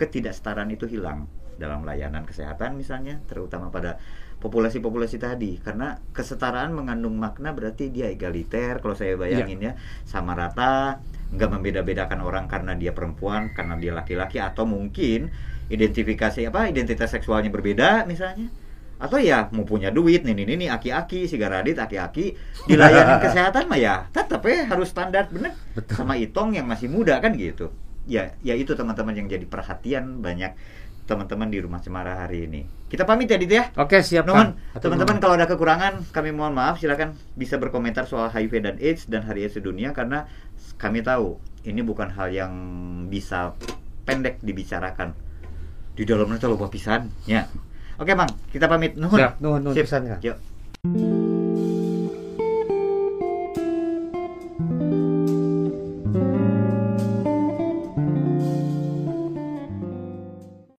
ketidaksetaraan 0.00 0.72
itu 0.72 0.88
hilang 0.88 1.28
dalam 1.56 1.84
layanan 1.84 2.24
kesehatan 2.28 2.76
misalnya 2.76 3.20
terutama 3.26 3.72
pada 3.72 3.98
populasi-populasi 4.40 5.16
tadi. 5.18 5.58
Karena 5.60 5.96
kesetaraan 6.12 6.72
mengandung 6.76 7.16
makna 7.16 7.56
berarti 7.56 7.88
dia 7.88 8.12
egaliter 8.12 8.78
kalau 8.78 8.94
saya 8.94 9.16
bayangin 9.16 9.60
ya. 9.60 9.72
Sama 10.04 10.36
rata 10.36 11.00
nggak 11.26 11.50
membeda-bedakan 11.50 12.22
orang 12.22 12.46
karena 12.46 12.78
dia 12.78 12.94
perempuan 12.94 13.50
karena 13.50 13.74
dia 13.74 13.90
laki-laki 13.90 14.38
atau 14.38 14.62
mungkin 14.62 15.34
identifikasi 15.66 16.46
apa 16.46 16.70
identitas 16.70 17.10
seksualnya 17.10 17.50
berbeda 17.50 18.06
misalnya. 18.06 18.52
Atau 18.96 19.20
ya 19.20 19.52
mau 19.52 19.68
punya 19.68 19.92
duit 19.92 20.24
nih 20.24 20.32
nih 20.32 20.56
nih 20.56 20.68
aki-aki 20.72 21.28
si 21.28 21.36
Garadit 21.36 21.76
aki-aki 21.76 22.32
dilayani 22.64 23.20
kesehatan 23.24 23.68
mah 23.68 23.76
ya 23.76 24.08
tetap 24.08 24.40
ya 24.46 24.70
harus 24.70 24.88
standar 24.88 25.28
bener. 25.28 25.52
Sama 25.92 26.16
Itong 26.16 26.56
yang 26.56 26.64
masih 26.64 26.88
muda 26.88 27.20
kan 27.20 27.36
gitu. 27.36 27.74
Ya 28.06 28.38
ya 28.40 28.54
itu 28.54 28.72
teman-teman 28.72 29.18
yang 29.18 29.26
jadi 29.26 29.44
perhatian 29.44 30.22
banyak 30.22 30.54
teman-teman 31.06 31.48
di 31.48 31.58
rumah 31.62 31.78
Cemara 31.78 32.26
hari 32.26 32.50
ini. 32.50 32.66
Kita 32.90 33.06
pamit 33.06 33.30
ya 33.30 33.38
Dit 33.38 33.50
ya? 33.50 33.70
Oke, 33.78 34.02
siap 34.02 34.26
Nuhun, 34.26 34.58
teman-teman 34.78 35.22
kalau 35.22 35.34
ada 35.38 35.46
kekurangan 35.46 36.06
kami 36.10 36.34
mohon 36.34 36.54
maaf. 36.54 36.82
Silakan 36.82 37.14
bisa 37.38 37.56
berkomentar 37.56 38.10
soal 38.10 38.30
HIV 38.30 38.52
dan 38.62 38.74
AIDS 38.82 39.06
dan 39.06 39.22
Hari 39.22 39.46
AIDS 39.46 39.58
sedunia 39.58 39.94
karena 39.94 40.26
kami 40.76 41.02
tahu 41.02 41.38
ini 41.66 41.82
bukan 41.82 42.10
hal 42.14 42.30
yang 42.30 42.52
bisa 43.06 43.54
pendek 44.06 44.42
dibicarakan. 44.42 45.14
Di 45.96 46.02
dalamnya 46.04 46.38
terlalu 46.38 46.68
pisan 46.70 47.10
ya. 47.24 47.46
Oke 47.96 48.12
mang 48.12 48.28
kita 48.52 48.68
pamit. 48.68 48.94
Nuhun. 48.94 49.16
Siap, 49.16 49.40
nuhun, 49.40 49.60
nuhun 49.62 49.74
pisan, 49.74 50.04
Kang. 50.04 50.20
Yuk. 50.20 50.36